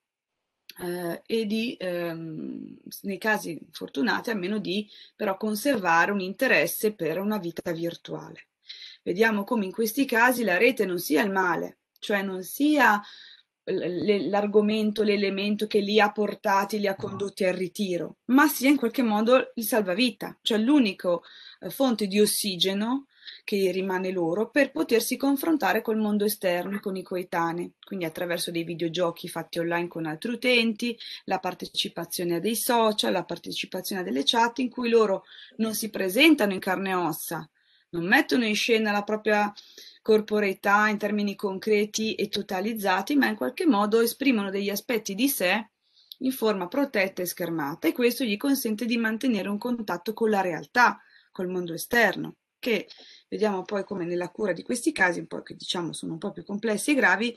eh, 0.83 1.23
e 1.25 1.47
di, 1.47 1.75
ehm, 1.81 2.77
nei 3.03 3.19
casi 3.19 3.59
fortunati, 3.71 4.29
almeno 4.29 4.59
di 4.59 4.87
però 5.17 5.39
conservare 5.39 6.11
un 6.11 6.21
interesse 6.21 6.93
per 6.93 7.19
una 7.19 7.39
vita 7.39 7.73
virtuale. 7.73 8.50
Vediamo 9.03 9.45
come 9.45 9.65
in 9.65 9.73
questi 9.73 10.05
casi 10.05 10.45
la 10.45 10.57
rete 10.57 10.85
non 10.85 10.99
sia 10.99 11.23
il 11.23 11.31
male, 11.31 11.79
cioè 11.99 12.23
non 12.23 12.43
sia 12.43 13.01
l'argomento, 13.65 15.03
l'elemento 15.03 15.67
che 15.67 15.81
li 15.81 16.01
ha 16.01 16.11
portati, 16.11 16.81
li 16.81 16.87
ha 16.87 16.97
condotti 16.97 17.45
al 17.45 17.55
ritiro, 17.55 18.17
ma 18.27 18.49
sia 18.49 18.69
in 18.69 18.77
qualche 18.77 19.03
modo 19.03 19.53
il 19.55 19.65
salvavita, 19.65 20.39
cioè 20.43 20.59
l'unico 20.59 21.23
eh, 21.61 21.71
fonte 21.71 22.07
di 22.07 22.21
ossigeno 22.21 23.07
che 23.45 23.71
rimane 23.71 24.11
loro 24.11 24.51
per 24.51 24.71
potersi 24.71 25.17
confrontare 25.17 25.83
col 25.83 25.99
mondo 25.99 26.25
esterno 26.25 26.77
e 26.77 26.81
con 26.81 26.97
i 26.97 27.03
coetanei, 27.03 27.73
quindi 27.85 28.05
attraverso 28.05 28.51
dei 28.51 28.65
videogiochi 28.65 29.29
fatti 29.29 29.59
online 29.59 29.89
con 29.89 30.07
altri 30.07 30.33
utenti, 30.33 30.99
la 31.25 31.39
partecipazione 31.39 32.37
a 32.37 32.41
dei 32.41 32.57
social, 32.57 33.13
la 33.13 33.25
partecipazione 33.25 34.03
a 34.03 34.05
delle 34.05 34.23
chat 34.25 34.59
in 34.59 34.71
cui 34.71 34.89
loro 34.89 35.25
non 35.57 35.75
si 35.75 35.91
presentano 35.91 36.53
in 36.53 36.61
carne 36.61 36.91
e 36.91 36.95
ossa, 36.95 37.49
non 37.91 38.07
mettono 38.07 38.45
in 38.45 38.55
scena 38.55 38.93
la 38.93 39.03
propria 39.03 39.53
corporeità 40.03 40.89
in 40.89 40.99
termini 40.99 41.35
concreti 41.35 42.15
e 42.15 42.29
totalizzati, 42.29 43.17
ma 43.17 43.29
in 43.29 43.37
qualche 43.37 43.67
modo 43.67 44.01
esprimono 44.01 44.51
degli 44.51 44.71
aspetti 44.71 45.15
di 45.15 45.29
sé 45.29 45.71
in 46.19 46.33
forma 46.33 46.69
protetta 46.69 47.23
e 47.23 47.27
schermata 47.27 47.89
e 47.89 47.93
questo 47.93 48.25
gli 48.25 48.37
consente 48.37 48.85
di 48.85 48.97
mantenere 48.97 49.49
un 49.49 49.59
contatto 49.59 50.13
con 50.13 50.31
la 50.31 50.41
realtà, 50.41 51.01
col 51.33 51.49
mondo 51.49 51.73
esterno, 51.73 52.37
che 52.59 52.89
vediamo 53.29 53.63
poi 53.63 53.85
come 53.85 54.05
nella 54.05 54.31
cura 54.31 54.53
di 54.53 54.63
questi 54.63 54.93
casi, 54.93 55.21
un 55.21 55.27
po' 55.27 55.43
che 55.43 55.55
diciamo 55.55 55.93
sono 55.93 56.13
un 56.13 56.19
po' 56.19 56.31
più 56.31 56.45
complessi 56.45 56.91
e 56.91 56.95
gravi, 56.95 57.37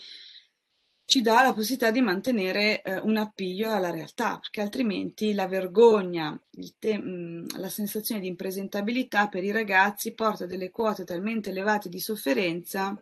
ci 1.05 1.21
dà 1.21 1.43
la 1.43 1.53
possibilità 1.53 1.91
di 1.91 2.01
mantenere 2.01 2.81
eh, 2.81 2.97
un 2.99 3.17
appiglio 3.17 3.71
alla 3.71 3.91
realtà, 3.91 4.39
perché 4.39 4.61
altrimenti 4.61 5.33
la 5.33 5.47
vergogna, 5.47 6.39
te- 6.79 6.97
mh, 6.97 7.59
la 7.59 7.69
sensazione 7.69 8.21
di 8.21 8.27
impresentabilità 8.27 9.27
per 9.27 9.43
i 9.43 9.51
ragazzi 9.51 10.13
porta 10.13 10.45
delle 10.45 10.71
quote 10.71 11.03
talmente 11.03 11.49
elevate 11.49 11.89
di 11.89 11.99
sofferenza 11.99 13.01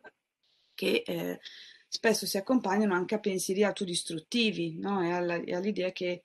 che 0.73 1.03
eh, 1.05 1.39
spesso 1.87 2.25
si 2.25 2.37
accompagnano 2.37 2.93
anche 2.93 3.15
a 3.15 3.19
pensieri 3.19 3.63
autodistruttivi 3.63 4.77
no? 4.79 5.03
e, 5.03 5.11
alla, 5.11 5.35
e 5.35 5.53
all'idea 5.53 5.91
che 5.91 6.23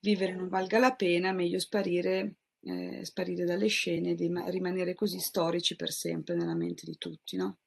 vivere 0.00 0.34
non 0.34 0.48
valga 0.48 0.78
la 0.78 0.94
pena, 0.94 1.32
meglio 1.32 1.58
sparire, 1.58 2.36
eh, 2.62 3.04
sparire 3.04 3.44
dalle 3.44 3.68
scene 3.68 4.10
e 4.10 4.42
rimanere 4.48 4.94
così 4.94 5.18
storici 5.18 5.76
per 5.76 5.92
sempre 5.92 6.34
nella 6.34 6.54
mente 6.54 6.84
di 6.84 6.96
tutti. 6.98 7.36
No? 7.36 7.58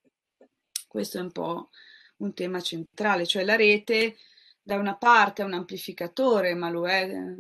Questo 0.88 1.20
è 1.20 1.22
un 1.22 1.32
po' 1.32 1.70
un 2.20 2.34
tema 2.34 2.62
centrale, 2.62 3.26
cioè 3.26 3.44
la 3.44 3.56
rete 3.56 4.16
da 4.62 4.78
una 4.78 4.96
parte 4.96 5.42
è 5.42 5.46
un 5.46 5.54
amplificatore, 5.54 6.54
ma 6.54 6.70
lo 6.70 6.88
è 6.88 7.10
eh, 7.10 7.36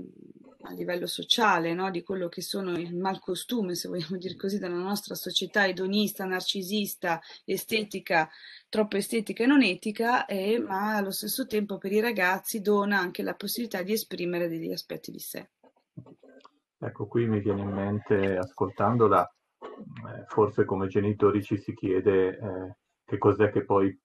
a 0.64 0.74
livello 0.74 1.08
sociale, 1.08 1.74
no? 1.74 1.90
di 1.90 2.04
quello 2.04 2.28
che 2.28 2.42
sono 2.42 2.72
il 2.78 2.96
malcostume, 2.96 3.76
se 3.76 3.88
vogliamo 3.88 4.18
dire 4.18 4.36
così, 4.36 4.60
della 4.60 4.76
nostra 4.76 5.16
società 5.16 5.68
edonista, 5.68 6.26
narcisista, 6.26 7.22
estetica, 7.46 8.30
troppo 8.68 8.98
estetica 8.98 9.44
e 9.44 9.48
non 9.48 9.62
etica, 9.62 10.26
e, 10.26 10.60
ma 10.60 10.96
allo 10.96 11.12
stesso 11.12 11.46
tempo 11.46 11.78
per 11.78 11.92
i 11.92 12.02
ragazzi 12.02 12.62
dona 12.62 13.00
anche 13.00 13.24
la 13.24 13.36
possibilità 13.36 13.82
di 13.84 13.94
esprimere 13.94 14.50
degli 14.50 14.72
aspetti 14.72 15.12
di 15.12 15.20
sé. 15.20 15.50
Ecco, 16.82 17.08
qui 17.08 17.28
mi 17.28 17.40
viene 17.40 17.62
in 17.62 17.70
mente, 17.70 18.38
ascoltandola, 18.38 19.30
eh, 19.62 20.26
forse 20.28 20.66
come 20.66 20.88
genitori 20.88 21.44
ci 21.44 21.58
si 21.58 21.74
chiede 21.74 22.38
eh, 22.38 22.76
che 23.06 23.18
cos'è 23.18 23.52
che 23.52 23.66
poi 23.66 23.98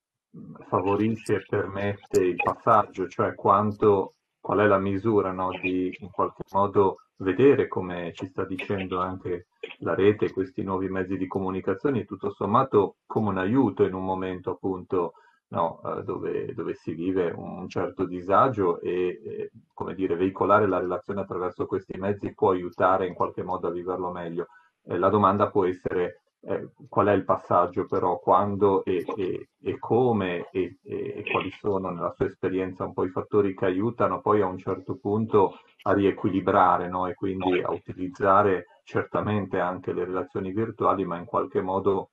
favorisce 0.69 1.37
e 1.37 1.45
permette 1.49 2.23
il 2.23 2.37
passaggio, 2.37 3.09
cioè 3.09 3.35
quanto, 3.35 4.15
qual 4.41 4.59
è 4.59 4.67
la 4.67 4.79
misura 4.79 5.33
no, 5.33 5.51
di 5.61 5.97
in 6.01 6.11
qualche 6.11 6.43
modo 6.53 6.99
vedere 7.17 7.69
come 7.69 8.13
ci 8.15 8.27
sta 8.27 8.45
dicendo 8.45 9.01
anche 9.01 9.47
la 9.79 9.95
rete, 9.95 10.33
questi 10.33 10.63
nuovi 10.63 10.89
mezzi 10.89 11.17
di 11.17 11.27
comunicazione, 11.27 12.05
tutto 12.05 12.31
sommato 12.31 12.97
come 13.07 13.29
un 13.31 13.39
aiuto 13.39 13.85
in 13.85 13.95
un 13.95 14.05
momento 14.05 14.51
appunto 14.51 15.15
no, 15.49 15.81
eh, 15.85 16.03
dove, 16.03 16.53
dove, 16.55 16.75
si 16.75 16.93
vive 16.95 17.33
un 17.35 17.69
certo 17.69 18.05
disagio 18.05 18.81
e, 18.81 19.51
come 19.73 19.95
dire, 19.95 20.17
veicolare 20.17 20.67
la 20.67 20.81
relazione 20.81 21.21
attraverso 21.21 21.67
questi 21.67 21.97
mezzi 21.99 22.35
può 22.35 22.51
aiutare 22.51 23.07
in 23.07 23.15
qualche 23.15 23.43
modo 23.43 23.69
a 23.69 23.71
viverlo 23.71 24.11
meglio. 24.11 24.49
Eh, 24.85 24.99
la 24.99 25.09
domanda 25.09 25.49
può 25.51 25.65
essere 25.65 26.24
eh, 26.47 26.69
qual 26.89 27.07
è 27.07 27.13
il 27.13 27.25
passaggio 27.25 27.87
però, 27.87 28.19
quando 28.19 28.85
e, 28.85 29.05
e, 29.17 29.49
e 29.63 29.79
come 29.79 30.49
e, 30.51 30.77
e, 30.83 31.25
quali 31.31 31.51
sono 31.51 31.91
nella 31.91 32.13
sua 32.15 32.27
esperienza 32.27 32.85
un 32.85 32.93
po' 32.93 33.05
i 33.05 33.11
fattori 33.11 33.55
che 33.55 33.65
aiutano 33.65 34.21
poi 34.21 34.43
a 34.43 34.47
un 34.47 34.59
certo 34.59 34.97
punto 34.97 35.59
a 35.83 35.93
riequilibrare 35.93 36.89
no? 36.89 37.07
e 37.07 37.15
quindi 37.15 37.61
a 37.61 37.71
utilizzare 37.71 38.67
certamente 38.85 39.59
anche 39.59 39.93
le 39.93 40.05
relazioni 40.05 40.53
virtuali, 40.53 41.05
ma 41.05 41.17
in 41.17 41.25
qualche 41.25 41.61
modo 41.63 42.11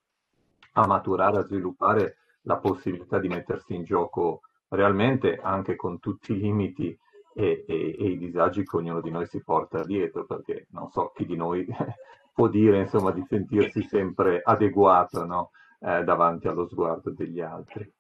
a 0.74 0.88
maturare, 0.88 1.40
a 1.40 1.46
sviluppare 1.46 2.18
la 2.44 2.58
possibilità 2.58 3.20
di 3.20 3.28
mettersi 3.28 3.76
in 3.76 3.84
gioco 3.84 4.42
realmente 4.70 5.38
anche 5.42 5.76
con 5.76 6.00
tutti 6.00 6.32
i 6.32 6.40
limiti 6.40 6.98
e, 7.34 7.66
e, 7.68 7.96
e, 7.98 8.08
i 8.08 8.18
disagi 8.18 8.64
che 8.64 8.78
ognuno 8.78 9.02
di 9.02 9.10
noi 9.10 9.26
si 9.26 9.44
porta 9.44 9.84
dietro, 9.84 10.26
perché 10.26 10.68
non 10.72 10.90
so 10.90 11.12
chi 11.14 11.26
di 11.26 11.36
noi 11.36 11.66
può 12.34 12.48
dire 12.48 12.80
insomma 12.80 13.12
di 13.12 13.24
sentirsi 13.28 13.84
sempre 13.84 14.42
adeguato 14.44 15.26
no? 15.26 15.52
eh, 15.80 16.04
davanti 16.04 16.48
allo 16.48 16.68
sguardo 16.68 17.12
degli 17.12 17.42
altri. 17.42 17.92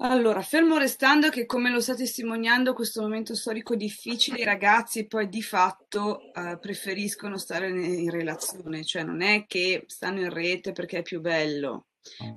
Allora, 0.00 0.42
fermo 0.42 0.76
restando 0.76 1.30
che 1.30 1.46
come 1.46 1.70
lo 1.70 1.80
sta 1.80 1.94
testimoniando 1.94 2.74
questo 2.74 3.00
momento 3.00 3.34
storico 3.34 3.74
difficile, 3.74 4.40
i 4.40 4.44
ragazzi 4.44 5.06
poi 5.06 5.26
di 5.26 5.40
fatto 5.42 6.20
eh, 6.34 6.58
preferiscono 6.60 7.38
stare 7.38 7.70
in 7.70 8.10
relazione, 8.10 8.84
cioè 8.84 9.04
non 9.04 9.22
è 9.22 9.46
che 9.46 9.84
stanno 9.86 10.20
in 10.20 10.28
rete 10.28 10.72
perché 10.72 10.98
è 10.98 11.02
più 11.02 11.22
bello, 11.22 11.86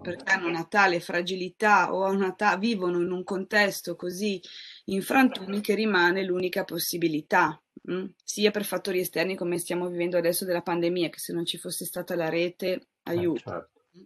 perché 0.02 0.32
hanno 0.32 0.48
una 0.48 0.66
tale 0.66 1.00
fragilità 1.00 1.94
o 1.94 2.10
una 2.10 2.34
ta- 2.34 2.58
vivono 2.58 3.02
in 3.02 3.12
un 3.12 3.24
contesto 3.24 3.96
così 3.96 4.42
in 4.86 5.02
frantumi 5.02 5.62
che 5.62 5.76
rimane 5.76 6.24
l'unica 6.24 6.64
possibilità. 6.64 7.62
Mm? 7.90 8.06
sia 8.24 8.52
per 8.52 8.66
fattori 8.66 9.00
esterni 9.00 9.36
come 9.36 9.58
stiamo 9.58 9.88
vivendo 9.88 10.18
adesso 10.18 10.46
della 10.46 10.62
pandemia, 10.62 11.10
che 11.10 11.18
se 11.18 11.34
non 11.34 11.46
ci 11.46 11.58
fosse 11.58 11.86
stata 11.86 12.14
la 12.14 12.30
rete 12.30 12.68
eh, 12.74 12.88
aiuta, 13.04 13.40
eh, 13.40 13.44
certo. 13.44 13.86
Mm? 13.98 14.04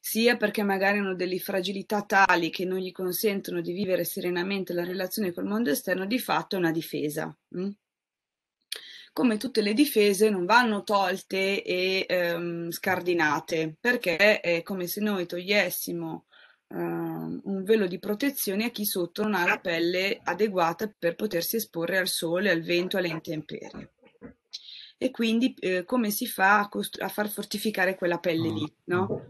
sia 0.00 0.36
perché 0.36 0.62
magari 0.62 0.98
hanno 0.98 1.14
delle 1.14 1.38
fragilità 1.38 2.02
tali 2.02 2.50
che 2.50 2.64
non 2.64 2.78
gli 2.78 2.92
consentono 2.92 3.60
di 3.60 3.72
vivere 3.72 4.04
serenamente 4.04 4.72
la 4.72 4.84
relazione 4.84 5.32
col 5.32 5.46
mondo 5.46 5.70
esterno, 5.70 6.06
di 6.06 6.18
fatto 6.18 6.56
è 6.56 6.58
una 6.58 6.70
difesa. 6.70 7.34
Mm? 7.56 7.70
Come 9.12 9.36
tutte 9.36 9.60
le 9.60 9.74
difese 9.74 10.30
non 10.30 10.46
vanno 10.46 10.84
tolte 10.84 11.62
e 11.62 12.06
ehm, 12.08 12.70
scardinate, 12.70 13.76
perché 13.78 14.40
è 14.40 14.62
come 14.62 14.86
se 14.86 15.02
noi 15.02 15.26
togliessimo 15.26 16.24
uh, 16.68 16.76
un 16.76 17.62
velo 17.62 17.86
di 17.86 17.98
protezione 17.98 18.64
a 18.64 18.70
chi 18.70 18.86
sotto 18.86 19.22
non 19.22 19.34
ha 19.34 19.46
la 19.46 19.58
pelle 19.58 20.18
adeguata 20.22 20.90
per 20.98 21.14
potersi 21.14 21.56
esporre 21.56 21.98
al 21.98 22.08
sole, 22.08 22.50
al 22.50 22.62
vento, 22.62 22.96
alle 22.96 23.08
intemperie. 23.08 23.92
E 24.96 25.10
quindi 25.10 25.52
eh, 25.58 25.84
come 25.84 26.10
si 26.10 26.26
fa 26.26 26.60
a, 26.60 26.68
costru- 26.68 27.02
a, 27.02 27.08
far 27.08 27.28
fortificare 27.28 27.96
quella 27.96 28.18
pelle 28.18 28.48
lì? 28.48 28.74
No? 28.84 29.28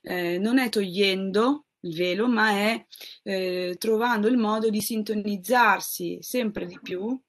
Eh, 0.00 0.38
non 0.38 0.58
è 0.58 0.70
togliendo 0.70 1.66
il 1.80 1.94
velo, 1.94 2.26
ma 2.26 2.50
è 2.52 2.86
eh, 3.22 3.76
trovando 3.78 4.28
il 4.28 4.38
modo 4.38 4.70
di 4.70 4.80
sintonizzarsi 4.80 6.18
sempre 6.22 6.64
di 6.64 6.78
più 6.82 7.20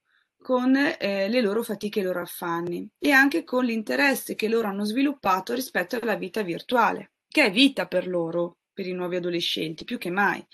con 0.42 0.76
eh, 0.76 1.30
le 1.30 1.42
loro 1.42 1.64
fatiche 1.64 2.00
e 2.00 2.02
i 2.02 2.06
loro 2.06 2.22
affanni 2.22 2.89
e 2.98 3.12
anche 3.12 3.44
con 3.44 3.64
l'interesse 3.64 4.36
che 4.36 4.48
loro 4.48 4.68
hanno 4.68 4.84
sviluppato 4.84 5.54
rispetto 5.54 5.98
alla 6.02 6.16
vita 6.16 6.42
virtuale, 6.42 7.12
che 7.28 7.46
è 7.46 7.52
vita 7.52 7.86
per 7.88 8.08
loro, 8.08 8.58
per 8.74 8.88
i 8.88 8.94
nuovi 8.94 9.18
adolescenti, 9.18 9.86
più 9.86 9.98
che 9.98 10.10
mai. 10.10 10.46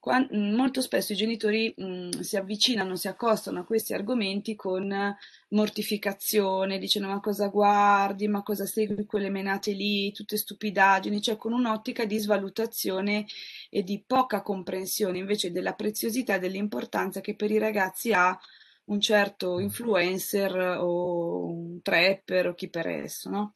Quando, 0.00 0.34
mm, 0.34 0.54
molto 0.54 0.80
spesso 0.80 1.12
i 1.12 1.16
genitori 1.16 1.72
mh, 1.76 1.84
mm, 1.84 2.10
si 2.20 2.36
avvicinano, 2.36 2.96
si 2.96 3.06
accostano 3.06 3.60
a 3.60 3.64
questi 3.64 3.92
argomenti 3.92 4.56
con 4.56 5.14
mortificazione, 5.50 6.78
dicendo 6.78 7.08
ma 7.08 7.20
cosa 7.20 7.48
guardi, 7.48 8.26
ma 8.26 8.42
cosa 8.42 8.64
segui 8.64 9.04
quelle 9.04 9.28
menate 9.28 9.72
lì, 9.72 10.10
tutte 10.12 10.38
stupidaggini, 10.38 11.20
cioè 11.20 11.36
con 11.36 11.52
un'ottica 11.52 12.06
di 12.06 12.18
svalutazione 12.18 13.26
e 13.68 13.82
di 13.82 14.02
poca 14.04 14.40
comprensione 14.42 15.18
invece 15.18 15.52
della 15.52 15.74
preziosità 15.74 16.36
e 16.36 16.38
dell'importanza 16.38 17.20
che 17.20 17.36
per 17.36 17.50
i 17.50 17.58
ragazzi 17.58 18.12
ha 18.12 18.38
un 18.90 19.00
certo 19.00 19.58
influencer 19.58 20.78
o 20.78 21.46
un 21.46 21.82
trapper 21.82 22.48
o 22.48 22.54
chi 22.54 22.68
per 22.68 22.86
esso, 22.88 23.30
no? 23.30 23.52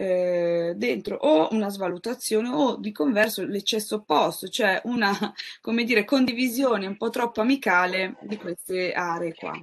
eh, 0.00 0.74
dentro 0.76 1.16
o 1.16 1.48
una 1.50 1.68
svalutazione 1.70 2.48
o 2.48 2.76
di 2.76 2.92
converso 2.92 3.44
l'eccesso 3.44 3.96
opposto, 3.96 4.46
cioè 4.46 4.80
una, 4.84 5.10
come 5.60 5.82
dire, 5.82 6.04
condivisione 6.04 6.86
un 6.86 6.96
po' 6.96 7.10
troppo 7.10 7.40
amicale 7.40 8.16
di 8.22 8.36
queste 8.36 8.92
aree 8.92 9.34
qua. 9.34 9.58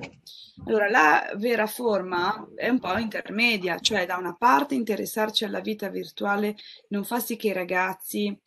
Allora, 0.65 0.89
la 0.89 1.31
vera 1.37 1.67
forma 1.67 2.49
è 2.53 2.67
un 2.67 2.79
po' 2.79 2.97
intermedia, 2.97 3.79
cioè 3.79 4.05
da 4.05 4.17
una 4.17 4.35
parte 4.37 4.75
interessarci 4.75 5.45
alla 5.45 5.61
vita 5.61 5.87
virtuale 5.87 6.55
non 6.89 7.05
fa 7.05 7.19
sì 7.19 7.37
che 7.37 7.47
i 7.47 7.53
ragazzi 7.53 8.37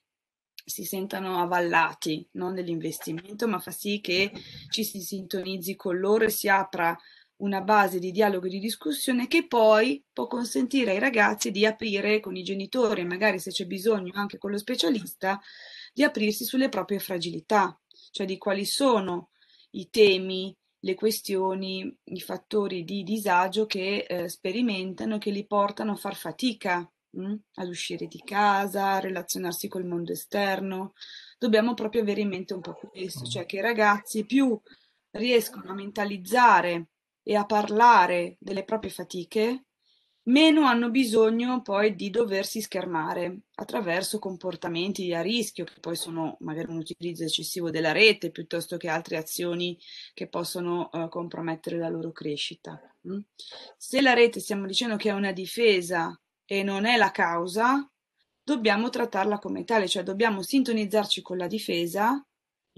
si 0.68 0.84
sentano 0.84 1.40
avvallati 1.40 2.26
no, 2.32 2.50
nell'investimento, 2.50 3.48
ma 3.48 3.58
fa 3.58 3.70
sì 3.70 4.00
che 4.00 4.32
ci 4.70 4.84
si 4.84 5.00
sintonizzi 5.00 5.76
con 5.76 5.98
loro 5.98 6.24
e 6.24 6.30
si 6.30 6.48
apra 6.48 6.96
una 7.38 7.60
base 7.60 7.98
di 7.98 8.10
dialogo 8.10 8.46
e 8.46 8.50
di 8.50 8.58
discussione 8.58 9.28
che 9.28 9.46
poi 9.46 10.02
può 10.12 10.26
consentire 10.26 10.92
ai 10.92 10.98
ragazzi 10.98 11.50
di 11.50 11.64
aprire 11.64 12.20
con 12.20 12.36
i 12.36 12.42
genitori, 12.42 13.04
magari 13.04 13.38
se 13.38 13.50
c'è 13.50 13.64
bisogno 13.64 14.12
anche 14.14 14.38
con 14.38 14.50
lo 14.50 14.58
specialista, 14.58 15.40
di 15.92 16.02
aprirsi 16.02 16.44
sulle 16.44 16.68
proprie 16.68 16.98
fragilità, 16.98 17.78
cioè 18.10 18.26
di 18.26 18.38
quali 18.38 18.64
sono 18.64 19.30
i 19.70 19.88
temi, 19.90 20.56
le 20.80 20.94
questioni, 20.94 21.96
i 22.04 22.20
fattori 22.20 22.84
di 22.84 23.02
disagio 23.02 23.66
che 23.66 24.06
eh, 24.08 24.28
sperimentano, 24.28 25.18
che 25.18 25.30
li 25.30 25.46
portano 25.46 25.92
a 25.92 25.96
far 25.96 26.14
fatica 26.14 26.88
mh, 27.10 27.26
mm, 27.26 27.34
ad 27.54 27.68
uscire 27.68 28.06
di 28.06 28.22
casa, 28.24 28.92
a 28.92 29.00
relazionarsi 29.00 29.68
col 29.68 29.84
mondo 29.86 30.12
esterno. 30.12 30.94
Dobbiamo 31.38 31.74
proprio 31.74 32.02
avere 32.02 32.20
in 32.20 32.28
mente 32.28 32.54
un 32.54 32.60
po' 32.60 32.74
questo, 32.74 33.24
cioè 33.24 33.46
che 33.46 33.56
i 33.56 33.62
ragazzi 33.62 34.24
più 34.24 34.60
riescono 35.12 35.70
a 35.70 35.74
mentalizzare 35.74 36.88
e 37.22 37.34
a 37.34 37.44
parlare 37.44 38.36
delle 38.40 38.64
proprie 38.64 38.90
fatiche, 38.90 39.64
meno 40.28 40.66
hanno 40.66 40.90
bisogno 40.90 41.62
poi 41.62 41.94
di 41.94 42.10
doversi 42.10 42.60
schermare 42.60 43.40
attraverso 43.54 44.18
comportamenti 44.18 45.12
a 45.14 45.20
rischio, 45.20 45.64
che 45.64 45.80
poi 45.80 45.96
sono 45.96 46.36
magari 46.40 46.70
un 46.70 46.78
utilizzo 46.78 47.24
eccessivo 47.24 47.70
della 47.70 47.92
rete 47.92 48.30
piuttosto 48.30 48.76
che 48.76 48.88
altre 48.88 49.16
azioni 49.16 49.78
che 50.14 50.28
possono 50.28 50.88
uh, 50.92 51.08
compromettere 51.08 51.78
la 51.78 51.88
loro 51.88 52.12
crescita. 52.12 52.80
Mm? 53.08 53.20
Se 53.76 54.00
la 54.00 54.14
rete 54.14 54.40
stiamo 54.40 54.66
dicendo 54.66 54.96
che 54.96 55.10
è 55.10 55.12
una 55.12 55.32
difesa 55.32 56.18
e 56.50 56.62
non 56.62 56.86
è 56.86 56.96
la 56.96 57.10
causa, 57.10 57.86
dobbiamo 58.42 58.88
trattarla 58.88 59.38
come 59.38 59.64
tale, 59.64 59.86
cioè 59.86 60.02
dobbiamo 60.02 60.40
sintonizzarci 60.40 61.20
con 61.20 61.36
la 61.36 61.46
difesa 61.46 62.22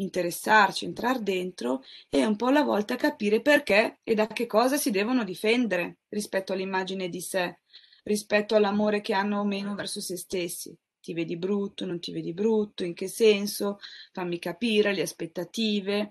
interessarci, 0.01 0.85
entrar 0.85 1.21
dentro 1.21 1.83
e 2.09 2.25
un 2.25 2.37
po' 2.37 2.47
alla 2.47 2.63
volta 2.63 2.97
capire 2.97 3.41
perché 3.41 4.01
e 4.03 4.15
da 4.15 4.27
che 4.27 4.47
cosa 4.47 4.77
si 4.77 4.91
devono 4.91 5.25
difendere 5.25 5.99
rispetto 6.09 6.53
all'immagine 6.53 7.09
di 7.09 7.21
sé, 7.21 7.61
rispetto 8.05 8.55
all'amore 8.55 9.01
che 9.01 9.13
hanno 9.13 9.41
o 9.41 9.45
meno 9.45 9.75
verso 9.75 10.01
se 10.01 10.17
stessi. 10.17 10.77
Ti 11.01 11.13
vedi 11.15 11.37
brutto, 11.37 11.87
non 11.87 12.01
ti 12.01 12.13
vedi 12.13 12.33
brutto, 12.33 12.85
in 12.85 12.95
che 12.95 13.09
senso? 13.09 13.79
Fammi 14.13 14.39
capire 14.39 14.93
le 14.93 15.03
aspettative. 15.03 16.11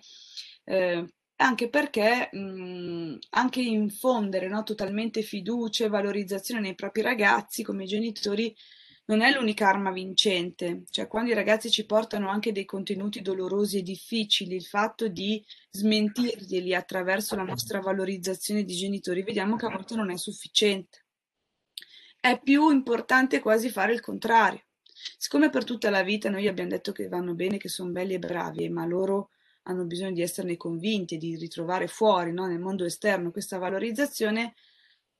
Eh, 0.63 1.05
anche 1.41 1.69
perché 1.69 2.29
mh, 2.31 3.17
anche 3.31 3.61
infondere 3.61 4.47
no, 4.47 4.63
totalmente 4.63 5.21
fiducia 5.21 5.85
e 5.85 5.89
valorizzazione 5.89 6.59
nei 6.59 6.75
propri 6.75 7.01
ragazzi 7.01 7.63
come 7.63 7.85
genitori 7.85 8.55
non 9.05 9.21
è 9.21 9.33
l'unica 9.33 9.67
arma 9.67 9.91
vincente, 9.91 10.83
cioè 10.91 11.07
quando 11.07 11.31
i 11.31 11.33
ragazzi 11.33 11.71
ci 11.71 11.85
portano 11.85 12.29
anche 12.29 12.51
dei 12.51 12.65
contenuti 12.65 13.23
dolorosi 13.23 13.79
e 13.79 13.81
difficili, 13.81 14.55
il 14.55 14.65
fatto 14.65 15.07
di 15.07 15.43
smentirglieli 15.71 16.75
attraverso 16.75 17.35
la 17.35 17.41
nostra 17.41 17.79
valorizzazione 17.79 18.63
di 18.63 18.75
genitori, 18.75 19.23
vediamo 19.23 19.55
che 19.55 19.65
a 19.65 19.69
volte 19.69 19.95
non 19.95 20.11
è 20.11 20.17
sufficiente. 20.17 21.05
È 22.19 22.39
più 22.39 22.69
importante 22.69 23.39
quasi 23.39 23.69
fare 23.69 23.93
il 23.93 24.01
contrario. 24.01 24.61
Siccome 25.17 25.49
per 25.49 25.63
tutta 25.63 25.89
la 25.89 26.03
vita 26.03 26.29
noi 26.29 26.47
abbiamo 26.47 26.69
detto 26.69 26.91
che 26.91 27.07
vanno 27.07 27.33
bene, 27.33 27.57
che 27.57 27.69
sono 27.69 27.89
belli 27.89 28.13
e 28.13 28.19
bravi, 28.19 28.69
ma 28.69 28.85
loro 28.85 29.29
hanno 29.69 29.85
bisogno 29.85 30.13
di 30.13 30.21
esserne 30.21 30.57
convinti, 30.57 31.17
di 31.17 31.35
ritrovare 31.35 31.87
fuori, 31.87 32.33
no, 32.33 32.47
nel 32.47 32.59
mondo 32.59 32.85
esterno, 32.85 33.31
questa 33.31 33.59
valorizzazione, 33.59 34.55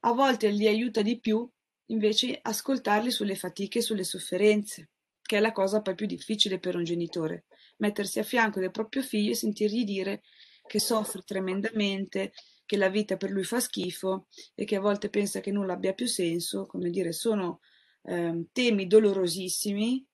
a 0.02 0.12
volte 0.12 0.50
li 0.50 0.68
aiuta 0.68 1.04
di 1.04 1.20
più 1.20 1.47
invece 1.88 2.38
ascoltarli 2.41 3.12
sulle 3.12 3.36
fatiche 3.36 3.80
e 3.80 3.82
sulle 3.84 4.04
sofferenze, 4.04 4.89
che 5.22 5.38
è 5.38 5.39
la 5.39 5.52
cosa 5.52 5.82
poi 5.82 5.93
più 5.93 6.08
difficile 6.08 6.60
per 6.60 6.76
un 6.76 6.84
genitore, 6.84 7.45
mettersi 7.78 8.18
a 8.18 8.24
fianco 8.24 8.60
del 8.60 8.72
proprio 8.72 9.04
figlio 9.04 9.32
e 9.32 9.36
sentirgli 9.36 9.84
dire 9.84 10.24
che 10.66 10.80
soffre 10.80 11.22
tremendamente, 11.24 12.32
che 12.66 12.78
la 12.78 12.89
vita 12.89 13.18
per 13.18 13.30
lui 13.30 13.43
fa 13.43 13.60
schifo 13.60 14.28
e 14.56 14.66
che 14.66 14.76
a 14.76 14.82
volte 14.82 15.10
pensa 15.10 15.41
che 15.41 15.52
nulla 15.52 15.74
abbia 15.74 15.93
più 15.93 16.08
senso, 16.08 16.66
come 16.66 16.89
dire, 16.89 17.12
sono 17.12 17.60
eh, 18.04 18.45
temi 18.52 18.88
dolorosissimi 18.88 20.08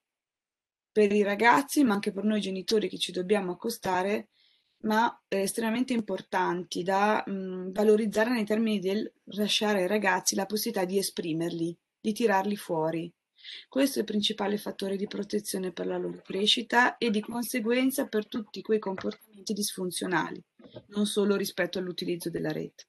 per 0.95 1.11
i 1.11 1.23
ragazzi, 1.23 1.83
ma 1.83 1.93
anche 1.93 2.13
per 2.13 2.23
noi 2.23 2.39
genitori 2.39 2.87
che 2.87 2.97
ci 2.97 3.11
dobbiamo 3.11 3.51
accostare 3.51 4.29
ma 4.83 5.13
eh, 5.27 5.41
estremamente 5.41 5.91
importanti 5.91 6.83
da 6.83 7.21
mh, 7.25 7.31
mm, 7.31 7.71
valorizzare 7.73 8.29
nei 8.29 8.45
termini 8.45 8.79
del 8.79 9.11
lasciare 9.25 9.81
ai 9.81 9.87
ragazzi 9.87 10.35
la 10.35 10.45
possibilità 10.45 10.85
di 10.85 10.97
esprimerli, 10.97 11.77
di 11.99 12.13
tirarli 12.13 12.55
fuori. 12.55 13.11
Questo 13.67 13.97
è 13.97 14.01
il 14.03 14.07
principale 14.07 14.57
fattore 14.57 14.95
di 14.95 15.05
protezione 15.05 15.73
per 15.73 15.85
la 15.85 15.97
loro 15.97 16.21
crescita 16.23 16.97
e 16.97 17.09
di 17.09 17.19
conseguenza 17.19 18.07
per 18.07 18.29
tutti 18.29 18.61
quei 18.61 18.79
comportamenti 18.79 19.51
disfunzionali, 19.51 20.41
non 20.87 21.05
solo 21.05 21.35
rispetto 21.35 21.77
all'utilizzo 21.77 22.29
della 22.29 22.53
rete. 22.53 22.85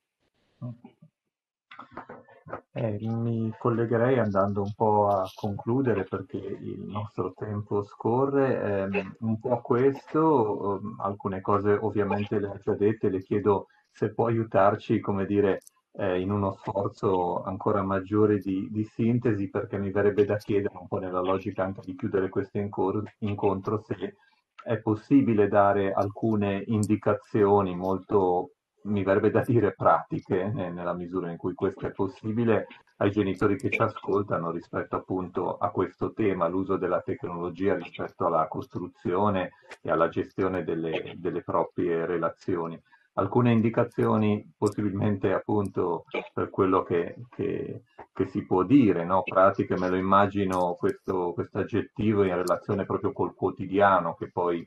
Eh, 2.72 2.98
mi 3.00 3.52
collegherei 3.58 4.18
andando 4.18 4.62
un 4.62 4.72
po' 4.74 5.08
a 5.08 5.28
concludere 5.34 6.04
perché 6.04 6.36
il 6.36 6.84
nostro 6.86 7.32
tempo 7.32 7.82
scorre. 7.82 8.90
Eh, 8.92 9.06
un 9.20 9.40
po' 9.40 9.52
a 9.52 9.60
questo, 9.60 10.76
eh, 10.76 10.94
alcune 10.98 11.40
cose 11.40 11.72
ovviamente 11.72 12.38
le 12.38 12.48
ha 12.48 12.58
già 12.58 12.74
dette, 12.74 13.08
le 13.08 13.22
chiedo 13.22 13.66
se 13.90 14.12
può 14.12 14.26
aiutarci, 14.26 15.00
come 15.00 15.26
dire, 15.26 15.62
eh, 15.98 16.20
in 16.20 16.30
uno 16.30 16.52
sforzo 16.52 17.42
ancora 17.42 17.82
maggiore 17.82 18.38
di, 18.38 18.68
di, 18.70 18.84
sintesi, 18.84 19.48
perché 19.48 19.78
mi 19.78 19.90
verrebbe 19.90 20.24
da 20.24 20.36
chiedere 20.36 20.76
un 20.78 20.86
po' 20.86 20.98
nella 20.98 21.20
logica 21.20 21.64
anche 21.64 21.80
di 21.84 21.96
chiudere 21.96 22.28
questo 22.28 22.58
incontro 22.58 23.82
se 23.82 24.16
è 24.62 24.78
possibile 24.78 25.48
dare 25.48 25.92
alcune 25.92 26.62
indicazioni 26.66 27.74
molto 27.74 28.55
mi 28.86 29.02
verrebbe 29.02 29.30
da 29.30 29.42
dire 29.42 29.74
pratiche, 29.74 30.50
nella 30.52 30.94
misura 30.94 31.30
in 31.30 31.36
cui 31.36 31.54
questo 31.54 31.86
è 31.86 31.92
possibile, 31.92 32.66
ai 32.98 33.10
genitori 33.10 33.56
che 33.56 33.70
ci 33.70 33.80
ascoltano 33.80 34.50
rispetto 34.50 34.96
appunto 34.96 35.58
a 35.58 35.70
questo 35.70 36.12
tema, 36.12 36.48
l'uso 36.48 36.76
della 36.76 37.00
tecnologia 37.00 37.74
rispetto 37.74 38.26
alla 38.26 38.46
costruzione 38.48 39.52
e 39.82 39.90
alla 39.90 40.08
gestione 40.08 40.64
delle, 40.64 41.14
delle 41.16 41.42
proprie 41.42 42.06
relazioni. 42.06 42.80
Alcune 43.18 43.52
indicazioni 43.52 44.52
possibilmente 44.56 45.32
appunto 45.32 46.04
per 46.32 46.50
quello 46.50 46.82
che, 46.82 47.16
che, 47.30 47.82
che 48.12 48.26
si 48.26 48.44
può 48.44 48.62
dire, 48.62 49.04
no? 49.04 49.22
pratiche, 49.22 49.78
me 49.78 49.88
lo 49.88 49.96
immagino 49.96 50.74
questo 50.74 51.34
aggettivo 51.52 52.24
in 52.24 52.34
relazione 52.34 52.84
proprio 52.84 53.12
col 53.12 53.34
quotidiano 53.34 54.14
che 54.14 54.30
poi 54.30 54.66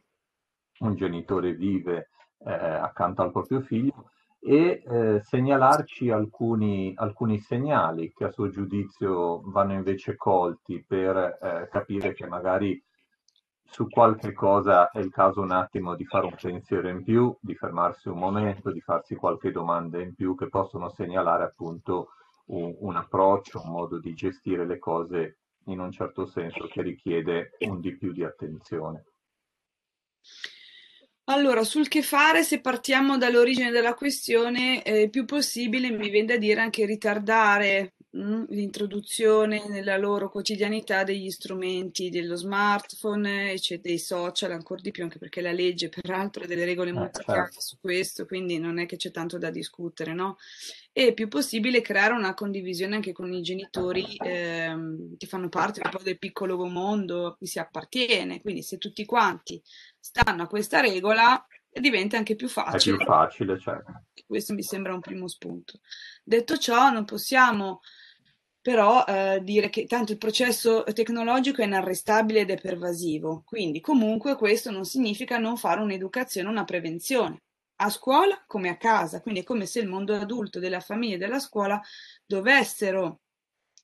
un 0.80 0.96
genitore 0.96 1.54
vive 1.54 2.10
eh, 2.46 2.52
accanto 2.52 3.22
al 3.22 3.32
proprio 3.32 3.62
figlio 3.62 4.12
e 4.40 4.84
eh, 4.86 5.22
segnalarci 5.22 6.10
alcuni, 6.10 6.94
alcuni, 6.96 7.40
segnali 7.40 8.14
che 8.14 8.26
a 8.26 8.32
suo 8.32 8.50
giudizio 8.50 9.42
vanno 9.46 9.74
invece 9.74 10.16
colti 10.16 10.84
per 10.86 11.18
eh, 11.18 11.68
capire 11.70 12.14
che 12.14 12.26
magari 12.26 12.82
su 13.64 13.88
qualche 13.88 14.34
cosa 14.34 14.90
è 14.90 15.00
il 15.00 15.12
caso 15.12 15.42
un 15.42 15.52
attimo 15.52 15.94
di 15.96 16.06
fare 16.06 16.26
un 16.26 16.36
pensiero 16.40 16.88
in 16.88 17.04
più, 17.04 17.36
di 17.40 17.54
fermarsi 17.54 18.08
un 18.08 18.18
momento, 18.18 18.72
di 18.72 18.82
farsi 18.82 19.16
qualche 19.16 19.52
domanda 19.52 20.02
in 20.02 20.16
più 20.16 20.36
che 20.36 20.48
possono 20.48 20.90
segnalare 20.90 21.44
appunto 21.44 22.14
un, 22.48 22.76
un 22.80 22.96
approccio, 22.96 23.62
un 23.62 23.72
modo 23.72 24.00
di 24.00 24.14
gestire 24.14 24.66
le 24.66 24.80
cose 24.80 25.38
in 25.66 25.80
un 25.80 25.92
certo 25.92 26.26
senso 26.26 26.66
che 26.68 26.82
richiede 26.82 27.52
un 27.68 27.80
di 27.80 27.96
più 27.96 28.12
di 28.12 28.24
attenzione. 28.24 29.04
Allora, 31.30 31.64
sul 31.64 31.88
che 31.88 32.02
fare, 32.02 32.44
se 32.44 32.60
partiamo 32.60 33.18
dall'origine 33.18 33.70
della 33.70 33.94
questione, 33.94 34.82
eh, 34.82 35.10
più 35.10 35.26
possibile, 35.26 35.92
mi 35.92 36.10
viene 36.10 36.26
da 36.26 36.38
dire, 36.38 36.60
anche 36.60 36.86
ritardare 36.88 37.94
mh, 38.12 38.22
mm, 38.22 38.44
l'introduzione 38.50 39.68
nella 39.68 39.98
loro 39.98 40.30
quotidianità 40.30 41.04
degli 41.04 41.30
strumenti 41.30 42.10
dello 42.10 42.36
smartphone 42.36 43.54
e 43.54 43.80
dei 43.80 44.00
social, 44.00 44.52
ancora 44.52 44.82
di 44.82 44.92
più, 44.92 45.04
anche 45.04 45.20
perché 45.20 45.42
la 45.42 45.52
legge, 45.52 45.90
peraltro, 45.90 46.44
ha 46.44 46.48
delle 46.48 46.66
regole 46.66 46.92
molto 46.92 47.22
chiare 47.24 47.52
su 47.58 47.78
questo, 47.80 48.26
quindi 48.26 48.58
non 48.58 48.80
è 48.80 48.86
che 48.86 48.98
c'è 48.98 49.12
tanto 49.12 49.38
da 49.38 49.50
discutere, 49.50 50.14
no? 50.14 50.38
E 50.92 51.14
più 51.14 51.28
possibile 51.28 51.82
creare 51.82 52.14
una 52.14 52.34
condivisione 52.34 52.96
anche 52.96 53.12
con 53.12 53.32
i 53.32 53.42
genitori 53.42 54.18
ehm, 54.18 55.16
che 55.18 55.28
fanno 55.28 55.48
parte 55.50 55.82
un 55.84 55.92
po' 55.92 56.04
del 56.04 56.18
piccolo 56.18 56.58
mondo 56.66 57.28
a 57.28 57.36
cui 57.36 57.48
si 57.48 57.60
appartiene, 57.60 58.42
quindi 58.42 58.64
se 58.64 58.78
tutti 58.78 59.06
quanti 59.06 59.62
stanno 60.00 60.44
a 60.44 60.48
questa 60.48 60.82
regola 60.82 61.46
diventa 61.72 62.18
anche 62.18 62.36
più 62.36 62.50
facile. 62.50 62.96
È 62.96 62.98
più 62.98 63.06
facile, 63.06 63.60
certo. 63.60 64.04
Questo 64.26 64.54
mi 64.54 64.64
sembra 64.64 64.94
un 64.94 65.00
primo 65.00 65.28
spunto. 65.28 65.80
Detto 66.24 66.58
ciò, 66.58 66.90
non 66.90 67.06
possiamo 67.06 67.82
però 68.62 69.06
eh, 69.06 69.40
dire 69.44 69.70
che 69.70 69.86
tanto 69.86 70.12
il 70.12 70.18
processo 70.18 70.84
tecnologico 70.84 71.62
è 71.62 71.66
inarrestabile 71.66 72.42
ed 72.42 72.52
è 72.52 72.60
pervasivo, 72.60 73.44
quindi 73.46 73.80
comunque 73.80 74.36
questo 74.36 74.72
non 74.72 74.86
significa 74.86 75.38
non 75.38 75.58
fare 75.58 75.82
un'educazione, 75.82 76.50
una 76.50 76.66
prevenzione. 76.66 77.42
A 77.82 77.90
scuola 77.90 78.44
come 78.46 78.70
a 78.70 78.76
casa, 78.78 79.22
quindi 79.22 79.42
è 79.42 79.44
come 79.44 79.66
se 79.66 79.80
il 79.80 79.88
mondo 79.88 80.14
adulto 80.14 80.60
della 80.60 80.82
famiglia 80.82 81.16
e 81.16 81.18
della 81.18 81.40
scuola 81.40 81.82
dovessero 82.26 83.22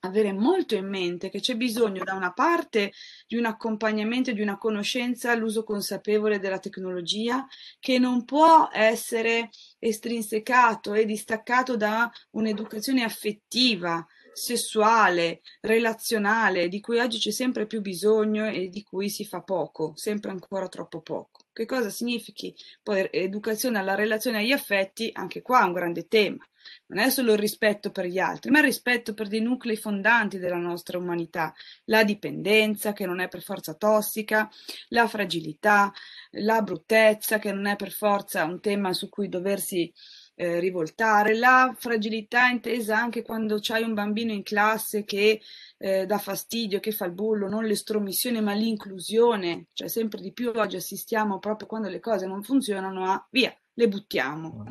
avere 0.06 0.34
molto 0.34 0.76
in 0.76 0.88
mente 0.88 1.30
che 1.30 1.40
c'è 1.40 1.56
bisogno 1.56 2.04
da 2.04 2.14
una 2.14 2.32
parte 2.32 2.92
di 3.28 3.38
un 3.38 3.46
accompagnamento, 3.46 4.32
di 4.32 4.42
una 4.42 4.58
conoscenza 4.58 5.32
all'uso 5.32 5.64
consapevole 5.64 6.40
della 6.40 6.60
tecnologia 6.60 7.46
che 7.80 7.98
non 7.98 8.24
può 8.24 8.70
essere 8.72 9.50
estrinsecato 9.80 10.94
e 10.94 11.06
distaccato 11.06 11.76
da 11.76 12.10
un'educazione 12.32 13.04
affettiva, 13.04 14.06
sessuale, 14.36 15.42
relazionale, 15.62 16.68
di 16.68 16.82
cui 16.82 17.00
oggi 17.00 17.20
c'è 17.20 17.32
sempre 17.32 17.66
più 17.66 17.82
bisogno 17.82 18.48
e 18.48 18.68
di 18.68 18.84
cui 18.84 19.10
si 19.10 19.26
fa 19.26 19.42
poco, 19.42 19.94
sempre 19.96 20.32
ancora 20.32 20.68
troppo 20.68 21.02
poco. 21.02 21.46
Che 21.54 21.66
cosa 21.66 21.90
significhi 21.90 22.54
poi 22.84 23.08
educazione 23.12 23.80
alla 23.80 23.96
relazione 23.96 24.40
agli 24.40 24.52
affetti? 24.52 25.10
Anche 25.14 25.42
qua 25.42 25.62
è 25.62 25.66
un 25.66 25.72
grande 25.72 26.08
tema. 26.10 26.46
Non 26.88 27.04
è 27.04 27.10
solo 27.10 27.32
il 27.32 27.40
rispetto 27.40 27.92
per 27.92 28.08
gli 28.08 28.20
altri, 28.20 28.52
ma 28.52 28.60
il 28.60 28.66
rispetto 28.66 29.14
per 29.14 29.28
dei 29.28 29.40
nuclei 29.40 29.78
fondanti 29.78 30.38
della 30.38 30.58
nostra 30.58 30.98
umanità, 30.98 31.54
la 31.86 32.04
dipendenza 32.04 32.92
che 32.92 33.06
non 33.06 33.22
è 33.22 33.30
per 33.30 33.42
forza 33.42 33.74
tossica, 33.74 34.50
la 34.90 35.08
fragilità, 35.08 35.94
la 36.32 36.62
bruttezza 36.62 37.40
che 37.40 37.54
non 37.54 37.68
è 37.68 37.78
per 37.78 37.92
forza 37.92 38.44
un 38.44 38.60
tema 38.60 38.92
su 38.92 39.08
cui 39.08 39.30
doversi 39.30 39.94
eh, 40.36 40.60
rivoltare, 40.60 41.36
la 41.36 41.74
fragilità 41.78 42.48
intesa 42.48 42.98
anche 42.98 43.22
quando 43.22 43.58
c'hai 43.62 43.84
un 43.84 43.94
bambino 43.94 44.34
in 44.34 44.44
classe 44.44 45.04
che 45.06 45.42
eh, 45.78 46.06
dà 46.06 46.18
fastidio, 46.18 46.80
che 46.80 46.92
fa 46.92 47.06
il 47.06 47.14
bullo, 47.14 47.48
non 47.48 47.66
l'estromissione 47.66 48.42
ma 48.42 48.54
l'inclusione, 48.54 49.68
cioè 49.74 49.88
sempre 49.88 50.22
di 50.22 50.34
più 50.34 50.52
oggi 50.54 50.76
assistiamo 50.76 51.40
proprio 51.40 51.68
quando 51.68 51.90
le 51.90 52.00
cose 52.00 52.26
non 52.26 52.44
funzionano 52.44 53.06
a 53.06 53.28
via, 53.32 53.56
le 53.74 53.88
buttiamo. 53.88 54.66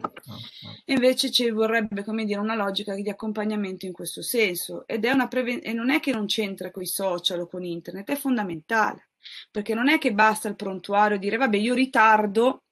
E 0.84 0.92
invece 0.92 1.30
ci 1.30 1.50
vorrebbe, 1.50 2.04
come 2.04 2.24
dire, 2.24 2.40
una 2.40 2.54
logica 2.54 2.94
di 2.94 3.08
accompagnamento 3.08 3.86
in 3.86 3.92
questo 3.92 4.22
senso 4.22 4.86
ed 4.86 5.04
è 5.04 5.10
una 5.10 5.28
preven- 5.28 5.60
e 5.62 5.72
non 5.72 5.90
è 5.90 6.00
che 6.00 6.12
non 6.12 6.26
c'entra 6.26 6.70
con 6.70 6.82
i 6.82 6.86
social 6.86 7.40
o 7.40 7.46
con 7.46 7.64
internet, 7.64 8.08
è 8.10 8.16
fondamentale. 8.16 9.08
Perché 9.50 9.72
non 9.72 9.88
è 9.88 9.96
che 9.96 10.12
basta 10.12 10.48
il 10.48 10.56
prontuario 10.56 11.18
dire 11.18 11.38
vabbè 11.38 11.56
io 11.56 11.72
ritardo 11.72 12.64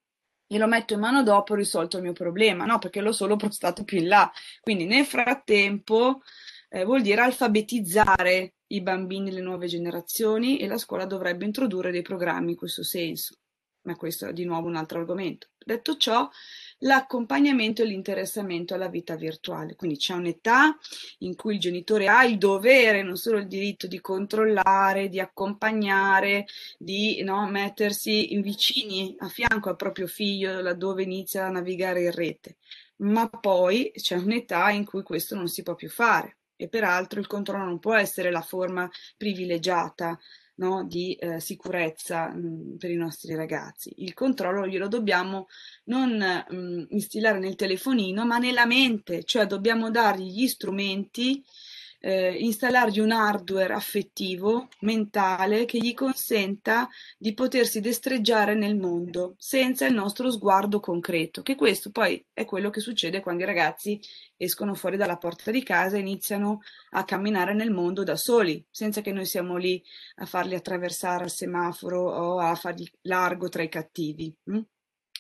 glielo 0.53 0.67
metto 0.67 0.93
in 0.93 1.01
mano 1.01 1.23
dopo 1.23 1.55
ho 1.55 1.57
risolto 1.57 1.97
il 1.97 2.03
mio 2.03 2.13
problema, 2.13 2.67
no, 2.67 2.79
perché 2.79 3.01
l'ho 3.01 3.13
solo 3.13 3.37
prostato 3.37 3.85
più 3.85 3.99
in 3.99 4.09
là. 4.09 4.31
Quindi 4.61 4.85
nel 4.85 5.07
frattempo 5.07 6.21
eh, 6.69 6.85
vuol 6.85 7.01
dire 7.01 7.23
alfabetizzare 7.23 8.57
i 8.67 8.83
bambini, 8.83 9.31
le 9.33 9.41
nuove 9.41 9.67
generazioni 9.67 10.59
e 10.59 10.67
la 10.67 10.77
scuola 10.77 11.07
dovrebbe 11.07 11.47
introdurre 11.47 11.91
dei 11.91 12.03
programmi 12.03 12.51
in 12.51 12.57
questo 12.57 12.83
senso. 12.83 13.37
Ma 13.83 13.97
questo 13.97 14.27
è 14.29 14.33
di 14.33 14.45
nuovo 14.45 14.69
un 14.69 14.77
altro 14.77 15.01
argomento. 15.01 15.49
Detto 15.65 15.97
ciò, 15.97 16.29
l'accompagnamento 16.79 17.83
e 17.83 17.85
l'interessamento 17.85 18.75
alla 18.75 18.89
vita 18.89 19.17
virtuale. 19.17 19.77
Quindi 19.77 19.97
c'è 19.97 20.15
un'età 20.15 20.77
in 21.19 21.35
cui 21.37 21.55
il 21.55 21.61
genitore 21.61 22.09
ha 22.09 22.25
il 22.25 22.39
dovere, 22.39 23.03
non 23.03 23.17
solo 23.17 23.39
il 23.39 23.47
diritto 23.47 23.87
di 23.87 24.01
controllare, 24.01 25.09
di 25.09 25.21
accompagnare, 25.21 26.47
di 26.79 27.23
no, 27.23 27.49
mettersi 27.49 28.37
vicini 28.41 29.15
a 29.19 29.29
fianco 29.29 29.69
al 29.69 29.77
proprio 29.77 30.07
figlio 30.07 30.61
laddove 30.61 31.03
inizia 31.03 31.47
a 31.47 31.51
navigare 31.51 32.03
in 32.03 32.13
rete, 32.13 32.57
ma 32.99 33.29
poi 33.29 33.93
c'è 33.95 34.17
un'età 34.17 34.71
in 34.71 34.85
cui 34.85 35.03
questo 35.03 35.35
non 35.35 35.49
si 35.49 35.63
può 35.63 35.75
più 35.75 35.89
fare. 35.89 36.39
E 36.57 36.69
peraltro 36.69 37.19
il 37.19 37.27
controllo 37.27 37.65
non 37.65 37.81
può 37.81 37.95
essere 37.95 38.31
la 38.31 38.43
forma 38.43 38.89
privilegiata 39.17 40.17
no, 40.57 40.85
di 40.85 41.15
eh, 41.15 41.41
sicurezza 41.41 42.29
mh, 42.29 42.39
mm, 42.39 42.77
per 42.77 42.91
i 42.91 42.97
nostri 42.97 43.35
ragazzi. 43.35 43.93
Il 43.99 44.15
controllo 44.15 44.67
glielo 44.67 44.89
dobbiamo 44.89 45.49
non 45.85 46.17
mh, 46.17 46.55
mm, 46.55 46.85
instillare 46.91 47.39
nel 47.39 47.57
telefonino, 47.57 48.25
ma 48.27 48.39
nella 48.39 48.67
mente, 48.67 49.25
cioè 49.25 49.47
dobbiamo 49.47 49.91
dargli 49.91 50.31
gli 50.33 50.47
strumenti 50.47 51.43
eh, 52.05 52.35
installargli 52.37 52.99
un 52.99 53.13
hardware 53.13 53.73
affettivo, 53.75 54.69
mentale, 54.81 55.65
che 55.67 55.79
gli 55.79 55.95
consenta 55.95 56.89
di 57.17 57.33
potersi 57.33 57.81
destreggiare 57.81 58.55
nel 58.55 58.77
mondo 58.77 59.37
senza 59.39 59.87
il 59.87 59.95
nostro 59.95 60.31
sguardo 60.33 60.81
concreto, 60.81 61.43
che 61.43 61.55
questo 61.55 61.93
poi 61.93 62.25
è 62.33 62.45
quello 62.45 62.71
che 62.71 62.81
succede 62.81 63.21
quando 63.21 63.45
i 63.45 63.47
ragazzi 63.47 64.01
escono 64.37 64.75
fuori 64.75 64.97
dalla 64.97 65.17
porta 65.17 65.53
di 65.53 65.63
casa 65.63 65.97
e 65.97 66.01
iniziano 66.01 66.63
a 66.91 67.05
camminare 67.05 67.55
nel 67.55 67.71
mondo 67.71 68.03
da 68.03 68.17
soli, 68.17 68.65
senza 68.69 69.01
che 69.01 69.13
noi 69.13 69.25
siamo 69.25 69.57
lì 69.57 69.81
a 70.17 70.27
farli 70.27 70.57
attraversare 70.57 71.23
al 71.23 71.31
semaforo 71.31 72.03
o 72.03 72.39
a 72.41 72.57
fargli 72.57 72.91
largo 73.03 73.49
tra 73.49 73.63
i 73.63 73.69
cattivi. 73.69 74.35
Hm? 74.45 74.61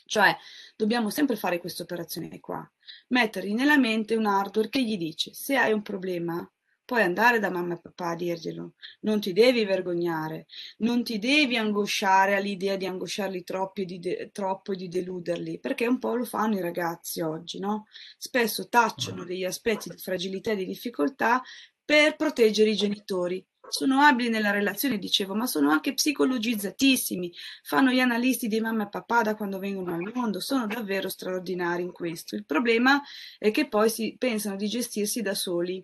Cioè, 0.05 0.37
dobbiamo 0.74 1.11
sempre 1.11 1.37
fare 1.37 1.61
questa 1.61 1.85
operazione 1.85 2.41
qua, 2.41 2.68
mettergli 3.09 3.55
nella 3.55 3.78
mente 3.78 4.16
un 4.16 4.26
hardware 4.26 4.68
che 4.68 4.83
gli 4.83 4.97
dice 4.99 5.33
se 5.33 5.57
hai 5.57 5.72
un 5.72 5.80
problema, 5.80 6.47
Puoi 6.85 7.03
andare 7.03 7.39
da 7.39 7.49
mamma 7.49 7.74
e 7.74 7.80
papà 7.80 8.11
a 8.11 8.14
dirglielo. 8.16 8.74
Non 9.01 9.20
ti 9.20 9.33
devi 9.33 9.64
vergognare, 9.64 10.47
non 10.78 11.05
ti 11.05 11.18
devi 11.18 11.57
angosciare 11.57 12.35
all'idea 12.35 12.76
di 12.76 12.87
angosciarli 12.87 13.45
troppo 13.45 13.80
e 13.80 13.85
di, 13.85 13.99
de- 13.99 14.30
troppo 14.33 14.72
e 14.72 14.76
di 14.76 14.89
deluderli, 14.89 15.59
perché 15.61 15.87
un 15.87 15.99
po' 15.99 16.14
lo 16.16 16.24
fanno 16.24 16.57
i 16.57 16.61
ragazzi 16.61 17.20
oggi, 17.20 17.59
no? 17.61 17.87
Spesso 18.18 18.68
tacciono 18.68 19.24
degli 19.24 19.45
aspetti 19.45 19.89
di 19.91 19.97
fragilità 19.97 20.51
e 20.51 20.57
di 20.57 20.66
difficoltà 20.66 21.41
per 21.85 22.16
proteggere 22.16 22.70
i 22.70 22.76
genitori. 22.76 23.45
Sono 23.68 24.01
abili 24.01 24.28
nella 24.28 24.51
relazione, 24.51 24.99
dicevo, 24.99 25.35
ma 25.35 25.47
sono 25.47 25.70
anche 25.70 25.95
psicologizzatissimi. 25.95 27.33
Fanno 27.62 27.91
gli 27.91 28.01
analisti 28.01 28.49
di 28.49 28.61
mamma 28.61 28.85
e 28.85 28.89
papà 28.89 29.22
da 29.22 29.35
quando 29.35 29.59
vengono 29.59 29.95
al 29.95 30.11
mondo, 30.12 30.41
sono 30.41 30.66
davvero 30.66 31.09
straordinari 31.09 31.83
in 31.83 31.93
questo. 31.93 32.35
Il 32.35 32.45
problema 32.45 33.01
è 33.39 33.51
che 33.51 33.68
poi 33.68 33.89
si 33.89 34.14
pensano 34.18 34.57
di 34.57 34.68
gestirsi 34.68 35.22
da 35.22 35.35
soli 35.35 35.83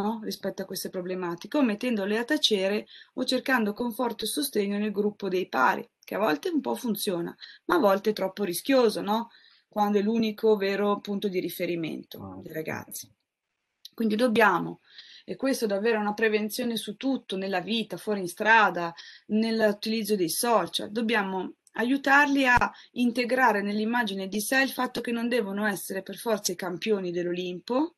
no? 0.00 0.20
rispetto 0.22 0.62
a 0.62 0.64
queste 0.64 0.90
problematiche, 0.90 1.56
o 1.56 1.62
mettendole 1.62 2.18
a 2.18 2.24
tacere 2.24 2.86
o 3.14 3.24
cercando 3.24 3.72
conforto 3.72 4.24
e 4.24 4.28
sostegno 4.28 4.78
nel 4.78 4.92
gruppo 4.92 5.28
dei 5.28 5.48
pari, 5.48 5.88
che 6.04 6.14
a 6.14 6.18
volte 6.18 6.50
un 6.50 6.60
po' 6.60 6.74
funziona, 6.74 7.34
ma 7.66 7.76
a 7.76 7.78
volte 7.78 8.10
è 8.10 8.12
troppo 8.12 8.44
rischioso, 8.44 9.00
no? 9.00 9.30
quando 9.68 9.98
è 9.98 10.02
l'unico 10.02 10.56
vero 10.56 11.00
punto 11.00 11.28
di 11.28 11.40
riferimento 11.40 12.22
ah, 12.22 12.40
dei 12.42 12.52
ragazzi. 12.52 13.10
Quindi 13.94 14.16
dobbiamo, 14.16 14.80
e 15.24 15.36
questo 15.36 15.64
è 15.64 15.68
davvero 15.68 15.98
una 15.98 16.14
prevenzione 16.14 16.76
su 16.76 16.96
tutto, 16.96 17.36
nella 17.36 17.60
vita, 17.60 17.96
fuori 17.96 18.20
in 18.20 18.28
strada, 18.28 18.94
nell'utilizzo 19.28 20.16
dei 20.16 20.28
social, 20.28 20.90
dobbiamo 20.90 21.54
aiutarli 21.72 22.46
a 22.46 22.72
integrare 22.92 23.62
nell'immagine 23.62 24.28
di 24.28 24.40
sé 24.40 24.60
il 24.60 24.70
fatto 24.70 25.00
che 25.00 25.12
non 25.12 25.28
devono 25.28 25.66
essere 25.66 26.02
per 26.02 26.16
forza 26.16 26.52
i 26.52 26.56
campioni 26.56 27.10
dell'Olimpo, 27.10 27.95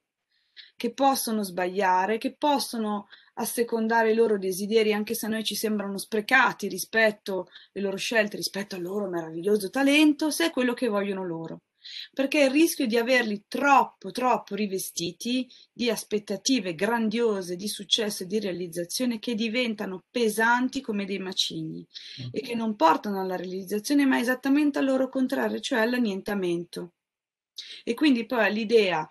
che 0.76 0.92
possono 0.92 1.42
sbagliare, 1.42 2.18
che 2.18 2.34
possono 2.34 3.08
assecondare 3.34 4.12
i 4.12 4.14
loro 4.14 4.38
desideri 4.38 4.92
anche 4.92 5.14
se 5.14 5.26
a 5.26 5.28
noi 5.28 5.44
ci 5.44 5.54
sembrano 5.54 5.98
sprecati 5.98 6.68
rispetto 6.68 7.48
alle 7.72 7.84
loro 7.84 7.96
scelte, 7.96 8.36
rispetto 8.36 8.74
al 8.74 8.82
loro 8.82 9.08
meraviglioso 9.08 9.70
talento, 9.70 10.30
se 10.30 10.46
è 10.46 10.50
quello 10.50 10.74
che 10.74 10.88
vogliono 10.88 11.24
loro. 11.24 11.62
Perché 12.12 12.44
il 12.44 12.50
rischio 12.50 12.86
di 12.86 12.96
averli 12.96 13.44
troppo, 13.48 14.10
troppo 14.10 14.54
rivestiti 14.54 15.48
di 15.72 15.88
aspettative 15.88 16.74
grandiose 16.74 17.56
di 17.56 17.68
successo 17.68 18.24
e 18.24 18.26
di 18.26 18.40
realizzazione 18.40 19.18
che 19.18 19.34
diventano 19.34 20.04
pesanti 20.10 20.80
come 20.80 21.06
dei 21.06 21.18
macigni 21.18 21.86
mm. 22.22 22.28
e 22.32 22.40
che 22.40 22.54
non 22.54 22.74
portano 22.74 23.20
alla 23.20 23.36
realizzazione 23.36 24.04
ma 24.04 24.18
esattamente 24.18 24.78
al 24.80 24.86
loro 24.86 25.08
contrario, 25.08 25.60
cioè 25.60 25.80
all'annientamento. 25.80 26.94
E 27.84 27.94
quindi 27.94 28.26
poi 28.26 28.52
l'idea 28.52 29.08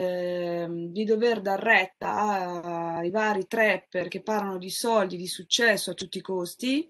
Ehm, 0.00 0.92
di 0.92 1.02
dover 1.02 1.40
dar 1.40 1.60
retta 1.60 2.94
ai 2.98 3.10
vari 3.10 3.48
trapper 3.48 4.06
che 4.06 4.22
parlano 4.22 4.56
di 4.56 4.70
soldi, 4.70 5.16
di 5.16 5.26
successo 5.26 5.90
a 5.90 5.94
tutti 5.94 6.18
i 6.18 6.20
costi 6.20 6.88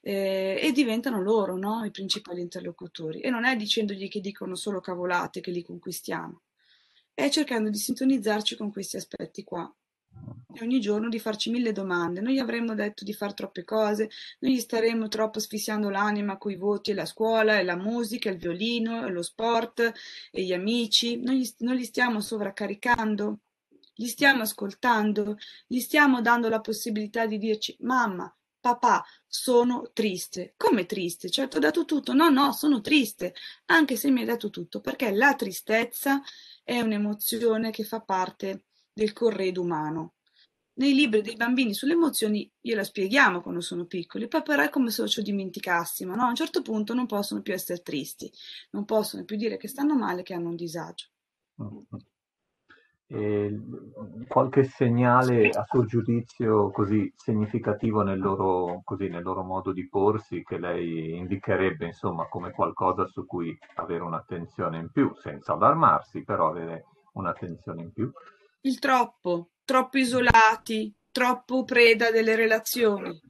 eh, 0.00 0.60
e 0.62 0.70
diventano 0.70 1.20
loro 1.20 1.56
no? 1.56 1.84
i 1.84 1.90
principali 1.90 2.40
interlocutori. 2.40 3.20
E 3.22 3.28
non 3.28 3.44
è 3.44 3.56
dicendogli 3.56 4.08
che 4.08 4.20
dicono 4.20 4.54
solo 4.54 4.80
cavolate 4.80 5.40
che 5.40 5.50
li 5.50 5.64
conquistiamo, 5.64 6.42
è 7.12 7.28
cercando 7.28 7.70
di 7.70 7.78
sintonizzarci 7.78 8.54
con 8.54 8.70
questi 8.70 8.98
aspetti 8.98 9.42
qua 9.42 9.74
ogni 10.60 10.80
giorno 10.80 11.08
di 11.08 11.18
farci 11.18 11.50
mille 11.50 11.72
domande. 11.72 12.20
Noi 12.20 12.34
gli 12.34 12.38
avremmo 12.38 12.74
detto 12.74 13.04
di 13.04 13.12
fare 13.12 13.34
troppe 13.34 13.64
cose, 13.64 14.10
noi 14.40 14.54
gli 14.54 14.60
staremmo 14.60 15.08
troppo 15.08 15.38
asfissiando 15.38 15.90
l'anima 15.90 16.36
coi 16.38 16.56
voti 16.56 16.90
e 16.90 16.94
la 16.94 17.06
scuola, 17.06 17.58
e 17.58 17.64
la 17.64 17.76
musica, 17.76 18.30
il 18.30 18.38
violino, 18.38 19.06
e 19.06 19.10
lo 19.10 19.22
sport, 19.22 19.92
e 20.30 20.42
gli 20.42 20.52
amici. 20.52 21.20
Noi 21.20 21.40
gli, 21.40 21.50
non 21.58 21.76
li 21.76 21.84
stiamo 21.84 22.20
sovraccaricando, 22.20 23.38
li 23.96 24.06
stiamo 24.06 24.42
ascoltando, 24.42 25.38
gli 25.66 25.80
stiamo 25.80 26.20
dando 26.20 26.48
la 26.48 26.60
possibilità 26.60 27.26
di 27.26 27.38
dirci 27.38 27.76
mamma, 27.80 28.32
papà, 28.60 29.04
sono 29.26 29.90
triste. 29.92 30.54
Come 30.56 30.86
triste? 30.86 31.30
Cioè, 31.30 31.48
ti 31.48 31.56
ho 31.56 31.60
dato 31.60 31.84
tutto? 31.84 32.12
No, 32.14 32.30
no, 32.30 32.52
sono 32.52 32.80
triste, 32.80 33.34
anche 33.66 33.96
se 33.96 34.10
mi 34.10 34.20
hai 34.20 34.26
dato 34.26 34.50
tutto, 34.50 34.80
perché 34.80 35.10
la 35.12 35.34
tristezza 35.34 36.22
è 36.62 36.80
un'emozione 36.80 37.70
che 37.70 37.84
fa 37.84 38.00
parte 38.00 38.64
del 38.94 39.12
corredo 39.12 39.60
umano. 39.60 40.14
nei 40.76 40.94
libri 40.94 41.22
dei 41.22 41.36
bambini 41.36 41.72
sulle 41.74 41.92
emozioni 41.92 42.50
gliela 42.60 42.82
spieghiamo 42.82 43.40
quando 43.42 43.60
sono 43.60 43.84
piccoli, 43.86 44.26
poi 44.28 44.42
però 44.42 44.62
è 44.62 44.70
come 44.70 44.90
se 44.90 45.06
ce 45.06 45.20
lo 45.20 45.26
dimenticassimo, 45.26 46.14
no? 46.14 46.22
A 46.24 46.28
un 46.28 46.34
certo 46.34 46.62
punto 46.62 46.94
non 46.94 47.06
possono 47.06 47.42
più 47.42 47.52
essere 47.52 47.80
tristi, 47.82 48.30
non 48.70 48.84
possono 48.84 49.24
più 49.24 49.36
dire 49.36 49.56
che 49.56 49.68
stanno 49.68 49.96
male, 49.96 50.22
che 50.22 50.34
hanno 50.34 50.48
un 50.48 50.56
disagio. 50.56 51.08
E 53.06 53.60
qualche 54.26 54.64
segnale 54.64 55.50
a 55.50 55.64
suo 55.68 55.84
giudizio 55.84 56.70
così 56.70 57.12
significativo 57.14 58.02
nel 58.02 58.18
loro, 58.18 58.80
così, 58.82 59.08
nel 59.08 59.22
loro 59.22 59.44
modo 59.44 59.72
di 59.72 59.86
porsi 59.88 60.42
che 60.42 60.58
lei 60.58 61.16
indicherebbe 61.16 61.86
insomma 61.86 62.26
come 62.28 62.50
qualcosa 62.50 63.06
su 63.06 63.26
cui 63.26 63.56
avere 63.74 64.02
un'attenzione 64.02 64.78
in 64.78 64.90
più, 64.90 65.14
senza 65.16 65.52
allarmarsi, 65.52 66.24
però 66.24 66.48
avere 66.48 66.86
un'attenzione 67.12 67.82
in 67.82 67.92
più? 67.92 68.10
Il 68.66 68.78
troppo, 68.78 69.50
troppo 69.64 69.98
isolati, 69.98 70.92
troppo 71.10 71.64
preda 71.64 72.10
delle 72.10 72.34
relazioni, 72.34 73.20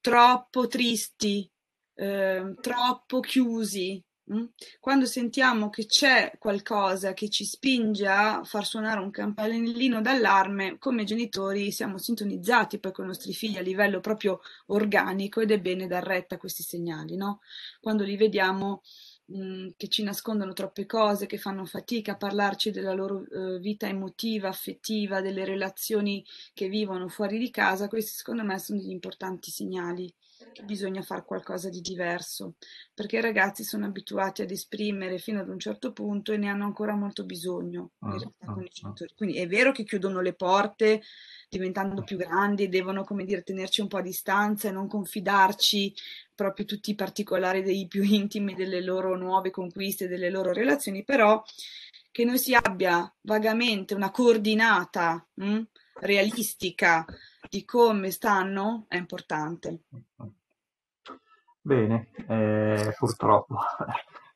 troppo 0.00 0.68
tristi, 0.68 1.50
eh, 1.94 2.54
troppo 2.60 3.20
chiusi, 3.20 4.02
Mm? 4.32 4.46
Quando 4.80 5.06
sentiamo 5.06 5.70
che 5.70 5.86
c'è 5.86 6.32
qualcosa 6.36 7.12
che 7.12 7.28
ci 7.28 7.44
spinge 7.44 8.08
a 8.08 8.42
far 8.42 8.66
suonare 8.66 8.98
un 8.98 9.12
campanellino 9.12 10.00
d'allarme, 10.00 10.78
come 10.78 11.04
genitori 11.04 11.70
siamo 11.70 11.96
sintonizzati 11.96 12.80
poi 12.80 12.90
con 12.90 13.04
i 13.04 13.08
nostri 13.08 13.32
figli 13.32 13.56
a 13.56 13.60
livello 13.60 14.00
proprio 14.00 14.40
organico 14.66 15.40
ed 15.40 15.52
è 15.52 15.60
bene 15.60 15.86
dar 15.86 16.02
retta 16.02 16.34
a 16.34 16.38
questi 16.38 16.64
segnali, 16.64 17.14
no? 17.14 17.40
Quando 17.80 18.02
li 18.02 18.16
vediamo 18.16 18.82
mh, 19.26 19.38
mm, 19.38 19.68
che 19.76 19.88
ci 19.88 20.02
nascondono 20.02 20.52
troppe 20.52 20.86
cose, 20.86 21.26
che 21.26 21.38
fanno 21.38 21.64
fatica 21.64 22.12
a 22.12 22.16
parlarci 22.16 22.70
della 22.70 22.92
loro 22.92 23.24
uh, 23.28 23.58
vita 23.58 23.86
emotiva, 23.88 24.48
affettiva, 24.48 25.20
delle 25.20 25.44
relazioni 25.44 26.24
che 26.54 26.68
vivono 26.68 27.08
fuori 27.08 27.38
di 27.38 27.50
casa, 27.50 27.88
questi 27.88 28.12
secondo 28.12 28.44
me 28.44 28.58
sono 28.58 28.80
degli 28.80 28.90
importanti 28.90 29.50
segnali 29.50 30.12
che 30.52 30.62
bisogna 30.64 31.02
fare 31.02 31.24
qualcosa 31.24 31.68
di 31.68 31.80
diverso, 31.80 32.54
perché 32.94 33.18
i 33.18 33.22
ragazzi 33.22 33.64
sono 33.64 33.86
abituati 33.86 34.42
ad 34.42 34.50
esprimere 34.50 35.18
fino 35.18 35.40
ad 35.40 35.48
un 35.48 35.58
certo 35.58 35.92
punto 35.92 36.32
e 36.32 36.36
ne 36.36 36.48
hanno 36.48 36.64
ancora 36.64 36.94
molto 36.94 37.24
bisogno 37.24 37.92
ah, 38.00 38.14
ah, 38.14 38.32
ah. 38.46 38.92
Quindi 39.14 39.38
è 39.38 39.46
vero 39.46 39.72
che 39.72 39.84
chiudono 39.84 40.20
le 40.20 40.34
porte 40.34 41.02
diventando 41.48 42.02
più 42.02 42.16
grandi, 42.16 42.68
devono, 42.68 43.04
come 43.04 43.24
dire, 43.24 43.42
tenerci 43.42 43.80
un 43.80 43.88
po' 43.88 43.98
a 43.98 44.02
distanza 44.02 44.68
e 44.68 44.72
non 44.72 44.88
confidarci 44.88 45.94
proprio 46.34 46.66
tutti 46.66 46.90
i 46.90 46.94
particolari 46.94 47.62
dei 47.62 47.86
più 47.86 48.02
intimi 48.04 48.54
delle 48.54 48.82
loro 48.82 49.16
nuove 49.16 49.50
conquiste, 49.50 50.08
delle 50.08 50.30
loro 50.30 50.52
relazioni, 50.52 51.04
però 51.04 51.42
che 52.10 52.24
noi 52.24 52.38
si 52.38 52.54
abbia 52.54 53.12
vagamente 53.22 53.94
una 53.94 54.10
coordinata 54.10 55.26
mh, 55.34 55.44
hm, 55.44 55.66
realistica 56.00 57.04
di 57.48 57.64
come 57.64 58.10
stanno 58.10 58.86
è 58.88 58.96
importante. 58.96 59.80
Bene, 61.60 62.08
eh, 62.28 62.94
purtroppo 62.96 63.58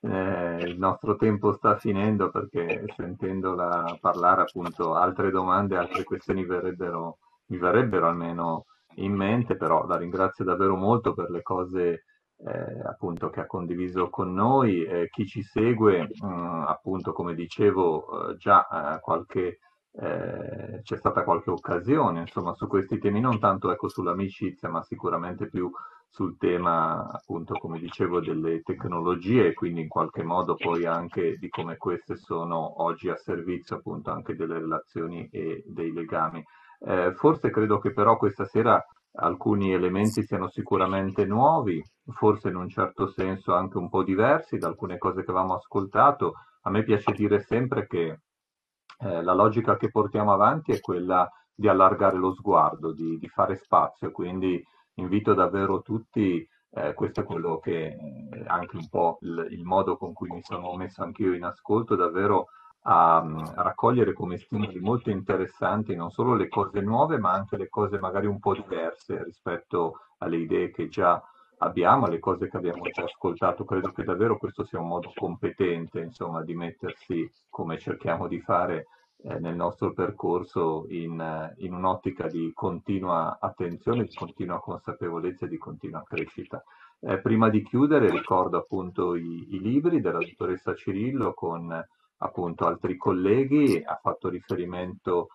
eh, 0.02 0.58
il 0.66 0.78
nostro 0.78 1.16
tempo 1.16 1.52
sta 1.52 1.76
finendo 1.76 2.30
perché 2.30 2.84
sentendola 2.96 3.98
parlare 4.00 4.42
appunto 4.42 4.94
altre 4.94 5.30
domande, 5.30 5.76
altre 5.76 6.04
questioni 6.04 6.44
verrebbero, 6.44 7.18
mi 7.46 7.58
verrebbero 7.58 8.06
almeno 8.08 8.64
in 8.96 9.14
mente, 9.14 9.56
però 9.56 9.86
la 9.86 9.96
ringrazio 9.96 10.44
davvero 10.44 10.76
molto 10.76 11.12
per 11.14 11.30
le 11.30 11.42
cose 11.42 12.04
eh, 12.46 12.80
appunto 12.84 13.28
che 13.30 13.40
ha 13.40 13.46
condiviso 13.46 14.08
con 14.08 14.32
noi. 14.32 14.84
Eh, 14.84 15.08
chi 15.10 15.26
ci 15.26 15.42
segue, 15.42 16.08
mh, 16.20 16.26
mm, 16.26 16.62
appunto 16.66 17.12
come 17.12 17.34
dicevo, 17.34 18.30
eh, 18.30 18.36
già 18.36 18.96
eh, 18.96 19.00
qualche 19.00 19.58
eh, 19.92 20.80
c'è 20.82 20.96
stata 20.96 21.24
qualche 21.24 21.50
occasione, 21.50 22.20
insomma, 22.20 22.54
su 22.54 22.66
questi 22.66 22.98
temi, 22.98 23.20
non 23.20 23.38
tanto 23.38 23.70
ecco, 23.72 23.88
sull'amicizia, 23.88 24.68
ma 24.68 24.82
sicuramente 24.82 25.48
più 25.48 25.70
sul 26.10 26.36
tema, 26.36 27.08
appunto, 27.08 27.54
come 27.54 27.78
dicevo, 27.78 28.20
delle 28.20 28.62
tecnologie 28.62 29.46
e 29.46 29.54
quindi 29.54 29.82
in 29.82 29.88
qualche 29.88 30.24
modo 30.24 30.56
poi 30.56 30.84
anche 30.84 31.36
di 31.36 31.48
come 31.48 31.76
queste 31.76 32.16
sono 32.16 32.82
oggi 32.82 33.08
a 33.08 33.16
servizio 33.16 33.76
appunto 33.76 34.10
anche 34.10 34.34
delle 34.34 34.58
relazioni 34.58 35.28
e 35.30 35.62
dei 35.66 35.92
legami. 35.92 36.44
Eh, 36.80 37.12
forse 37.14 37.50
credo 37.50 37.78
che 37.78 37.92
però 37.92 38.16
questa 38.16 38.44
sera 38.44 38.84
alcuni 39.12 39.72
elementi 39.72 40.24
siano 40.24 40.48
sicuramente 40.48 41.24
nuovi, 41.26 41.80
forse 42.12 42.48
in 42.48 42.56
un 42.56 42.68
certo 42.68 43.06
senso 43.06 43.54
anche 43.54 43.78
un 43.78 43.88
po' 43.88 44.02
diversi 44.02 44.58
da 44.58 44.66
alcune 44.66 44.98
cose 44.98 45.22
che 45.22 45.30
avevamo 45.30 45.54
ascoltato. 45.54 46.34
A 46.62 46.70
me 46.70 46.82
piace 46.82 47.12
dire 47.12 47.40
sempre 47.40 47.86
che 47.86 48.18
eh, 48.98 49.22
la 49.22 49.32
logica 49.32 49.76
che 49.76 49.90
portiamo 49.90 50.32
avanti 50.32 50.72
è 50.72 50.80
quella 50.80 51.28
di 51.54 51.68
allargare 51.68 52.16
lo 52.16 52.32
sguardo, 52.32 52.92
di, 52.92 53.16
di 53.16 53.28
fare 53.28 53.54
spazio, 53.56 54.10
quindi 54.10 54.60
invito 55.00 55.34
davvero 55.34 55.82
tutti, 55.82 56.46
eh, 56.72 56.94
questo 56.94 57.20
è 57.20 57.24
quello 57.24 57.58
che 57.58 57.86
eh, 57.86 58.44
anche 58.46 58.76
un 58.76 58.88
po' 58.88 59.18
il, 59.22 59.48
il, 59.50 59.64
modo 59.64 59.96
con 59.96 60.12
cui 60.12 60.28
mi 60.30 60.42
sono 60.42 60.74
messo 60.76 61.02
anch'io 61.02 61.34
in 61.34 61.44
ascolto, 61.44 61.96
davvero 61.96 62.48
a, 62.82 63.16
a, 63.16 63.62
raccogliere 63.62 64.12
come 64.12 64.38
stimoli 64.38 64.78
molto 64.80 65.10
interessanti 65.10 65.94
non 65.94 66.10
solo 66.10 66.34
le 66.34 66.48
cose 66.48 66.80
nuove, 66.80 67.18
ma 67.18 67.32
anche 67.32 67.56
le 67.56 67.68
cose 67.68 67.98
magari 67.98 68.26
un 68.26 68.38
po' 68.38 68.54
diverse 68.54 69.22
rispetto 69.24 70.00
alle 70.18 70.36
idee 70.36 70.70
che 70.70 70.88
già 70.88 71.22
abbiamo, 71.58 72.06
alle 72.06 72.18
cose 72.18 72.48
che 72.48 72.56
abbiamo 72.56 72.84
già 72.90 73.02
ascoltato. 73.02 73.64
Credo 73.64 73.90
che 73.92 74.04
davvero 74.04 74.38
questo 74.38 74.64
sia 74.64 74.80
un 74.80 74.88
modo 74.88 75.12
competente, 75.14 76.00
insomma, 76.00 76.42
di 76.42 76.54
mettersi, 76.54 77.30
come 77.48 77.78
cerchiamo 77.78 78.28
di 78.28 78.40
fare 78.40 78.86
eh, 79.22 79.38
nel 79.38 79.54
nostro 79.54 79.92
percorso, 79.92 80.86
in, 80.88 81.54
in, 81.58 81.74
un'ottica 81.74 82.26
di 82.26 82.52
continua 82.54 83.38
attenzione, 83.40 84.04
di 84.04 84.14
continua 84.14 84.60
consapevolezza 84.60 85.46
e 85.46 85.48
di 85.48 85.58
continua 85.58 86.02
crescita. 86.06 86.62
Eh, 87.00 87.18
prima 87.20 87.48
di 87.48 87.62
chiudere 87.62 88.10
ricordo 88.10 88.58
appunto 88.58 89.14
i, 89.14 89.46
i 89.50 89.60
libri 89.60 90.00
della 90.00 90.18
dottoressa 90.18 90.74
Cirillo 90.74 91.32
con 91.32 91.72
appunto 92.22 92.66
altri 92.66 92.96
colleghi, 92.96 93.82
ha 93.84 93.98
fatto 94.00 94.28
riferimento 94.28 95.28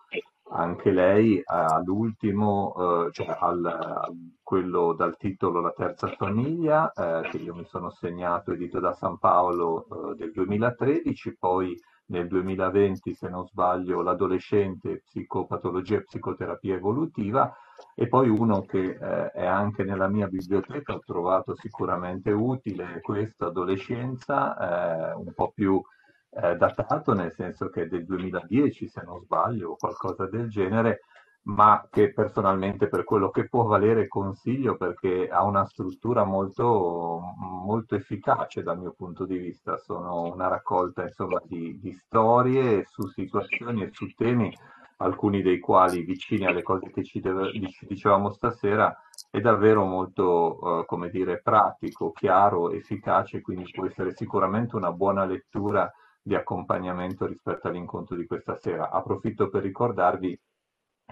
anche 0.48 0.90
lei 0.92 1.40
all'ultimo, 1.44 3.06
eh, 3.06 3.12
cioè 3.12 3.36
al, 3.40 3.64
a 3.64 4.08
quello 4.42 4.92
dal 4.92 5.16
titolo 5.16 5.60
La 5.60 5.72
terza 5.72 6.08
famiglia, 6.08 6.92
eh, 6.92 7.28
che 7.30 7.38
io 7.38 7.54
mi 7.54 7.64
sono 7.64 7.90
segnato, 7.90 8.52
edito 8.52 8.78
da 8.78 8.92
San 8.92 9.18
Paolo 9.18 9.86
eh, 10.12 10.14
del 10.16 10.30
2013, 10.32 11.36
poi 11.36 11.76
nel 12.06 12.28
2020, 12.28 13.14
se 13.14 13.28
non 13.28 13.46
sbaglio, 13.46 14.02
L'adolescente, 14.02 15.02
psicopatologia 15.04 15.96
e 15.96 16.04
psicoterapia 16.04 16.74
evolutiva, 16.74 17.52
e 17.94 18.08
poi 18.08 18.28
uno 18.28 18.62
che 18.62 18.96
eh, 19.00 19.30
è 19.30 19.44
anche 19.44 19.84
nella 19.84 20.08
mia 20.08 20.26
biblioteca, 20.28 20.94
ho 20.94 21.00
trovato 21.04 21.54
sicuramente 21.54 22.30
utile, 22.30 23.00
questo, 23.00 23.46
Adolescenza, 23.46 25.12
eh, 25.12 25.14
un 25.14 25.32
po' 25.34 25.52
più 25.54 25.82
eh, 26.30 26.56
datato, 26.56 27.12
nel 27.14 27.32
senso 27.32 27.68
che 27.68 27.82
è 27.82 27.86
del 27.86 28.04
2010 28.04 28.88
se 28.88 29.02
non 29.02 29.20
sbaglio 29.20 29.70
o 29.70 29.76
qualcosa 29.76 30.26
del 30.26 30.48
genere, 30.48 31.00
ma 31.46 31.86
che 31.90 32.12
personalmente 32.12 32.88
per 32.88 33.04
quello 33.04 33.30
che 33.30 33.48
può 33.48 33.64
valere 33.64 34.08
consiglio 34.08 34.76
perché 34.76 35.28
ha 35.28 35.44
una 35.44 35.64
struttura 35.64 36.24
molto, 36.24 37.20
molto 37.38 37.94
efficace 37.94 38.62
dal 38.62 38.78
mio 38.78 38.92
punto 38.92 39.24
di 39.24 39.36
vista. 39.38 39.76
Sono 39.76 40.22
una 40.22 40.48
raccolta 40.48 41.02
insomma, 41.02 41.40
di, 41.44 41.78
di 41.78 41.92
storie 41.92 42.84
su 42.88 43.06
situazioni 43.08 43.82
e 43.84 43.90
su 43.92 44.12
temi, 44.14 44.52
alcuni 44.98 45.40
dei 45.42 45.60
quali 45.60 46.02
vicini 46.02 46.46
alle 46.46 46.62
cose 46.62 46.90
che 46.90 47.04
ci, 47.04 47.20
deve, 47.20 47.52
ci 47.52 47.86
dicevamo 47.86 48.30
stasera, 48.30 48.96
è 49.30 49.40
davvero 49.40 49.84
molto, 49.84 50.58
uh, 50.60 50.84
come 50.84 51.10
dire, 51.10 51.40
pratico, 51.40 52.10
chiaro, 52.10 52.70
efficace, 52.72 53.40
quindi 53.40 53.70
può 53.70 53.86
essere 53.86 54.14
sicuramente 54.16 54.74
una 54.74 54.90
buona 54.90 55.24
lettura 55.24 55.88
di 56.20 56.34
accompagnamento 56.34 57.24
rispetto 57.24 57.68
all'incontro 57.68 58.16
di 58.16 58.26
questa 58.26 58.56
sera. 58.58 58.90
Approfitto 58.90 59.48
per 59.48 59.62
ricordarvi 59.62 60.36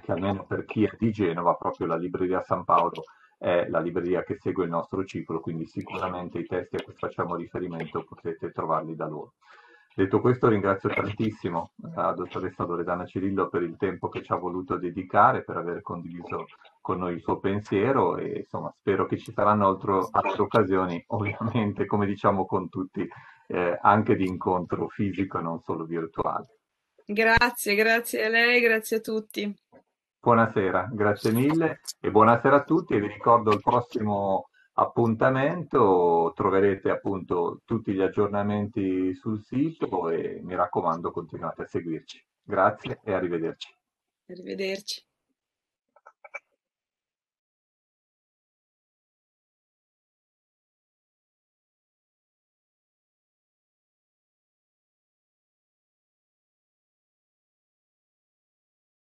che 0.00 0.12
almeno 0.12 0.44
per 0.44 0.64
chi 0.64 0.84
è 0.84 0.90
di 0.98 1.10
Genova, 1.10 1.54
proprio 1.54 1.86
la 1.86 1.96
libreria 1.96 2.42
San 2.42 2.64
Paolo 2.64 3.04
è 3.38 3.66
la 3.68 3.80
libreria 3.80 4.22
che 4.22 4.36
segue 4.38 4.64
il 4.64 4.70
nostro 4.70 5.04
ciclo, 5.04 5.40
quindi 5.40 5.66
sicuramente 5.66 6.38
i 6.38 6.46
testi 6.46 6.76
a 6.76 6.82
cui 6.82 6.94
facciamo 6.94 7.36
riferimento 7.36 8.04
potete 8.04 8.50
trovarli 8.52 8.94
da 8.94 9.06
loro. 9.06 9.34
Detto 9.96 10.20
questo 10.20 10.48
ringrazio 10.48 10.88
tantissimo 10.88 11.70
la 11.94 12.12
dottoressa 12.12 12.64
Loredana 12.64 13.06
Cirillo 13.06 13.48
per 13.48 13.62
il 13.62 13.76
tempo 13.76 14.08
che 14.08 14.24
ci 14.24 14.32
ha 14.32 14.36
voluto 14.36 14.76
dedicare, 14.76 15.44
per 15.44 15.56
aver 15.56 15.82
condiviso 15.82 16.46
con 16.80 16.98
noi 16.98 17.14
il 17.14 17.20
suo 17.20 17.38
pensiero 17.38 18.16
e 18.16 18.38
insomma 18.38 18.74
spero 18.76 19.06
che 19.06 19.18
ci 19.18 19.32
saranno 19.32 19.68
altro, 19.68 20.08
altre 20.10 20.42
occasioni, 20.42 21.02
ovviamente 21.08 21.86
come 21.86 22.06
diciamo 22.06 22.44
con 22.44 22.68
tutti, 22.68 23.08
eh, 23.46 23.78
anche 23.80 24.16
di 24.16 24.26
incontro 24.26 24.88
fisico 24.88 25.38
e 25.38 25.42
non 25.42 25.60
solo 25.60 25.84
virtuale. 25.84 26.48
Grazie, 27.06 27.76
grazie 27.76 28.24
a 28.24 28.28
lei, 28.28 28.60
grazie 28.60 28.96
a 28.96 29.00
tutti. 29.00 29.54
Buonasera, 30.24 30.88
grazie 30.90 31.32
mille 31.32 31.80
e 32.00 32.10
buonasera 32.10 32.56
a 32.56 32.64
tutti 32.64 32.94
e 32.94 32.98
vi 32.98 33.08
ricordo 33.08 33.52
il 33.52 33.60
prossimo 33.60 34.48
appuntamento, 34.72 36.32
troverete 36.34 36.88
appunto 36.88 37.60
tutti 37.66 37.92
gli 37.92 38.00
aggiornamenti 38.00 39.12
sul 39.12 39.42
sito 39.42 40.08
e 40.08 40.40
mi 40.42 40.54
raccomando 40.54 41.10
continuate 41.10 41.64
a 41.64 41.66
seguirci. 41.66 42.24
Grazie 42.42 43.00
e 43.04 43.12
arrivederci. 43.12 43.76
Arrivederci. 44.30 45.04